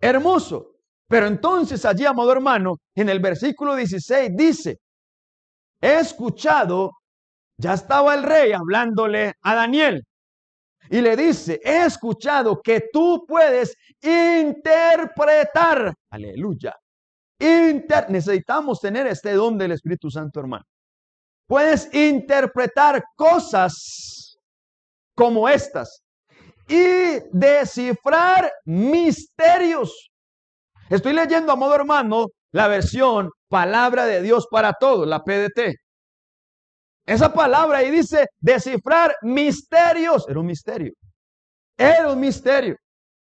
Hermoso. 0.00 0.75
Pero 1.08 1.26
entonces 1.26 1.84
allí, 1.84 2.04
amado 2.04 2.32
hermano, 2.32 2.78
en 2.94 3.08
el 3.08 3.20
versículo 3.20 3.74
16 3.74 4.30
dice, 4.34 4.78
he 5.80 6.00
escuchado 6.00 6.92
ya 7.58 7.72
estaba 7.72 8.14
el 8.14 8.22
rey 8.22 8.52
hablándole 8.52 9.34
a 9.40 9.54
Daniel 9.54 10.04
y 10.90 11.00
le 11.00 11.16
dice, 11.16 11.60
he 11.64 11.84
escuchado 11.84 12.60
que 12.62 12.88
tú 12.92 13.24
puedes 13.26 13.76
interpretar. 14.00 15.94
Aleluya. 16.10 16.76
necesitamos 18.08 18.80
tener 18.80 19.06
este 19.06 19.32
don 19.32 19.58
del 19.58 19.72
Espíritu 19.72 20.10
Santo, 20.10 20.40
hermano. 20.40 20.64
Puedes 21.48 21.92
interpretar 21.94 23.02
cosas 23.16 24.38
como 25.14 25.48
estas 25.48 26.02
y 26.68 27.20
descifrar 27.32 28.52
misterios. 28.64 30.10
Estoy 30.88 31.14
leyendo 31.14 31.52
a 31.52 31.56
modo 31.56 31.74
hermano 31.74 32.26
la 32.52 32.68
versión 32.68 33.30
Palabra 33.48 34.06
de 34.06 34.22
Dios 34.22 34.46
para 34.50 34.72
todos, 34.72 35.06
la 35.06 35.22
PDT. 35.22 35.74
Esa 37.04 37.32
palabra 37.32 37.78
ahí 37.78 37.90
dice 37.90 38.26
descifrar 38.40 39.14
misterios. 39.22 40.26
Era 40.28 40.40
un 40.40 40.46
misterio. 40.46 40.92
Era 41.76 42.12
un 42.12 42.20
misterio. 42.20 42.76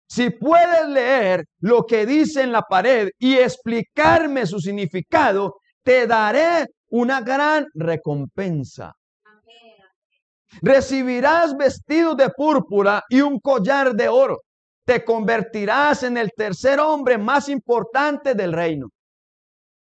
Si 0.07 0.29
puedes 0.29 0.87
leer 0.87 1.45
lo 1.59 1.83
que 1.83 2.05
dice 2.05 2.41
en 2.43 2.51
la 2.51 2.61
pared 2.61 3.09
y 3.17 3.35
explicarme 3.35 4.45
su 4.45 4.59
significado, 4.59 5.55
te 5.83 6.07
daré 6.07 6.67
una 6.89 7.21
gran 7.21 7.65
recompensa. 7.73 8.93
Recibirás 10.61 11.55
vestidos 11.57 12.15
de 12.15 12.29
púrpura 12.29 13.03
y 13.09 13.21
un 13.21 13.39
collar 13.39 13.93
de 13.93 14.07
oro. 14.07 14.41
Te 14.85 15.03
convertirás 15.03 16.03
en 16.03 16.17
el 16.17 16.31
tercer 16.35 16.79
hombre 16.79 17.17
más 17.17 17.49
importante 17.49 18.35
del 18.35 18.53
reino. 18.53 18.89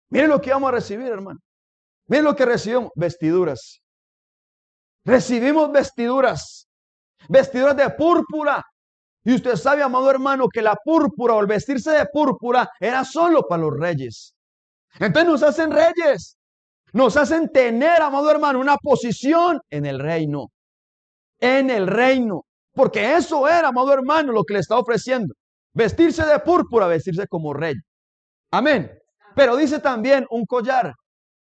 Miren 0.10 0.30
lo 0.30 0.40
que 0.40 0.52
vamos 0.52 0.70
a 0.70 0.74
recibir, 0.74 1.08
hermano. 1.08 1.40
Miren 2.08 2.26
lo 2.26 2.36
que 2.36 2.46
recibimos, 2.46 2.92
vestiduras. 2.96 3.82
Recibimos 5.04 5.72
vestiduras, 5.72 6.68
vestiduras 7.28 7.76
de 7.76 7.90
púrpura. 7.92 8.64
Y 9.24 9.34
usted 9.34 9.56
sabe, 9.56 9.82
amado 9.82 10.10
hermano, 10.10 10.48
que 10.48 10.62
la 10.62 10.76
púrpura 10.76 11.34
o 11.34 11.42
el 11.42 11.48
vestirse 11.48 11.92
de 11.92 12.06
púrpura 12.06 12.70
era 12.80 13.04
solo 13.04 13.42
para 13.48 13.64
los 13.64 13.74
reyes. 13.78 14.36
Entonces 15.00 15.30
nos 15.30 15.44
hacen 15.44 15.72
reyes. 15.72 16.38
Nos 16.94 17.18
hacen 17.18 17.50
tener, 17.52 18.02
amado 18.02 18.30
hermano, 18.32 18.60
una 18.60 18.78
posición 18.78 19.60
en 19.70 19.86
el 19.86 20.00
reino. 20.00 20.52
En 21.40 21.70
el 21.70 21.88
reino. 21.88 22.46
Porque 22.76 23.16
eso 23.16 23.48
era, 23.48 23.70
amado 23.70 23.94
hermano, 23.94 24.32
lo 24.32 24.44
que 24.44 24.54
le 24.56 24.60
está 24.60 24.78
ofreciendo. 24.78 25.34
Vestirse 25.74 26.26
de 26.26 26.40
púrpura, 26.40 26.88
vestirse 26.88 27.28
como 27.28 27.54
rey. 27.54 27.76
Amén. 28.52 28.92
Pero 29.36 29.56
dice 29.56 29.80
también 29.80 30.26
un 30.30 30.46
collar 30.46 30.94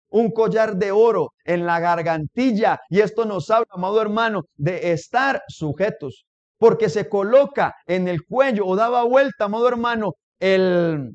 un 0.09 0.31
collar 0.31 0.75
de 0.75 0.91
oro 0.91 1.33
en 1.45 1.65
la 1.65 1.79
gargantilla. 1.79 2.79
Y 2.89 2.99
esto 3.01 3.25
nos 3.25 3.49
habla, 3.49 3.67
amado 3.71 4.01
hermano, 4.01 4.43
de 4.55 4.91
estar 4.91 5.41
sujetos, 5.47 6.25
porque 6.57 6.89
se 6.89 7.07
coloca 7.09 7.75
en 7.85 8.07
el 8.07 8.25
cuello 8.25 8.65
o 8.65 8.75
daba 8.75 9.03
vuelta, 9.03 9.45
amado 9.45 9.67
hermano, 9.67 10.13
el, 10.39 11.11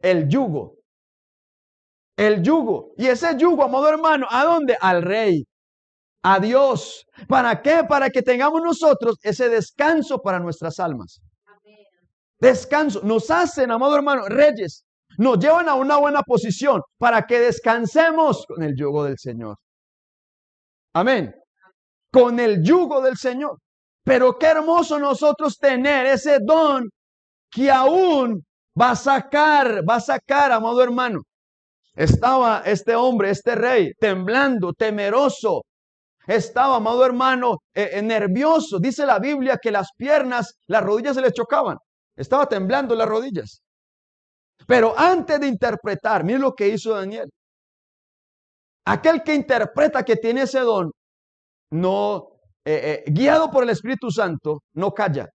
el 0.00 0.28
yugo. 0.28 0.76
El 2.16 2.42
yugo. 2.42 2.92
Y 2.96 3.06
ese 3.06 3.36
yugo, 3.38 3.64
amado 3.64 3.88
hermano, 3.88 4.26
¿a 4.30 4.44
dónde? 4.44 4.76
Al 4.80 5.02
rey. 5.02 5.44
A 6.22 6.38
Dios. 6.38 7.04
¿Para 7.28 7.60
qué? 7.62 7.82
Para 7.88 8.10
que 8.10 8.22
tengamos 8.22 8.62
nosotros 8.62 9.16
ese 9.22 9.48
descanso 9.48 10.20
para 10.22 10.38
nuestras 10.38 10.78
almas. 10.78 11.20
Descanso. 12.38 13.00
Nos 13.02 13.30
hacen, 13.30 13.70
amado 13.70 13.96
hermano, 13.96 14.26
reyes 14.28 14.84
nos 15.18 15.38
llevan 15.38 15.68
a 15.68 15.74
una 15.74 15.98
buena 15.98 16.22
posición 16.22 16.82
para 16.98 17.26
que 17.26 17.38
descansemos 17.38 18.46
con 18.46 18.62
el 18.62 18.74
yugo 18.76 19.04
del 19.04 19.18
Señor. 19.18 19.56
Amén. 20.94 21.34
Con 22.10 22.38
el 22.40 22.62
yugo 22.62 23.00
del 23.00 23.16
Señor. 23.16 23.58
Pero 24.04 24.38
qué 24.38 24.46
hermoso 24.46 24.98
nosotros 24.98 25.58
tener 25.58 26.06
ese 26.06 26.38
don 26.40 26.88
que 27.50 27.70
aún 27.70 28.44
va 28.80 28.92
a 28.92 28.96
sacar, 28.96 29.82
va 29.88 29.96
a 29.96 30.00
sacar, 30.00 30.52
amado 30.52 30.82
hermano. 30.82 31.20
Estaba 31.94 32.62
este 32.64 32.94
hombre, 32.94 33.30
este 33.30 33.54
rey, 33.54 33.92
temblando, 33.98 34.72
temeroso. 34.72 35.62
Estaba, 36.26 36.76
amado 36.76 37.04
hermano, 37.04 37.58
eh, 37.74 37.90
eh, 37.94 38.02
nervioso. 38.02 38.78
Dice 38.78 39.06
la 39.06 39.18
Biblia 39.18 39.58
que 39.60 39.70
las 39.70 39.88
piernas, 39.96 40.54
las 40.68 40.82
rodillas 40.82 41.16
se 41.16 41.22
le 41.22 41.32
chocaban. 41.32 41.76
Estaba 42.16 42.46
temblando 42.48 42.94
las 42.94 43.08
rodillas. 43.08 43.62
Pero 44.66 44.94
antes 44.98 45.40
de 45.40 45.48
interpretar, 45.48 46.24
mire 46.24 46.38
lo 46.38 46.52
que 46.54 46.68
hizo 46.68 46.94
Daniel. 46.94 47.28
Aquel 48.86 49.22
que 49.22 49.34
interpreta 49.34 50.04
que 50.04 50.16
tiene 50.16 50.42
ese 50.42 50.60
don, 50.60 50.90
no, 51.70 52.28
eh, 52.64 53.04
guiado 53.06 53.50
por 53.50 53.64
el 53.64 53.70
Espíritu 53.70 54.10
Santo, 54.10 54.62
no 54.74 54.92
calla. 54.92 55.28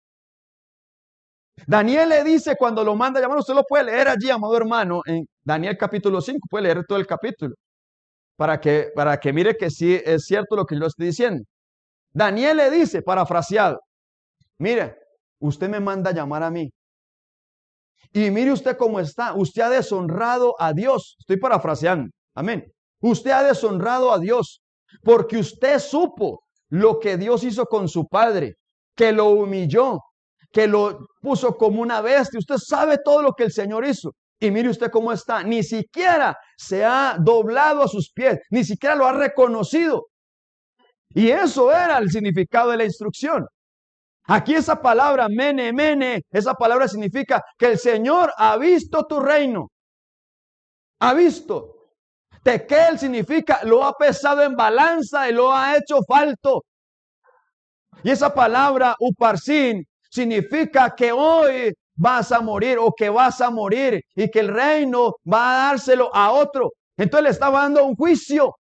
Daniel 1.65 2.09
le 2.09 2.23
dice 2.23 2.55
cuando 2.57 2.83
lo 2.83 2.95
manda 2.95 3.19
a 3.19 3.23
llamar, 3.23 3.39
usted 3.39 3.53
lo 3.55 3.63
puede 3.63 3.85
leer 3.85 4.07
allí, 4.07 4.29
amado 4.29 4.55
hermano, 4.55 5.01
en 5.05 5.25
Daniel 5.43 5.77
capítulo 5.77 6.21
5, 6.21 6.39
puede 6.49 6.65
leer 6.65 6.85
todo 6.87 6.99
el 6.99 7.07
capítulo, 7.07 7.55
para 8.37 8.61
que, 8.61 8.91
para 8.95 9.19
que 9.19 9.33
mire 9.33 9.57
que 9.57 9.69
sí 9.69 10.01
es 10.05 10.25
cierto 10.25 10.55
lo 10.55 10.65
que 10.65 10.79
yo 10.79 10.85
estoy 10.85 11.07
diciendo. 11.07 11.43
Daniel 12.13 12.57
le 12.57 12.71
dice, 12.71 13.01
parafraseado, 13.01 13.81
mire, 14.59 14.95
usted 15.39 15.69
me 15.69 15.79
manda 15.81 16.11
llamar 16.11 16.43
a 16.43 16.51
mí, 16.51 16.71
y 18.13 18.31
mire 18.31 18.51
usted 18.51 18.77
cómo 18.77 18.99
está. 18.99 19.33
Usted 19.33 19.61
ha 19.61 19.69
deshonrado 19.69 20.55
a 20.59 20.73
Dios. 20.73 21.15
Estoy 21.19 21.37
parafraseando. 21.37 22.09
Amén. 22.35 22.65
Usted 23.01 23.31
ha 23.31 23.43
deshonrado 23.43 24.11
a 24.11 24.19
Dios 24.19 24.61
porque 25.03 25.37
usted 25.37 25.79
supo 25.79 26.43
lo 26.69 26.99
que 26.99 27.17
Dios 27.17 27.43
hizo 27.43 27.65
con 27.65 27.87
su 27.87 28.07
padre, 28.07 28.55
que 28.95 29.11
lo 29.11 29.29
humilló, 29.29 29.99
que 30.51 30.67
lo 30.67 31.07
puso 31.21 31.55
como 31.57 31.81
una 31.81 32.01
bestia. 32.01 32.39
Usted 32.39 32.57
sabe 32.57 32.97
todo 33.03 33.21
lo 33.21 33.33
que 33.33 33.43
el 33.43 33.51
Señor 33.51 33.85
hizo. 33.85 34.11
Y 34.39 34.51
mire 34.51 34.69
usted 34.69 34.89
cómo 34.89 35.11
está. 35.11 35.43
Ni 35.43 35.63
siquiera 35.63 36.37
se 36.57 36.83
ha 36.83 37.17
doblado 37.19 37.83
a 37.83 37.87
sus 37.87 38.11
pies, 38.11 38.39
ni 38.49 38.63
siquiera 38.63 38.95
lo 38.95 39.05
ha 39.05 39.13
reconocido. 39.13 40.07
Y 41.09 41.29
eso 41.29 41.71
era 41.71 41.99
el 41.99 42.09
significado 42.09 42.71
de 42.71 42.77
la 42.77 42.85
instrucción. 42.85 43.45
Aquí 44.25 44.55
esa 44.55 44.81
palabra, 44.81 45.27
mene, 45.29 45.71
mene, 45.71 46.23
esa 46.31 46.53
palabra 46.53 46.87
significa 46.87 47.41
que 47.57 47.67
el 47.67 47.79
Señor 47.79 48.33
ha 48.35 48.57
visto 48.57 49.05
tu 49.05 49.19
reino. 49.19 49.69
Ha 50.99 51.13
visto. 51.13 51.75
Tekel 52.43 52.99
significa 52.99 53.61
lo 53.63 53.83
ha 53.83 53.93
pesado 53.93 54.41
en 54.41 54.55
balanza 54.55 55.29
y 55.29 55.33
lo 55.33 55.53
ha 55.53 55.77
hecho 55.77 55.99
falto. 56.07 56.63
Y 58.03 58.09
esa 58.09 58.33
palabra 58.33 58.95
uparsin 58.99 59.85
significa 60.09 60.93
que 60.95 61.11
hoy 61.11 61.73
vas 61.97 62.31
a 62.31 62.41
morir 62.41 62.77
o 62.79 62.93
que 62.93 63.09
vas 63.09 63.41
a 63.41 63.49
morir 63.49 64.01
y 64.15 64.29
que 64.29 64.39
el 64.39 64.47
reino 64.49 65.15
va 65.31 65.49
a 65.49 65.69
dárselo 65.69 66.09
a 66.13 66.31
otro. 66.31 66.71
Entonces 66.95 67.23
le 67.23 67.29
estaba 67.31 67.63
dando 67.63 67.85
un 67.85 67.95
juicio. 67.95 68.55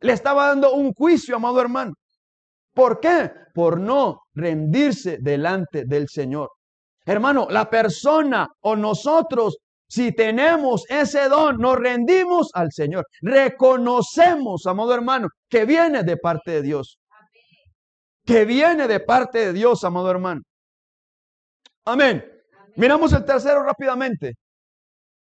Le 0.00 0.12
estaba 0.12 0.48
dando 0.48 0.74
un 0.74 0.92
juicio, 0.92 1.36
amado 1.36 1.60
hermano. 1.60 1.92
¿Por 2.74 3.00
qué? 3.00 3.30
Por 3.54 3.78
no 3.78 4.22
rendirse 4.34 5.18
delante 5.20 5.84
del 5.86 6.08
Señor. 6.08 6.50
Hermano, 7.04 7.46
la 7.50 7.68
persona 7.68 8.48
o 8.60 8.76
nosotros, 8.76 9.58
si 9.88 10.12
tenemos 10.12 10.84
ese 10.88 11.28
don, 11.28 11.56
nos 11.58 11.76
rendimos 11.76 12.50
al 12.54 12.72
Señor. 12.72 13.06
Reconocemos, 13.20 14.66
amado 14.66 14.94
hermano, 14.94 15.28
que 15.48 15.64
viene 15.64 16.02
de 16.02 16.16
parte 16.16 16.52
de 16.52 16.62
Dios. 16.62 16.98
Que 18.24 18.44
viene 18.44 18.88
de 18.88 19.00
parte 19.00 19.46
de 19.46 19.52
Dios, 19.52 19.84
amado 19.84 20.10
hermano. 20.10 20.42
Amén. 21.84 22.31
Miramos 22.76 23.12
el 23.12 23.24
tercero 23.24 23.62
rápidamente. 23.62 24.34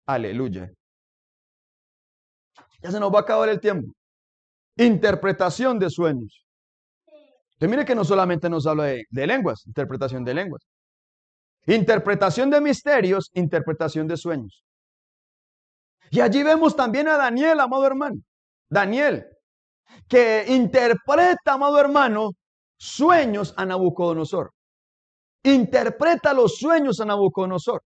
Aleluya. 0.07 0.71
Ya 2.83 2.91
se 2.91 3.01
nos 3.01 3.13
va 3.13 3.19
a 3.19 3.23
acabar 3.23 3.49
el 3.49 3.61
tiempo. 3.61 3.93
Interpretación 4.77 5.79
de 5.79 5.91
sueños. 5.91 6.47
Entonces 7.53 7.71
mire 7.71 7.85
que 7.85 7.95
no 7.95 8.05
solamente 8.05 8.49
nos 8.49 8.67
habla 8.67 8.85
de, 8.85 9.05
de 9.11 9.27
lenguas, 9.27 9.67
interpretación 9.67 10.25
de 10.25 10.35
lenguas. 10.35 10.63
Interpretación 11.67 12.51
de 12.51 12.61
misterios, 12.61 13.31
interpretación 13.35 14.09
de 14.09 14.17
sueños. 14.17 14.65
Y 16.11 16.21
allí 16.21 16.43
vemos 16.43 16.75
también 16.75 17.09
a 17.09 17.17
Daniel, 17.17 17.61
amado 17.61 17.87
hermano. 17.87 18.17
Daniel, 18.69 19.27
que 20.09 20.45
interpreta, 20.49 21.53
amado 21.53 21.79
hermano, 21.79 22.31
sueños 22.79 23.53
a 23.57 23.67
Nabucodonosor. 23.67 24.53
Interpreta 25.43 26.35
los 26.35 26.57
sueños 26.57 27.01
a 27.01 27.07
Nabucodonosor. 27.07 27.83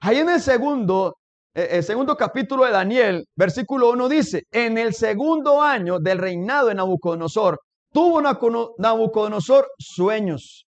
Ahí 0.00 0.18
en 0.18 0.30
el 0.30 0.40
segundo, 0.40 1.16
eh, 1.54 1.68
el 1.72 1.84
segundo 1.84 2.16
capítulo 2.16 2.64
de 2.64 2.72
Daniel, 2.72 3.24
versículo 3.36 3.90
1 3.90 4.08
dice, 4.08 4.42
en 4.50 4.78
el 4.78 4.94
segundo 4.94 5.62
año 5.62 5.98
del 5.98 6.18
reinado 6.18 6.68
de 6.68 6.74
Nabucodonosor, 6.74 7.58
tuvo 7.92 8.20
Nabucodonosor 8.22 9.68
sueños. 9.78 10.66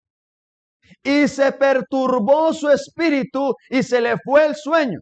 Y 1.03 1.27
se 1.27 1.53
perturbó 1.53 2.53
su 2.53 2.69
espíritu 2.69 3.55
y 3.69 3.83
se 3.83 4.01
le 4.01 4.17
fue 4.25 4.47
el 4.47 4.55
sueño. 4.55 5.01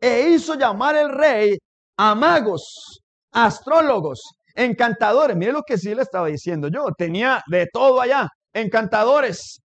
E 0.00 0.30
hizo 0.30 0.54
llamar 0.54 0.96
el 0.96 1.10
rey 1.10 1.58
a 1.98 2.14
magos, 2.14 3.00
astrólogos, 3.32 4.20
encantadores. 4.54 5.36
Mire 5.36 5.52
lo 5.52 5.62
que 5.62 5.76
sí 5.76 5.94
le 5.94 6.02
estaba 6.02 6.28
diciendo 6.28 6.68
yo. 6.68 6.86
Tenía 6.96 7.42
de 7.48 7.66
todo 7.72 8.00
allá. 8.00 8.28
Encantadores 8.54 9.61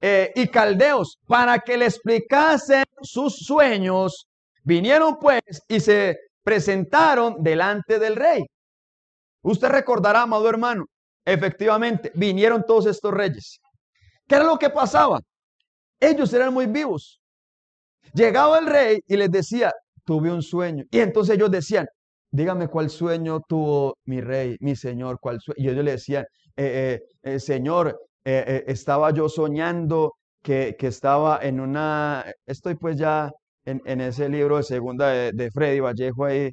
eh, 0.00 0.32
y 0.34 0.48
caldeos 0.48 1.18
para 1.26 1.58
que 1.58 1.76
le 1.76 1.86
explicasen 1.86 2.84
sus 3.02 3.36
sueños. 3.38 4.28
Vinieron 4.62 5.18
pues 5.18 5.42
y 5.68 5.80
se 5.80 6.16
presentaron 6.42 7.42
delante 7.42 7.98
del 7.98 8.16
rey. 8.16 8.44
Usted 9.42 9.68
recordará, 9.68 10.22
amado 10.22 10.48
hermano, 10.48 10.86
efectivamente, 11.24 12.12
vinieron 12.14 12.64
todos 12.66 12.86
estos 12.86 13.12
reyes. 13.12 13.60
¿Qué 14.26 14.36
era 14.36 14.44
lo 14.44 14.58
que 14.58 14.70
pasaba? 14.70 15.20
Ellos 16.00 16.32
eran 16.32 16.52
muy 16.52 16.66
vivos. 16.66 17.20
Llegaba 18.12 18.58
el 18.58 18.66
rey 18.66 19.00
y 19.06 19.16
les 19.16 19.30
decía, 19.30 19.72
tuve 20.04 20.30
un 20.32 20.42
sueño. 20.42 20.84
Y 20.90 21.00
entonces 21.00 21.36
ellos 21.36 21.50
decían, 21.50 21.86
dígame 22.30 22.68
cuál 22.68 22.90
sueño 22.90 23.40
tuvo 23.48 23.96
mi 24.04 24.20
rey, 24.20 24.56
mi 24.60 24.76
señor, 24.76 25.18
cuál 25.20 25.40
sueño. 25.40 25.56
Y 25.58 25.68
ellos 25.68 25.84
le 25.84 25.90
decían, 25.92 26.24
eh, 26.56 27.00
eh, 27.22 27.38
señor, 27.40 27.98
estaba 28.66 29.12
yo 29.12 29.28
soñando 29.28 30.14
que, 30.42 30.76
estaba 30.80 31.40
en 31.42 31.60
una, 31.60 32.24
estoy 32.46 32.74
pues 32.74 32.98
ya 32.98 33.30
en, 33.64 34.00
ese 34.00 34.28
libro 34.28 34.56
de 34.58 34.62
segunda 34.62 35.08
de, 35.08 35.50
Freddy 35.50 35.80
Vallejo 35.80 36.24
ahí 36.24 36.50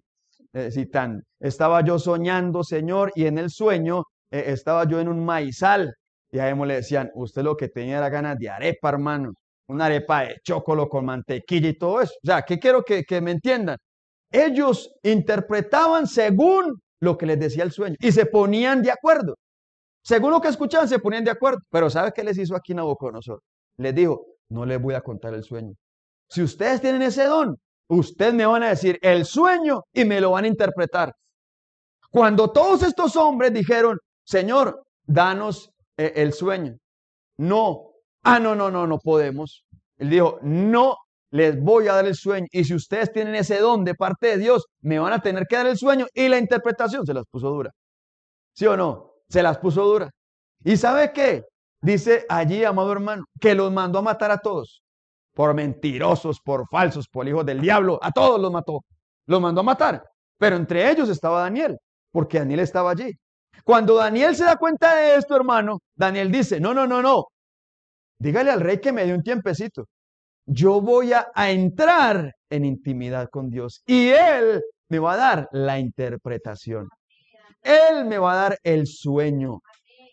citando, 0.71 1.21
estaba 1.39 1.83
yo 1.83 1.99
soñando, 1.99 2.63
señor, 2.63 3.11
y 3.15 3.25
en 3.25 3.37
el 3.37 3.49
sueño 3.49 4.03
estaba 4.31 4.87
yo 4.87 4.99
en 4.99 5.07
un 5.07 5.23
maizal. 5.25 5.93
Y 6.31 6.39
a 6.39 6.53
le 6.53 6.75
decían, 6.75 7.11
usted 7.15 7.43
lo 7.43 7.55
que 7.55 7.69
tenía 7.69 7.97
era 7.97 8.09
ganas 8.09 8.37
de 8.37 8.49
arepa, 8.49 8.89
hermano, 8.89 9.31
una 9.67 9.85
arepa 9.85 10.23
de 10.23 10.35
chocolo 10.43 10.89
con 10.89 11.05
mantequilla 11.05 11.69
y 11.69 11.77
todo 11.77 12.01
eso. 12.01 12.13
O 12.23 12.27
sea, 12.27 12.41
¿qué 12.41 12.59
quiero 12.59 12.83
que, 12.83 13.03
que 13.03 13.21
me 13.21 13.31
entiendan? 13.31 13.77
ellos 14.35 14.91
interpretaban 15.03 16.07
según 16.07 16.81
lo 16.99 17.17
que 17.17 17.25
les 17.25 17.39
decía 17.39 17.63
el 17.63 17.71
sueño 17.71 17.95
y 17.99 18.11
se 18.11 18.25
ponían 18.25 18.81
de 18.81 18.91
acuerdo. 18.91 19.35
Según 20.05 20.29
lo 20.31 20.39
que 20.39 20.49
escuchaban, 20.49 20.87
se 20.87 20.99
ponían 20.99 21.23
de 21.23 21.31
acuerdo. 21.31 21.59
Pero 21.71 21.89
¿sabe 21.89 22.11
qué 22.13 22.23
les 22.23 22.37
hizo 22.37 22.55
aquí 22.55 22.75
Nabucodonosor? 22.75 23.41
Les 23.77 23.93
dijo, 23.95 24.23
no 24.49 24.63
les 24.63 24.79
voy 24.79 24.93
a 24.93 25.01
contar 25.01 25.33
el 25.33 25.43
sueño. 25.43 25.73
Si 26.29 26.43
ustedes 26.43 26.79
tienen 26.79 27.01
ese 27.01 27.23
don, 27.25 27.57
ustedes 27.87 28.33
me 28.35 28.45
van 28.45 28.61
a 28.61 28.69
decir 28.69 28.99
el 29.01 29.25
sueño 29.25 29.81
y 29.91 30.05
me 30.05 30.21
lo 30.21 30.31
van 30.31 30.45
a 30.45 30.47
interpretar. 30.47 31.11
Cuando 32.11 32.51
todos 32.51 32.83
estos 32.83 33.15
hombres 33.15 33.51
dijeron, 33.51 33.97
Señor, 34.23 34.83
danos 35.05 35.71
eh, 35.97 36.13
el 36.17 36.33
sueño. 36.33 36.75
No, 37.37 37.93
ah, 38.23 38.39
no, 38.39 38.55
no, 38.55 38.69
no, 38.69 38.85
no 38.85 38.99
podemos. 38.99 39.65
Él 39.97 40.11
dijo, 40.11 40.37
no 40.43 40.97
les 41.31 41.59
voy 41.59 41.87
a 41.87 41.95
dar 41.95 42.05
el 42.05 42.15
sueño. 42.15 42.45
Y 42.51 42.63
si 42.63 42.75
ustedes 42.75 43.11
tienen 43.11 43.33
ese 43.33 43.57
don 43.57 43.83
de 43.83 43.95
parte 43.95 44.27
de 44.27 44.37
Dios, 44.37 44.65
me 44.81 44.99
van 44.99 45.13
a 45.13 45.19
tener 45.19 45.47
que 45.47 45.55
dar 45.55 45.65
el 45.65 45.77
sueño 45.77 46.05
y 46.13 46.29
la 46.29 46.37
interpretación 46.37 47.07
se 47.07 47.13
las 47.15 47.25
puso 47.25 47.49
dura. 47.49 47.71
¿Sí 48.53 48.67
o 48.67 48.77
no? 48.77 49.14
Se 49.29 49.43
las 49.43 49.57
puso 49.57 49.83
dura. 49.85 50.09
¿Y 50.63 50.77
sabe 50.77 51.11
qué? 51.13 51.43
Dice 51.81 52.25
allí, 52.29 52.63
amado 52.63 52.91
hermano, 52.91 53.25
que 53.39 53.55
los 53.55 53.71
mandó 53.71 53.99
a 53.99 54.01
matar 54.01 54.31
a 54.31 54.37
todos. 54.37 54.81
Por 55.33 55.53
mentirosos, 55.53 56.39
por 56.41 56.67
falsos, 56.69 57.07
por 57.07 57.27
hijos 57.27 57.45
del 57.45 57.61
diablo. 57.61 57.99
A 58.01 58.11
todos 58.11 58.39
los 58.39 58.51
mató. 58.51 58.81
Los 59.27 59.41
mandó 59.41 59.61
a 59.61 59.63
matar. 59.63 60.03
Pero 60.37 60.55
entre 60.55 60.89
ellos 60.89 61.09
estaba 61.09 61.41
Daniel, 61.41 61.77
porque 62.11 62.39
Daniel 62.39 62.59
estaba 62.61 62.91
allí. 62.91 63.11
Cuando 63.63 63.95
Daniel 63.95 64.35
se 64.35 64.43
da 64.43 64.57
cuenta 64.57 64.95
de 64.95 65.15
esto, 65.15 65.35
hermano, 65.35 65.79
Daniel 65.95 66.31
dice, 66.31 66.59
no, 66.59 66.73
no, 66.73 66.87
no, 66.87 67.01
no. 67.01 67.25
Dígale 68.19 68.51
al 68.51 68.61
rey 68.61 68.79
que 68.79 68.91
me 68.91 69.05
dé 69.05 69.13
un 69.13 69.23
tiempecito 69.23 69.85
yo 70.45 70.81
voy 70.81 71.11
a, 71.13 71.31
entrar 71.49 72.33
en 72.49 72.65
intimidad 72.65 73.29
con 73.29 73.49
Dios 73.49 73.81
y 73.85 74.09
Él 74.09 74.61
me 74.89 74.99
va 74.99 75.13
a 75.13 75.17
dar 75.17 75.49
la 75.51 75.79
interpretación. 75.79 76.87
Él 77.65 78.05
me 78.05 78.17
va 78.17 78.33
a 78.33 78.35
dar 78.35 78.59
el 78.63 78.87
sueño. 78.87 79.59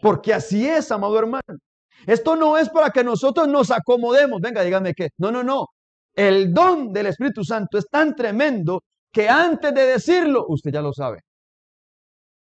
Porque 0.00 0.34
así 0.34 0.68
es, 0.68 0.90
amado 0.90 1.18
hermano. 1.18 1.58
Esto 2.06 2.34
no 2.34 2.56
es 2.56 2.68
para 2.70 2.90
que 2.90 3.04
nosotros 3.04 3.46
nos 3.46 3.70
acomodemos. 3.70 4.40
Venga, 4.40 4.62
dígame 4.62 4.94
qué. 4.94 5.10
No, 5.18 5.30
no, 5.30 5.42
no. 5.44 5.66
El 6.14 6.52
don 6.52 6.92
del 6.92 7.06
Espíritu 7.06 7.44
Santo 7.44 7.78
es 7.78 7.86
tan 7.88 8.14
tremendo 8.14 8.80
que 9.12 9.28
antes 9.28 9.72
de 9.74 9.86
decirlo, 9.86 10.44
usted 10.48 10.72
ya 10.72 10.82
lo 10.82 10.92
sabe. 10.92 11.20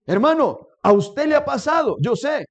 Hermano, 0.06 0.68
a 0.84 0.92
usted 0.92 1.28
le 1.28 1.36
ha 1.36 1.44
pasado, 1.44 1.96
yo 2.02 2.16
sé, 2.16 2.46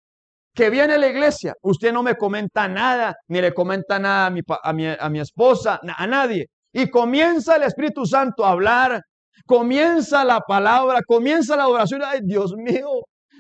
que 0.55 0.71
viene 0.71 0.95
a 0.95 0.99
la 0.99 1.09
iglesia, 1.09 1.55
usted 1.63 1.93
no 1.93 2.03
me 2.03 2.17
comenta 2.17 2.67
nada, 2.67 3.15
ni 3.29 3.41
le 3.41 3.53
comenta 3.53 3.99
nada 3.99 4.27
a 4.27 4.31
mi, 4.31 4.41
a 4.49 4.73
mi, 4.73 4.87
a 4.87 5.09
mi 5.11 5.21
esposa, 5.21 5.81
a 5.83 6.07
nadie. 6.07 6.47
Y 6.73 6.91
comienza 6.91 7.57
el 7.57 7.65
Espíritu 7.65 8.07
Santo 8.07 8.45
a 8.45 8.51
hablar, 8.51 9.01
comienza 9.45 10.25
la 10.25 10.41
palabra, 10.41 11.01
comienza 11.07 11.57
la 11.57 11.69
oración. 11.69 12.03
Ay, 12.05 12.21
Dios 12.23 12.55
mío, 12.57 12.89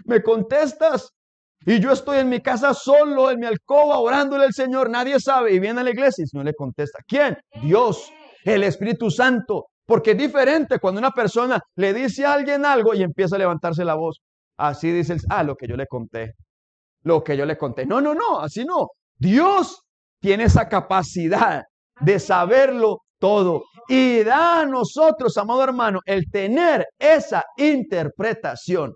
me 0.04 0.22
contestas. 0.22 1.10
Y 1.64 1.80
yo 1.80 1.92
estoy 1.92 2.18
en 2.18 2.28
mi 2.28 2.40
casa 2.40 2.74
solo, 2.74 3.30
en 3.30 3.40
mi 3.40 3.46
alcoba, 3.46 3.98
orándole 3.98 4.44
al 4.44 4.52
Señor. 4.52 4.90
Nadie 4.90 5.18
sabe. 5.18 5.52
Y 5.52 5.58
viene 5.58 5.80
a 5.80 5.84
la 5.84 5.90
iglesia 5.90 6.24
y 6.24 6.36
no 6.36 6.44
le 6.44 6.54
contesta. 6.54 6.98
¿Quién? 7.06 7.36
Dios, 7.62 8.12
el 8.44 8.62
Espíritu 8.62 9.10
Santo. 9.10 9.66
Porque 9.84 10.12
es 10.12 10.18
diferente 10.18 10.78
cuando 10.78 10.98
una 10.98 11.12
persona 11.12 11.60
le 11.76 11.94
dice 11.94 12.24
a 12.24 12.34
alguien 12.34 12.64
algo 12.64 12.94
y 12.94 13.02
empieza 13.02 13.36
a 13.36 13.38
levantarse 13.38 13.84
la 13.84 13.94
voz. 13.94 14.20
Así 14.58 14.90
dice 14.90 15.16
ah, 15.28 15.42
lo 15.42 15.54
que 15.54 15.66
yo 15.68 15.76
le 15.76 15.86
conté 15.86 16.34
lo 17.06 17.22
que 17.22 17.36
yo 17.36 17.46
le 17.46 17.56
conté. 17.56 17.86
No, 17.86 18.00
no, 18.00 18.14
no, 18.14 18.40
así 18.40 18.64
no. 18.64 18.88
Dios 19.16 19.82
tiene 20.20 20.44
esa 20.44 20.68
capacidad 20.68 21.62
de 22.00 22.18
saberlo 22.18 22.98
todo 23.18 23.64
y 23.88 24.22
da 24.24 24.60
a 24.60 24.66
nosotros, 24.66 25.36
amado 25.36 25.62
hermano, 25.62 26.00
el 26.04 26.30
tener 26.30 26.86
esa 26.98 27.44
interpretación, 27.56 28.94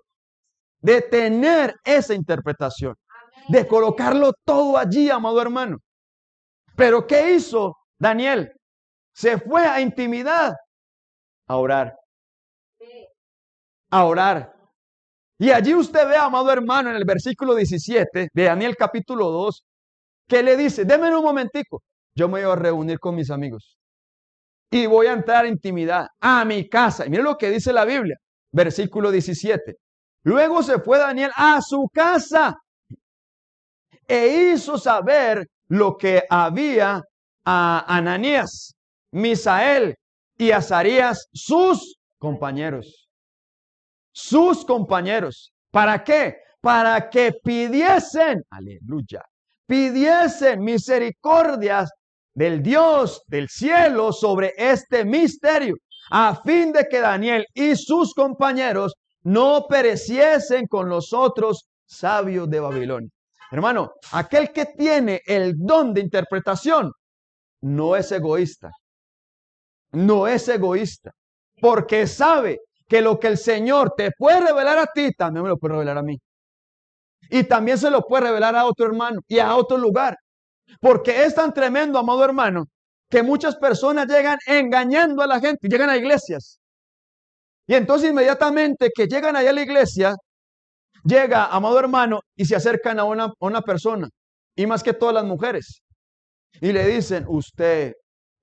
de 0.81 1.01
tener 1.01 1.75
esa 1.83 2.13
interpretación, 2.13 2.95
de 3.47 3.67
colocarlo 3.67 4.33
todo 4.45 4.77
allí, 4.77 5.09
amado 5.09 5.41
hermano. 5.41 5.77
Pero 6.75 7.05
¿qué 7.07 7.35
hizo 7.35 7.75
Daniel? 7.97 8.51
Se 9.13 9.37
fue 9.39 9.65
a 9.65 9.79
intimidad, 9.81 10.53
a 11.47 11.57
orar, 11.57 11.93
a 13.91 14.05
orar. 14.05 14.53
Y 15.37 15.51
allí 15.51 15.73
usted 15.73 16.07
ve, 16.07 16.17
amado 16.17 16.51
hermano, 16.51 16.89
en 16.89 16.95
el 16.95 17.05
versículo 17.05 17.55
17 17.55 18.29
de 18.31 18.43
Daniel 18.43 18.75
capítulo 18.75 19.31
2, 19.31 19.63
que 20.27 20.43
le 20.43 20.55
dice, 20.55 20.85
déme 20.85 21.15
un 21.15 21.23
momentico, 21.23 21.81
yo 22.15 22.27
me 22.27 22.43
voy 22.43 22.51
a 22.51 22.55
reunir 22.55 22.99
con 22.99 23.15
mis 23.15 23.31
amigos 23.31 23.80
y 24.71 24.85
voy 24.85 25.07
a 25.07 25.11
entrar 25.11 25.43
a 25.45 25.49
intimidad 25.49 26.07
a 26.21 26.45
mi 26.45 26.67
casa. 26.69 27.05
Y 27.05 27.09
mire 27.09 27.23
lo 27.23 27.37
que 27.37 27.51
dice 27.51 27.73
la 27.73 27.85
Biblia. 27.85 28.17
versículo 28.53 29.11
17. 29.11 29.75
Luego 30.23 30.63
se 30.63 30.79
fue 30.79 30.97
Daniel 30.97 31.31
a 31.35 31.61
su 31.61 31.87
casa 31.93 32.57
e 34.07 34.51
hizo 34.53 34.77
saber 34.77 35.47
lo 35.67 35.95
que 35.97 36.23
había 36.29 37.01
a 37.45 37.85
Ananías, 37.87 38.73
Misael 39.11 39.95
y 40.37 40.51
Azarías, 40.51 41.27
sus 41.33 41.97
compañeros. 42.17 43.07
Sus 44.13 44.65
compañeros. 44.65 45.53
¿Para 45.71 46.03
qué? 46.03 46.37
Para 46.59 47.09
que 47.09 47.33
pidiesen, 47.43 48.43
aleluya, 48.49 49.23
pidiesen 49.65 50.59
misericordias 50.61 51.89
del 52.33 52.61
Dios 52.63 53.23
del 53.27 53.49
cielo 53.49 54.11
sobre 54.13 54.53
este 54.57 55.05
misterio, 55.05 55.75
a 56.09 56.35
fin 56.35 56.71
de 56.71 56.87
que 56.89 56.99
Daniel 56.99 57.45
y 57.53 57.75
sus 57.75 58.13
compañeros 58.13 58.95
no 59.23 59.65
pereciesen 59.69 60.67
con 60.67 60.89
los 60.89 61.13
otros 61.13 61.67
sabios 61.85 62.49
de 62.49 62.59
Babilonia. 62.59 63.09
Hermano, 63.51 63.91
aquel 64.13 64.51
que 64.51 64.65
tiene 64.65 65.21
el 65.25 65.53
don 65.57 65.93
de 65.93 66.01
interpretación 66.01 66.91
no 67.61 67.95
es 67.95 68.11
egoísta. 68.11 68.71
No 69.91 70.27
es 70.27 70.47
egoísta. 70.47 71.11
Porque 71.59 72.07
sabe 72.07 72.59
que 72.87 73.01
lo 73.01 73.19
que 73.19 73.27
el 73.27 73.37
Señor 73.37 73.93
te 73.95 74.11
puede 74.17 74.41
revelar 74.41 74.77
a 74.77 74.87
ti, 74.87 75.11
también 75.11 75.43
me 75.43 75.49
lo 75.49 75.57
puede 75.57 75.73
revelar 75.73 75.97
a 75.97 76.01
mí. 76.01 76.17
Y 77.29 77.43
también 77.43 77.77
se 77.77 77.91
lo 77.91 78.01
puede 78.01 78.25
revelar 78.25 78.55
a 78.55 78.65
otro 78.65 78.85
hermano 78.85 79.19
y 79.27 79.39
a 79.39 79.55
otro 79.55 79.77
lugar. 79.77 80.17
Porque 80.79 81.23
es 81.23 81.35
tan 81.35 81.53
tremendo, 81.53 81.99
amado 81.99 82.23
hermano, 82.23 82.65
que 83.09 83.23
muchas 83.23 83.55
personas 83.57 84.07
llegan 84.07 84.37
engañando 84.47 85.21
a 85.21 85.27
la 85.27 85.39
gente, 85.39 85.67
llegan 85.67 85.89
a 85.89 85.97
iglesias. 85.97 86.59
Y 87.67 87.75
entonces 87.75 88.09
inmediatamente 88.09 88.89
que 88.93 89.07
llegan 89.07 89.35
allá 89.35 89.51
a 89.51 89.53
la 89.53 89.61
iglesia, 89.61 90.15
llega, 91.03 91.45
amado 91.45 91.79
hermano, 91.79 92.21
y 92.35 92.45
se 92.45 92.55
acercan 92.55 92.99
a 92.99 93.03
una, 93.03 93.31
una 93.39 93.61
persona, 93.61 94.09
y 94.55 94.65
más 94.65 94.83
que 94.83 94.93
todas 94.93 95.15
las 95.15 95.25
mujeres, 95.25 95.81
y 96.59 96.71
le 96.71 96.85
dicen, 96.87 97.25
usted 97.27 97.93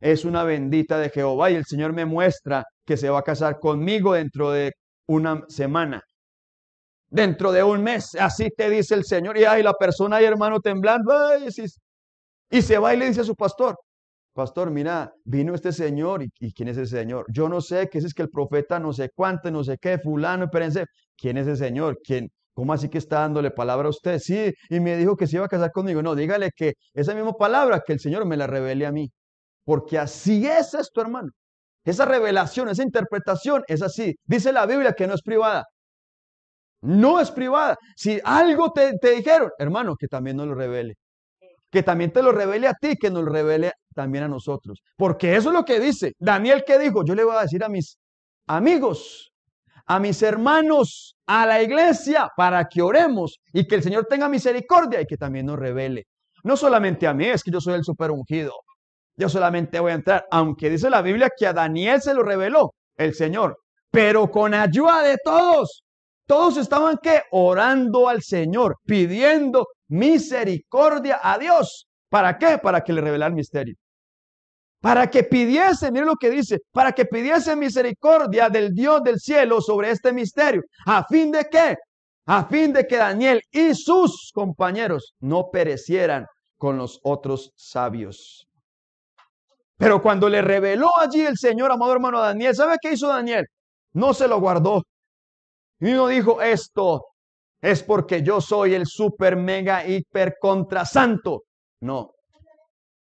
es 0.01 0.25
una 0.25 0.45
bendita 0.45 0.99
de 0.99 1.11
Jehová 1.11 1.51
y 1.51 1.57
el 1.57 1.65
Señor 1.65 1.93
me 1.93 2.05
muestra 2.05 2.65
que 2.87 2.97
se 2.97 3.11
va 3.11 3.19
a 3.21 3.23
casar 3.23 3.59
conmigo 3.59 4.15
dentro 4.15 4.51
de 4.51 4.73
una 5.07 5.43
semana, 5.49 6.03
dentro 7.11 7.53
de 7.53 7.63
un 7.63 7.83
mes, 7.83 8.15
así 8.19 8.49
te 8.57 8.71
dice 8.71 8.95
el 8.95 9.05
Señor. 9.05 9.37
Y 9.39 9.45
hay 9.45 9.63
la 9.63 9.75
persona 9.75 10.17
ahí, 10.17 10.25
hermano, 10.25 10.61
temblando, 10.61 11.13
y 12.51 12.63
se 12.63 12.79
va 12.79 12.95
y 12.95 12.99
le 12.99 13.07
dice 13.07 13.21
a 13.21 13.25
su 13.25 13.35
pastor, 13.35 13.77
pastor, 14.33 14.71
mira, 14.71 15.13
vino 15.25 15.55
este 15.55 15.73
señor, 15.73 16.23
¿y, 16.23 16.53
quién 16.53 16.69
es 16.69 16.79
ese 16.79 16.99
señor? 16.99 17.27
Yo 17.33 17.49
no 17.49 17.61
sé, 17.61 17.89
que 17.89 17.99
ese 17.99 18.07
es 18.07 18.15
que 18.15 18.23
el 18.23 18.31
profeta 18.31 18.79
no 18.79 18.93
sé 18.93 19.11
cuánto, 19.15 19.51
no 19.51 19.65
sé 19.65 19.79
qué, 19.79 19.99
fulano, 19.99 20.45
espérense, 20.45 20.85
¿quién 21.17 21.39
es 21.39 21.47
ese 21.49 21.65
señor? 21.67 21.99
¿Quién? 22.05 22.31
¿Cómo 22.55 22.73
así 22.73 22.89
que 22.89 22.99
está 22.99 23.21
dándole 23.21 23.51
palabra 23.51 23.87
a 23.89 23.91
usted? 23.91 24.19
Sí, 24.19 24.53
y 24.69 24.81
me 24.81 24.97
dijo 24.97 25.17
que 25.17 25.27
se 25.27 25.37
iba 25.37 25.47
a 25.47 25.49
casar 25.49 25.71
conmigo. 25.73 26.03
No, 26.03 26.15
dígale 26.17 26.51
que 26.57 26.75
esa 26.93 27.15
misma 27.15 27.33
palabra 27.35 27.83
que 27.87 27.93
el 27.93 28.01
Señor 28.01 28.27
me 28.27 28.37
la 28.37 28.49
revele 28.49 28.85
a 28.87 28.93
mí. 28.93 29.11
Porque 29.65 29.99
así 29.99 30.47
es 30.47 30.75
esto, 30.75 31.01
hermano. 31.01 31.31
Esa 31.85 32.05
revelación, 32.05 32.69
esa 32.69 32.83
interpretación 32.83 33.63
es 33.69 33.83
así. 33.83 34.15
Dice 34.25 34.53
la 34.53 34.67
Biblia 34.67 34.93
que 34.95 35.07
no 35.07 35.15
es 35.15 35.23
privada. 35.23 35.67
No 36.83 37.21
es 37.21 37.31
privada. 37.31 37.77
Si 37.97 38.21
algo 38.25 38.73
te, 38.73 38.99
te 38.99 39.13
dijeron, 39.13 39.51
hermano, 39.59 39.97
que 39.97 40.09
también 40.09 40.37
nos 40.37 40.49
lo 40.49 40.55
revele 40.55 40.95
que 41.71 41.83
también 41.83 42.13
te 42.13 42.23
lo 42.23 42.33
revele 42.33 42.67
a 42.67 42.75
ti, 42.75 42.97
que 42.97 43.11
nos 43.11 43.25
lo 43.25 43.31
revele 43.31 43.73
también 43.95 44.25
a 44.25 44.29
nosotros. 44.29 44.81
Porque 44.97 45.37
eso 45.37 45.51
es 45.51 45.55
lo 45.55 45.65
que 45.65 45.81
dice. 45.81 46.13
Daniel, 46.19 46.65
¿qué 46.67 46.79
dijo? 46.79 47.05
Yo 47.05 47.15
le 47.15 47.25
voy 47.25 47.37
a 47.37 47.43
decir 47.43 47.63
a 47.63 47.69
mis 47.69 47.99
amigos, 48.47 49.31
a 49.87 49.99
mis 49.99 50.23
hermanos, 50.23 51.17
a 51.27 51.47
la 51.47 51.63
iglesia, 51.63 52.29
para 52.37 52.65
que 52.65 52.83
oremos 52.83 53.39
y 53.53 53.67
que 53.67 53.77
el 53.77 53.83
Señor 53.83 54.07
tenga 54.09 54.29
misericordia 54.29 55.01
y 55.01 55.07
que 55.07 55.17
también 55.17 55.47
nos 55.47 55.59
revele. 55.59 56.05
No 56.45 56.57
solamente 56.57 57.07
a 57.07 57.15
mí, 57.15 57.27
es 57.27 57.43
que 57.43 57.51
yo 57.51 57.61
soy 57.61 57.75
el 57.75 57.85
super 57.85 58.11
ungido. 58.11 58.53
Yo 59.17 59.29
solamente 59.29 59.81
voy 59.81 59.93
a 59.93 59.97
entrar, 59.97 60.27
aunque 60.31 60.71
dice 60.71 60.89
la 60.89 61.03
Biblia 61.03 61.29
que 61.37 61.47
a 61.47 61.53
Daniel 61.53 62.01
se 62.01 62.15
lo 62.15 62.23
reveló 62.23 62.75
el 62.97 63.15
Señor, 63.15 63.59
pero 63.91 64.31
con 64.31 64.55
ayuda 64.55 65.03
de 65.03 65.17
todos. 65.23 65.83
Todos 66.27 66.57
estaban 66.59 66.99
que 67.03 67.23
orando 67.33 68.09
al 68.09 68.23
Señor, 68.23 68.77
pidiendo 68.85 69.67
misericordia 69.89 71.21
a 71.23 71.39
Dios. 71.39 71.89
¿Para 72.09 72.39
qué? 72.39 72.59
Para 72.59 72.83
que 72.83 72.93
le 72.93 73.01
revelara 73.01 73.29
el 73.29 73.35
misterio. 73.35 73.75
Para 74.81 75.11
que 75.11 75.25
pidiese, 75.25 75.91
mire 75.91 76.07
lo 76.07 76.15
que 76.15 76.31
dice, 76.31 76.59
para 76.73 76.93
que 76.93 77.05
pidiese 77.05 77.57
misericordia 77.57 78.49
del 78.49 78.73
Dios 78.73 79.03
del 79.03 79.19
cielo 79.19 79.61
sobre 79.61 79.91
este 79.91 80.13
misterio. 80.13 80.63
¿A 80.87 81.05
fin 81.05 81.33
de 81.33 81.47
qué? 81.51 81.77
A 82.27 82.45
fin 82.45 82.73
de 82.73 82.87
que 82.87 82.97
Daniel 82.97 83.41
y 83.51 83.75
sus 83.75 84.31
compañeros 84.33 85.15
no 85.19 85.51
perecieran 85.51 86.27
con 86.57 86.79
los 86.79 87.01
otros 87.03 87.53
sabios. 87.57 88.47
Pero 89.77 90.03
cuando 90.03 90.29
le 90.29 90.43
reveló 90.43 90.91
allí 90.99 91.23
el 91.23 91.37
Señor, 91.37 91.73
amado 91.73 91.93
hermano 91.93 92.21
Daniel, 92.21 92.55
¿sabe 92.55 92.77
qué 92.81 92.93
hizo 92.93 93.09
Daniel? 93.09 93.47
No 93.93 94.13
se 94.13 94.29
lo 94.29 94.41
guardó. 94.41 94.83
Y 95.81 95.93
no 95.93 96.09
dijo, 96.09 96.43
esto 96.43 97.05
es 97.61 97.83
porque 97.83 98.23
yo 98.23 98.41
soy 98.41 98.75
el 98.75 98.87
super 98.87 99.37
mega 99.37 99.87
hiper 99.87 100.37
contra 100.41 100.85
santo. 100.85 101.45
No, 101.81 102.13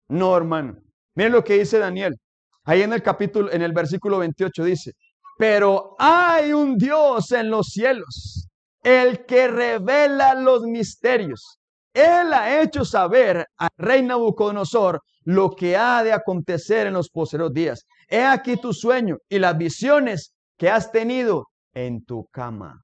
no, 0.09 0.37
hermano. 0.37 0.77
Miren 1.15 1.33
lo 1.33 1.45
que 1.45 1.59
dice 1.59 1.79
Daniel. 1.79 2.17
Ahí 2.65 2.83
en 2.83 2.93
el 2.93 3.03
capítulo, 3.03 3.51
en 3.51 3.63
el 3.63 3.73
versículo 3.73 4.19
28 4.19 4.65
dice, 4.65 4.93
pero 5.39 5.95
hay 5.99 6.53
un 6.53 6.77
Dios 6.77 7.33
en 7.33 7.51
los 7.51 7.69
cielos, 7.69 8.49
el 8.83 9.25
que 9.25 9.49
revela 9.49 10.35
los 10.35 10.63
misterios. 10.63 11.59
Él 11.95 12.33
ha 12.33 12.61
hecho 12.61 12.85
saber 12.85 13.47
al 13.57 13.71
rey 13.77 14.03
Nabucodonosor 14.03 15.01
lo 15.25 15.51
que 15.51 15.77
ha 15.77 16.03
de 16.03 16.13
acontecer 16.13 16.87
en 16.87 16.95
los 16.95 17.11
posteriores 17.11 17.55
días. 17.55 17.85
He 18.09 18.25
aquí 18.25 18.57
tu 18.57 18.73
sueño 18.73 19.19
y 19.29 19.39
las 19.39 19.57
visiones 19.57 20.33
que 20.57 20.71
has 20.71 20.91
tenido 20.91 21.47
en 21.75 22.05
tu 22.05 22.27
cama. 22.33 22.83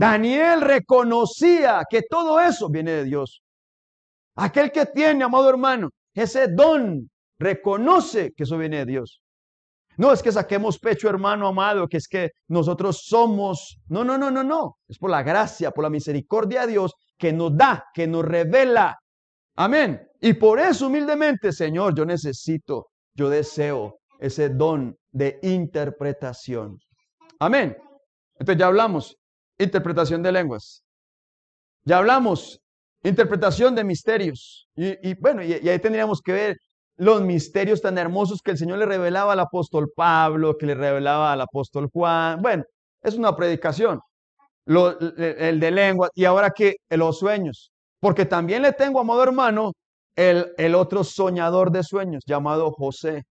Daniel 0.00 0.62
reconocía 0.62 1.82
que 1.86 2.00
todo 2.08 2.40
eso 2.40 2.70
viene 2.70 2.90
de 2.92 3.04
Dios. 3.04 3.42
Aquel 4.34 4.72
que 4.72 4.86
tiene, 4.86 5.24
amado 5.24 5.50
hermano, 5.50 5.90
ese 6.14 6.48
don, 6.48 7.10
reconoce 7.38 8.32
que 8.34 8.44
eso 8.44 8.56
viene 8.56 8.78
de 8.78 8.86
Dios. 8.86 9.20
No 9.98 10.10
es 10.10 10.22
que 10.22 10.32
saquemos 10.32 10.78
pecho, 10.78 11.10
hermano 11.10 11.48
amado, 11.48 11.86
que 11.86 11.98
es 11.98 12.08
que 12.08 12.30
nosotros 12.48 13.02
somos. 13.04 13.78
No, 13.88 14.02
no, 14.02 14.16
no, 14.16 14.30
no, 14.30 14.42
no. 14.42 14.78
Es 14.88 14.96
por 14.96 15.10
la 15.10 15.22
gracia, 15.22 15.70
por 15.70 15.84
la 15.84 15.90
misericordia 15.90 16.62
de 16.62 16.68
Dios 16.72 16.94
que 17.18 17.34
nos 17.34 17.54
da, 17.54 17.84
que 17.92 18.06
nos 18.06 18.24
revela. 18.24 18.98
Amén. 19.56 20.00
Y 20.22 20.32
por 20.32 20.60
eso 20.60 20.86
humildemente, 20.86 21.52
Señor, 21.52 21.94
yo 21.94 22.06
necesito, 22.06 22.86
yo 23.12 23.28
deseo 23.28 23.98
ese 24.18 24.48
don 24.48 24.96
de 25.12 25.38
interpretación. 25.42 26.78
Amén. 27.38 27.76
Entonces 28.38 28.58
ya 28.58 28.68
hablamos 28.68 29.19
interpretación 29.64 30.22
de 30.22 30.32
lenguas. 30.32 30.82
Ya 31.84 31.98
hablamos, 31.98 32.60
interpretación 33.02 33.74
de 33.74 33.84
misterios. 33.84 34.68
Y, 34.74 35.14
bueno, 35.14 35.42
y, 35.42 35.52
ahí 35.52 35.78
tendríamos 35.78 36.20
que 36.20 36.32
ver 36.32 36.56
los 36.96 37.22
misterios 37.22 37.80
tan 37.80 37.96
hermosos 37.98 38.42
que 38.42 38.50
el 38.52 38.58
Señor 38.58 38.78
le 38.78 38.86
revelaba 38.86 39.32
al 39.32 39.40
apóstol 39.40 39.90
Pablo, 39.94 40.56
que 40.56 40.66
le 40.66 40.74
revelaba 40.74 41.32
al 41.32 41.40
apóstol 41.40 41.88
Juan. 41.92 42.40
Bueno, 42.42 42.64
es 43.02 43.14
una 43.14 43.34
predicación. 43.34 44.00
el 44.66 45.60
de 45.60 45.70
lengua 45.70 46.10
y 46.14 46.24
ahora 46.24 46.50
que 46.50 46.76
los 46.90 47.18
sueños. 47.18 47.72
Porque 48.00 48.24
también 48.24 48.62
le 48.62 48.72
tengo, 48.72 49.00
amado 49.00 49.22
hermano, 49.22 49.72
el, 50.16 50.52
el 50.56 50.74
otro 50.74 51.04
soñador 51.04 51.70
de 51.70 51.82
sueños 51.82 52.22
llamado 52.26 52.70
José. 52.72 53.24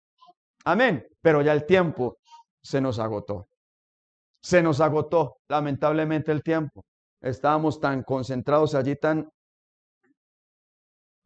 Amén. 0.66 1.06
Pero 1.22 1.42
ya 1.42 1.54
el 1.54 1.66
tiempo 1.66 2.18
se 2.62 2.82
nos 2.82 3.00
agotó. 3.00 3.48
Se 4.48 4.64
nos 4.64 4.80
agotó, 4.80 5.40
lamentablemente, 5.50 6.32
el 6.32 6.42
tiempo. 6.42 6.86
Estábamos 7.20 7.82
tan 7.82 8.02
concentrados 8.02 8.76
allí, 8.76 8.96
tan 8.96 9.30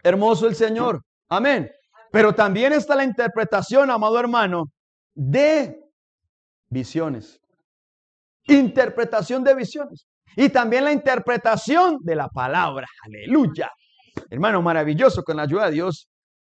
hermoso 0.01 0.47
el 0.47 0.55
Señor. 0.55 1.03
Amén. 1.29 1.69
Pero 2.11 2.33
también 2.33 2.73
está 2.73 2.95
la 2.95 3.03
interpretación, 3.03 3.91
amado 3.91 4.19
hermano, 4.19 4.71
de 5.13 5.83
visiones. 6.71 7.39
Interpretación 8.47 9.43
de 9.43 9.53
visiones. 9.53 10.07
Y 10.35 10.49
también 10.49 10.85
la 10.85 10.91
interpretación 10.91 11.99
de 12.01 12.15
la 12.15 12.27
palabra. 12.27 12.87
Aleluya. 13.05 13.69
Hermano, 14.31 14.63
maravilloso 14.63 15.21
con 15.21 15.37
la 15.37 15.43
ayuda 15.43 15.65
de 15.65 15.73
Dios 15.73 16.09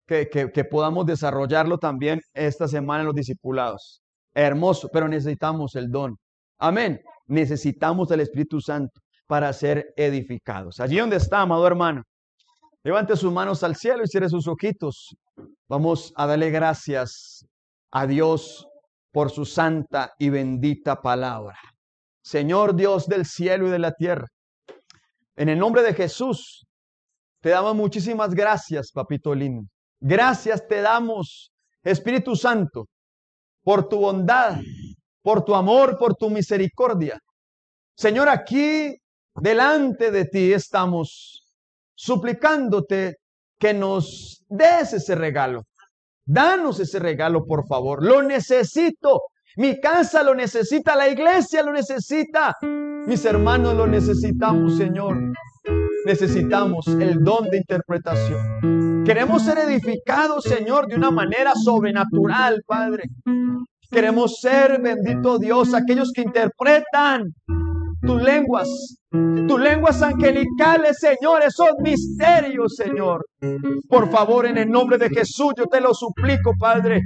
que, 0.06 0.30
que 0.30 0.64
podamos 0.64 1.04
desarrollarlo 1.04 1.76
también 1.76 2.22
esta 2.32 2.66
semana 2.66 3.00
en 3.00 3.06
los 3.08 3.14
discipulados. 3.14 4.00
Hermoso, 4.32 4.88
pero 4.90 5.06
necesitamos 5.08 5.76
el 5.76 5.90
don. 5.90 6.16
Amén. 6.58 7.00
Necesitamos 7.26 8.08
del 8.08 8.20
Espíritu 8.20 8.60
Santo 8.60 9.00
para 9.26 9.52
ser 9.52 9.92
edificados. 9.96 10.80
Allí 10.80 10.98
donde 10.98 11.16
está, 11.16 11.40
amado 11.40 11.66
hermano, 11.66 12.02
levante 12.82 13.16
sus 13.16 13.32
manos 13.32 13.62
al 13.62 13.76
cielo 13.76 14.02
y 14.04 14.08
cierre 14.08 14.28
sus 14.28 14.46
ojitos. 14.46 15.16
Vamos 15.68 16.12
a 16.16 16.26
darle 16.26 16.50
gracias 16.50 17.46
a 17.90 18.06
Dios 18.06 18.66
por 19.12 19.30
su 19.30 19.44
santa 19.44 20.12
y 20.18 20.28
bendita 20.28 21.00
palabra. 21.00 21.56
Señor 22.22 22.74
Dios 22.74 23.06
del 23.06 23.26
cielo 23.26 23.68
y 23.68 23.70
de 23.70 23.78
la 23.78 23.92
tierra, 23.92 24.26
en 25.36 25.48
el 25.48 25.58
nombre 25.58 25.82
de 25.82 25.94
Jesús, 25.94 26.66
te 27.40 27.50
damos 27.50 27.74
muchísimas 27.74 28.34
gracias, 28.34 28.90
papito 28.92 29.34
lindo. 29.34 29.68
Gracias 30.00 30.66
te 30.66 30.80
damos, 30.80 31.52
Espíritu 31.82 32.36
Santo, 32.36 32.86
por 33.62 33.88
tu 33.88 33.98
bondad, 33.98 34.60
por 35.24 35.42
tu 35.42 35.54
amor, 35.54 35.96
por 35.98 36.14
tu 36.14 36.28
misericordia. 36.28 37.18
Señor, 37.96 38.28
aquí 38.28 38.94
delante 39.34 40.10
de 40.10 40.26
ti 40.26 40.52
estamos 40.52 41.42
suplicándote 41.94 43.16
que 43.58 43.72
nos 43.72 44.44
des 44.48 44.92
ese 44.92 45.14
regalo. 45.14 45.62
Danos 46.26 46.78
ese 46.78 46.98
regalo, 46.98 47.46
por 47.46 47.66
favor. 47.66 48.04
Lo 48.04 48.22
necesito. 48.22 49.22
Mi 49.56 49.80
casa 49.80 50.22
lo 50.22 50.34
necesita, 50.34 50.94
la 50.94 51.08
iglesia 51.08 51.62
lo 51.62 51.72
necesita. 51.72 52.56
Mis 53.06 53.24
hermanos 53.24 53.74
lo 53.74 53.86
necesitamos, 53.86 54.76
Señor. 54.76 55.16
Necesitamos 56.04 56.86
el 56.88 57.22
don 57.22 57.48
de 57.48 57.58
interpretación. 57.58 59.04
Queremos 59.06 59.42
ser 59.42 59.58
edificados, 59.58 60.44
Señor, 60.44 60.86
de 60.86 60.96
una 60.96 61.10
manera 61.10 61.54
sobrenatural, 61.54 62.62
Padre. 62.66 63.04
Queremos 63.90 64.40
ser, 64.40 64.80
bendito 64.80 65.38
Dios, 65.38 65.74
aquellos 65.74 66.12
que 66.12 66.22
interpretan 66.22 67.32
tus 68.02 68.22
lenguas, 68.22 68.68
tus 69.10 69.60
lenguas 69.60 70.02
angelicales, 70.02 70.98
Señor, 70.98 71.42
esos 71.42 71.70
misterios, 71.82 72.74
Señor. 72.76 73.24
Por 73.88 74.10
favor, 74.10 74.46
en 74.46 74.58
el 74.58 74.70
nombre 74.70 74.98
de 74.98 75.08
Jesús, 75.08 75.54
yo 75.56 75.66
te 75.66 75.80
lo 75.80 75.94
suplico, 75.94 76.52
Padre. 76.58 77.00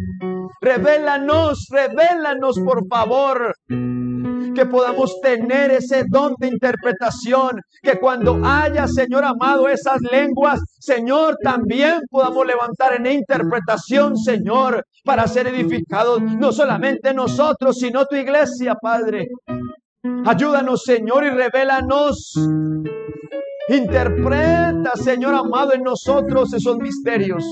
Revélanos, 0.61 1.67
revélanos, 1.71 2.59
por 2.61 2.87
favor. 2.89 3.55
Que 3.69 4.67
podamos 4.67 5.21
tener 5.21 5.71
ese 5.71 6.05
don 6.09 6.35
de 6.39 6.49
interpretación. 6.49 7.61
Que 7.83 7.99
cuando 7.99 8.41
haya, 8.45 8.87
Señor 8.89 9.25
amado, 9.25 9.69
esas 9.69 10.01
lenguas, 10.11 10.61
Señor, 10.79 11.37
también 11.43 12.01
podamos 12.11 12.47
levantar 12.47 12.95
en 12.95 13.07
interpretación, 13.07 14.17
Señor, 14.17 14.85
para 15.05 15.27
ser 15.27 15.47
edificados, 15.47 16.21
no 16.23 16.53
solamente 16.53 17.15
nosotros, 17.15 17.79
sino 17.79 18.07
tu 18.07 18.17
iglesia, 18.17 18.75
Padre. 18.75 19.29
Ayúdanos, 20.27 20.83
Señor, 20.85 21.25
y 21.25 21.31
revélanos. 21.31 22.35
Interpreta, 23.69 24.93
Señor 24.95 25.35
amado, 25.35 25.75
en 25.75 25.83
nosotros 25.83 26.53
esos 26.55 26.79
misterios. 26.79 27.45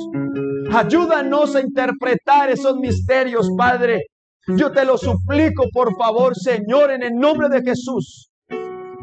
Ayúdanos 0.72 1.54
a 1.54 1.60
interpretar 1.60 2.50
esos 2.50 2.76
misterios, 2.76 3.50
Padre. 3.56 4.06
Yo 4.48 4.70
te 4.70 4.84
lo 4.84 4.96
suplico, 4.96 5.64
por 5.72 5.96
favor, 5.96 6.36
Señor, 6.36 6.90
en 6.90 7.02
el 7.02 7.14
nombre 7.14 7.48
de 7.48 7.62
Jesús. 7.62 8.30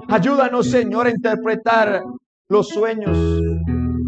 Ayúdanos, 0.08 0.70
Señor, 0.70 1.08
a 1.08 1.10
interpretar 1.10 2.04
los 2.50 2.70
sueños. 2.70 3.18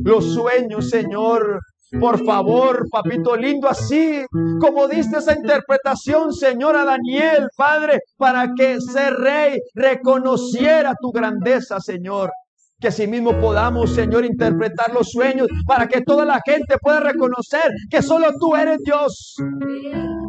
Los 0.03 0.33
sueños, 0.33 0.89
Señor, 0.89 1.59
por 1.99 2.23
favor, 2.25 2.87
papito 2.89 3.35
lindo, 3.35 3.67
así 3.67 4.25
como 4.59 4.87
diste 4.87 5.17
esa 5.17 5.33
interpretación, 5.33 6.33
Señor, 6.33 6.75
a 6.75 6.85
Daniel, 6.85 7.47
Padre, 7.55 7.99
para 8.17 8.53
que 8.55 8.73
ese 8.73 9.09
rey 9.11 9.59
reconociera 9.73 10.93
tu 10.99 11.11
grandeza, 11.11 11.79
Señor. 11.79 12.31
Que 12.79 12.89
así 12.89 13.07
mismo 13.07 13.39
podamos, 13.39 13.95
Señor, 13.95 14.25
interpretar 14.25 14.93
los 14.93 15.11
sueños 15.11 15.47
para 15.65 15.87
que 15.87 16.01
toda 16.01 16.25
la 16.25 16.41
gente 16.45 16.77
pueda 16.81 16.99
reconocer 16.99 17.71
que 17.89 18.01
solo 18.01 18.27
tú 18.39 18.55
eres 18.55 18.79
Dios. 18.83 19.35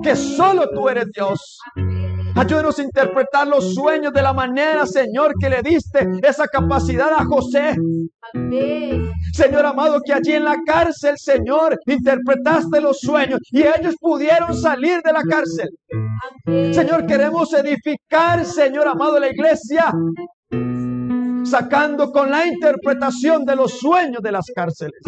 Que 0.03 0.14
solo 0.14 0.68
tú 0.72 0.88
eres 0.88 1.07
Dios. 1.12 1.59
Ayúdenos 2.36 2.78
a 2.78 2.82
interpretar 2.82 3.49
los 3.49 3.74
sueños 3.74 4.12
de 4.12 4.22
la 4.22 4.32
manera, 4.32 4.86
Señor, 4.86 5.32
que 5.40 5.49
le 5.49 5.62
diste 5.62 6.07
esa 6.22 6.47
capacidad 6.47 7.11
a 7.12 7.24
José. 7.24 7.74
Señor 9.32 9.64
amado, 9.66 10.01
que 10.05 10.12
allí 10.12 10.32
en 10.32 10.44
la 10.44 10.57
cárcel, 10.66 11.14
Señor, 11.16 11.78
interpretaste 11.86 12.80
los 12.80 12.99
sueños 13.01 13.40
y 13.51 13.62
ellos 13.62 13.97
pudieron 13.99 14.55
salir 14.55 15.01
de 15.03 15.12
la 15.12 15.22
cárcel. 15.22 15.68
Señor, 16.74 17.07
queremos 17.07 17.53
edificar, 17.55 18.44
Señor 18.44 18.86
amado, 18.86 19.18
la 19.18 19.30
iglesia, 19.30 19.92
sacando 21.51 22.11
con 22.12 22.30
la 22.30 22.47
interpretación 22.47 23.44
de 23.44 23.57
los 23.57 23.78
sueños 23.78 24.22
de 24.22 24.32
las 24.32 24.47
cárceles. 24.55 25.01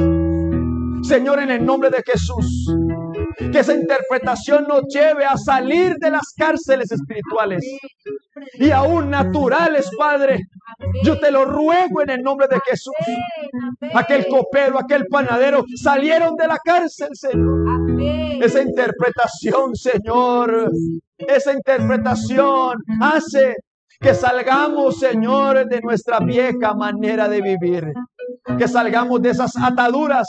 Señor, 1.02 1.40
en 1.40 1.50
el 1.50 1.64
nombre 1.64 1.90
de 1.90 2.02
Jesús, 2.04 2.74
que 3.52 3.60
esa 3.60 3.74
interpretación 3.74 4.66
nos 4.68 4.82
lleve 4.88 5.24
a 5.24 5.36
salir 5.36 5.96
de 5.96 6.10
las 6.10 6.34
cárceles 6.36 6.90
espirituales 6.90 7.64
y 8.54 8.70
aún 8.70 9.10
naturales, 9.10 9.88
Padre. 9.96 10.40
Yo 11.04 11.18
te 11.18 11.30
lo 11.30 11.44
ruego 11.44 12.02
en 12.02 12.10
el 12.10 12.22
nombre 12.22 12.46
de 12.48 12.60
Jesús. 12.68 12.94
Aquel 13.94 14.26
copero, 14.26 14.78
aquel 14.78 15.06
panadero 15.06 15.64
salieron 15.76 16.34
de 16.36 16.46
la 16.46 16.58
cárcel, 16.62 17.08
Señor. 17.12 18.42
Esa 18.42 18.62
interpretación, 18.62 19.74
Señor, 19.74 20.70
esa 21.18 21.52
interpretación 21.52 22.76
hace 23.00 23.56
que 24.00 24.14
salgamos, 24.14 24.98
Señor, 24.98 25.66
de 25.68 25.80
nuestra 25.80 26.20
vieja 26.20 26.74
manera 26.74 27.28
de 27.28 27.42
vivir. 27.42 27.92
Que 28.56 28.68
salgamos 28.68 29.20
de 29.22 29.30
esas 29.30 29.56
ataduras. 29.56 30.26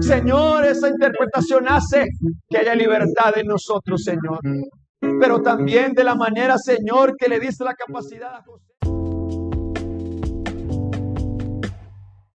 Señor, 0.00 0.64
esa 0.64 0.88
interpretación 0.88 1.68
hace 1.68 2.06
que 2.48 2.58
haya 2.58 2.74
libertad 2.74 3.36
en 3.36 3.46
nosotros, 3.48 4.02
Señor. 4.02 4.40
Pero 5.00 5.42
también 5.42 5.92
de 5.92 6.04
la 6.04 6.14
manera, 6.14 6.56
Señor, 6.58 7.16
que 7.16 7.28
le 7.28 7.38
diste 7.38 7.64
la 7.64 7.74
capacidad 7.74 8.34
a. 8.34 8.44